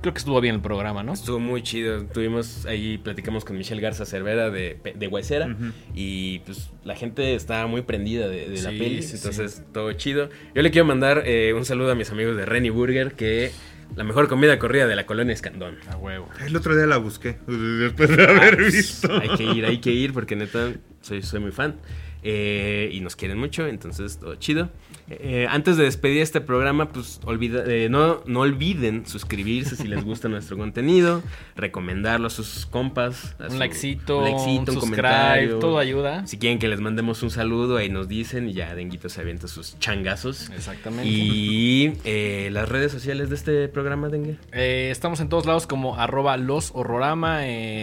[0.00, 1.12] creo que estuvo bien el programa, ¿no?
[1.12, 2.04] Estuvo muy chido.
[2.06, 5.54] Tuvimos ahí, platicamos con Michelle Garza Cervera de, de Huesera.
[5.94, 9.02] Y pues la gente estaba muy prendida de, de la peli.
[9.02, 10.30] sí, entonces, todo chido.
[10.54, 13.50] Yo le quiero mandar eh, un saludo a mis amigos de Renny Burger, que
[13.96, 15.76] la mejor comida corrida de la colonia Escandón.
[15.90, 16.28] A huevo.
[16.46, 19.20] El otro día la busqué, después de haber Ah, visto.
[19.20, 21.76] Hay que ir, hay que ir, porque neta, soy, soy muy fan.
[22.22, 24.70] Eh, y nos quieren mucho, entonces todo chido.
[25.12, 30.04] Eh, antes de despedir este programa, pues olvida, eh, no, no olviden suscribirse si les
[30.04, 31.22] gusta nuestro contenido,
[31.56, 33.34] recomendarlo a sus compas.
[33.40, 35.58] a Un su- likecito, un, likecito, un subscribe, comentario.
[35.58, 36.26] todo ayuda.
[36.26, 39.48] Si quieren que les mandemos un saludo, ahí nos dicen y ya Denguito se avienta
[39.48, 40.48] sus changazos.
[40.50, 41.08] Exactamente.
[41.08, 44.36] Y eh, las redes sociales de este programa, Dengue.
[44.52, 47.40] Estamos en todos lados como arroba los horrorama.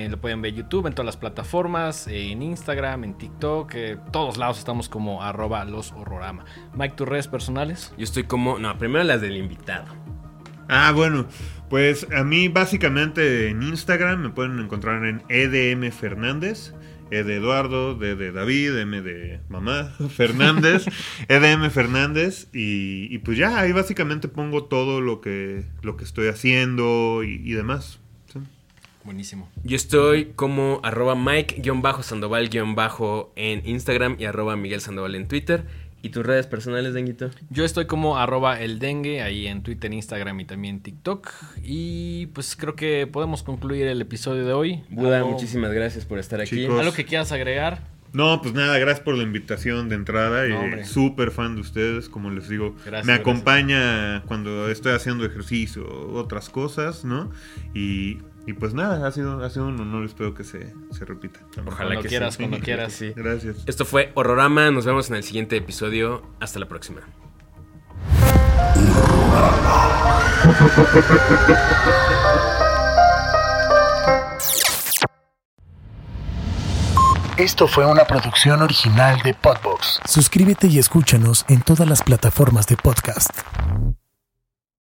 [0.10, 3.74] lo pueden ver en YouTube, en todas las plataformas, en Instagram, en TikTok.
[4.12, 6.46] todos lados estamos como arroba los horrorama.
[6.74, 7.94] Mike, tus redes personales.
[7.98, 8.60] Yo estoy como.
[8.60, 9.94] No, primero las del invitado.
[10.70, 11.28] Ah, bueno,
[11.70, 16.74] pues a mí básicamente en Instagram me pueden encontrar en EDM Fernández.
[17.10, 20.88] E de Eduardo, D de David, M de mamá, Fernández,
[21.30, 26.28] EDM Fernández y, y pues ya ahí básicamente pongo todo lo que, lo que estoy
[26.28, 28.02] haciendo y, y demás.
[28.34, 28.40] ¿sí?
[29.06, 29.50] Buenísimo.
[29.64, 35.64] Yo estoy como arroba Mike-Sandoval- en Instagram y arroba Miguel Sandoval en Twitter.
[36.02, 37.32] ¿Y tus redes personales, Denguito?
[37.50, 41.30] Yo estoy como arroba el dengue ahí en Twitter, Instagram y también TikTok.
[41.64, 44.84] Y pues creo que podemos concluir el episodio de hoy.
[44.90, 46.52] Buda, Algo- muchísimas gracias por estar aquí.
[46.56, 46.80] Chicos.
[46.80, 47.82] ¿Algo que quieras agregar?
[48.14, 50.44] No, pues nada, gracias por la invitación de entrada.
[50.44, 50.86] No, y hombre.
[50.86, 52.72] súper fan de ustedes, como les digo.
[52.86, 53.20] Gracias, me gracias.
[53.20, 57.32] acompaña cuando estoy haciendo ejercicio, otras cosas, ¿no?
[57.74, 61.42] Y, y pues nada, ha sido, ha sido un honor, espero que se, se repita.
[61.66, 62.44] Ojalá Cuando que quieras, sí.
[62.48, 62.94] cuando quieras.
[62.94, 63.12] sí.
[63.16, 63.58] Gracias.
[63.68, 64.72] Esto fue Horrorama.
[64.72, 66.24] Nos vemos en el siguiente episodio.
[66.40, 67.02] Hasta la próxima.
[77.38, 80.00] Esto fue una producción original de Podbox.
[80.06, 83.30] Suscríbete y escúchanos en todas las plataformas de podcast.